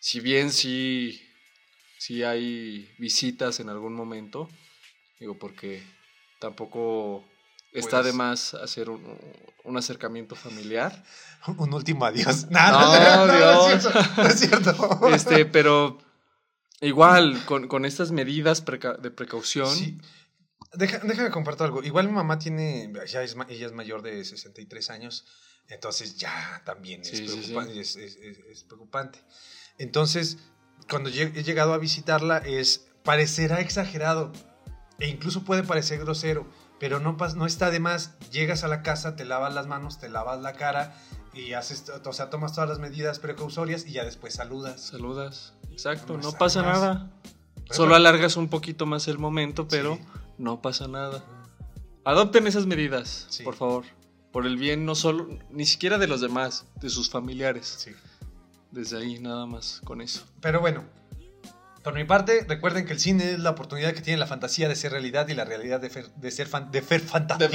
si 0.00 0.20
bien 0.20 0.52
sí, 0.52 1.20
sí 1.98 2.22
hay 2.22 2.88
visitas 2.98 3.60
en 3.60 3.68
algún 3.68 3.94
momento, 3.94 4.48
digo 5.18 5.36
porque 5.38 5.82
tampoco 6.38 7.24
está 7.72 7.98
de 7.98 8.12
Puedes. 8.12 8.14
más 8.14 8.54
hacer 8.54 8.90
un, 8.90 9.02
un 9.64 9.76
acercamiento 9.76 10.34
familiar. 10.36 11.04
Un 11.56 11.72
último 11.72 12.04
adiós. 12.04 12.46
No, 12.50 12.58
no, 12.72 13.26
no, 13.26 13.32
Dios. 13.36 13.74
es 13.74 13.82
cierto. 13.82 14.12
No 14.16 14.26
es 14.28 14.40
cierto. 14.40 15.08
Este, 15.14 15.44
pero 15.46 15.98
igual, 16.80 17.44
con, 17.46 17.68
con 17.68 17.84
estas 17.84 18.10
medidas 18.10 18.64
preca- 18.64 18.96
de 18.98 19.10
precaución, 19.10 19.74
Sí. 19.74 19.98
Deja- 20.74 20.98
déjame 20.98 21.30
compartir 21.30 21.62
algo. 21.64 21.82
Igual 21.82 22.06
mi 22.08 22.12
mamá 22.12 22.38
tiene, 22.38 22.92
ya 23.06 23.22
es, 23.22 23.36
ella 23.48 23.66
es 23.66 23.72
mayor 23.72 24.02
de 24.02 24.22
63 24.24 24.90
años, 24.90 25.24
entonces 25.68 26.16
ya 26.18 26.60
también 26.66 27.00
es, 27.02 27.08
Sí, 27.08 27.26
sí, 27.28 27.42
sí. 27.42 27.78
es- 27.78 27.96
es- 27.96 28.64
preocupante. 28.64 29.20
Entonces, 29.78 30.36
cuando 30.90 31.08
he 31.08 31.42
llegado 31.42 31.72
a 31.72 31.78
visitarla, 31.78 32.38
es 32.38 32.86
parecerá 33.02 33.60
exagerado 33.60 34.32
e 34.98 35.08
incluso 35.08 35.44
puede 35.44 35.62
parecer 35.62 36.00
grosero, 36.00 36.46
pero 36.80 37.00
no, 37.00 37.16
no 37.36 37.46
está 37.46 37.70
de 37.70 37.80
más. 37.80 38.12
Llegas 38.30 38.64
a 38.64 38.68
la 38.68 38.82
casa, 38.82 39.16
te 39.16 39.24
lavas 39.24 39.54
las 39.54 39.66
manos, 39.66 39.98
te 39.98 40.08
lavas 40.08 40.40
la 40.40 40.52
cara 40.54 40.96
y 41.34 41.52
haces, 41.52 41.84
o 42.04 42.12
sea, 42.12 42.30
tomas 42.30 42.52
todas 42.54 42.68
las 42.68 42.78
medidas 42.78 43.18
precausorias 43.18 43.86
y 43.86 43.92
ya 43.92 44.04
después 44.04 44.34
saludas. 44.34 44.80
saludas. 44.82 45.54
Exacto, 45.70 46.16
No 46.18 46.32
pasa 46.32 46.62
nada. 46.62 47.10
Pero- 47.22 47.74
Solo 47.74 47.94
alargas 47.94 48.36
un 48.36 48.48
poquito 48.48 48.86
más 48.86 49.08
el 49.08 49.18
momento, 49.18 49.68
pero 49.68 49.96
Sí. 49.96 50.02
no 50.38 50.62
pasa 50.62 50.88
nada. 50.88 51.22
Adopten 52.04 52.46
esas 52.46 52.66
medidas, 52.66 53.26
Sí. 53.28 53.42
por 53.44 53.54
favor. 53.54 53.84
Por 54.32 54.46
el 54.46 54.56
bien 54.56 54.84
no 54.86 54.94
solo, 54.94 55.28
ni 55.50 55.66
siquiera 55.66 55.98
de 55.98 56.06
los 56.06 56.20
demás, 56.20 56.64
de 56.80 56.88
sus 56.90 57.10
familiares. 57.10 57.66
Sí. 57.78 57.90
Desde 58.70 58.98
ahí 58.98 59.18
nada 59.18 59.46
más 59.46 59.80
con 59.84 60.00
eso. 60.00 60.24
Pero 60.40 60.60
bueno, 60.60 60.84
por 61.82 61.94
mi 61.94 62.04
parte, 62.04 62.44
recuerden 62.48 62.84
que 62.86 62.92
el 62.92 63.00
cine 63.00 63.32
es 63.32 63.38
la 63.38 63.50
oportunidad 63.50 63.92
que 63.94 64.00
tiene 64.02 64.18
la 64.18 64.26
fantasía 64.26 64.68
de 64.68 64.76
ser 64.76 64.92
realidad 64.92 65.28
y 65.28 65.34
la 65.34 65.44
realidad 65.44 65.80
de, 65.80 65.90
fer- 65.90 66.12
de 66.16 66.30
ser 66.30 66.46
fan- 66.48 66.70
de 66.70 66.82
fer 66.82 67.00
fantasía. 67.00 67.48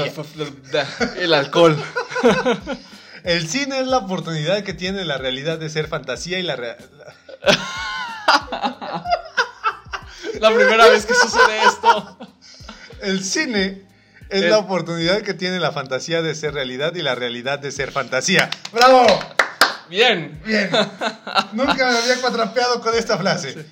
El 1.18 1.34
alcohol. 1.34 1.78
El 3.24 3.48
cine 3.48 3.80
es 3.80 3.88
la 3.88 4.00
oportunidad 4.00 4.64
que 4.64 4.74
tiene 4.74 5.06
la 5.06 5.18
realidad 5.18 5.58
de 5.58 5.70
ser 5.70 5.88
fantasía 5.88 6.40
y 6.40 6.44
la 6.44 6.58
rea- 6.58 6.78
la- 10.40 10.52
primera 10.52 10.88
vez 10.90 11.06
que 11.06 11.14
sucede 11.14 11.64
esto. 11.66 12.18
El 13.02 13.24
cine 13.24 13.82
es 14.30 14.42
El- 14.44 14.50
la 14.50 14.58
oportunidad 14.58 15.22
que 15.22 15.34
tiene 15.34 15.60
la 15.60 15.72
fantasía 15.72 16.22
de 16.22 16.36
ser 16.36 16.54
realidad 16.54 16.96
y 16.96 17.02
la 17.02 17.16
realidad 17.16 17.60
de 17.60 17.72
ser 17.72 17.92
fantasía. 17.92 18.50
¡Bravo! 18.72 19.06
Bien. 19.90 20.42
Bien. 20.46 20.70
Nunca 21.54 21.92
me 21.92 21.98
había 21.98 22.20
cuatrapeado 22.22 22.82
con 22.82 22.96
esta 22.96 23.18
frase. 23.18 23.66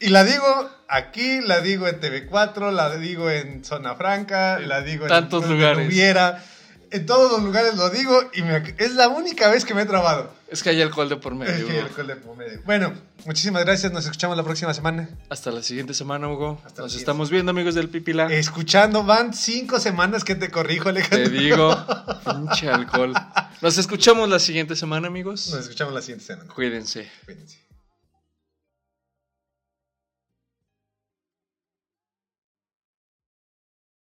Y 0.00 0.08
la 0.10 0.24
digo 0.24 0.70
aquí, 0.88 1.40
la 1.40 1.60
digo 1.60 1.88
en 1.88 2.00
TV4, 2.00 2.70
la 2.72 2.96
digo 2.96 3.30
en 3.30 3.64
Zona 3.64 3.94
Franca, 3.94 4.58
la 4.58 4.82
digo 4.82 5.04
en 5.04 5.08
Tantos 5.08 5.48
lugares. 5.48 5.88
hubiera. 5.88 6.44
En 6.92 7.04
todos 7.04 7.32
los 7.32 7.42
lugares 7.42 7.74
lo 7.74 7.90
digo 7.90 8.16
y 8.32 8.42
me- 8.42 8.74
es 8.78 8.94
la 8.94 9.08
única 9.08 9.48
vez 9.50 9.64
que 9.64 9.74
me 9.74 9.82
he 9.82 9.86
trabado. 9.86 10.32
Es 10.48 10.62
que 10.62 10.70
hay 10.70 10.80
alcohol 10.80 11.08
de 11.08 11.16
por 11.16 11.32
Es 11.32 11.38
medio. 11.40 11.66
que 11.66 11.72
hay 11.72 11.78
alcohol 11.80 12.06
de 12.06 12.14
por 12.16 12.36
medio. 12.36 12.62
Bueno, 12.64 12.92
muchísimas 13.24 13.64
gracias. 13.64 13.90
Nos 13.90 14.04
escuchamos 14.04 14.36
la 14.36 14.44
próxima 14.44 14.72
semana. 14.72 15.08
Hasta 15.28 15.50
la 15.50 15.64
siguiente 15.64 15.94
semana, 15.94 16.28
Hugo. 16.28 16.62
Hasta 16.64 16.82
Nos 16.82 16.94
estamos 16.94 17.28
viendo, 17.28 17.50
amigos 17.50 17.74
del 17.74 17.88
Pipila. 17.88 18.26
Escuchando, 18.32 19.02
van 19.02 19.34
cinco 19.34 19.80
semanas 19.80 20.22
que 20.22 20.36
te 20.36 20.48
corrijo, 20.50 20.88
Alejandro. 20.90 21.28
Te 21.28 21.36
digo, 21.36 21.76
pinche 22.24 22.68
alcohol. 22.70 23.14
Nos 23.60 23.78
escuchamos 23.78 24.28
la 24.28 24.38
siguiente 24.38 24.76
semana, 24.76 25.08
amigos. 25.08 25.48
Nos 25.50 25.62
escuchamos 25.62 25.92
la 25.92 26.02
siguiente 26.02 26.24
semana. 26.26 26.54
Cuídense. 26.54 27.10
Cuídense. 27.24 27.65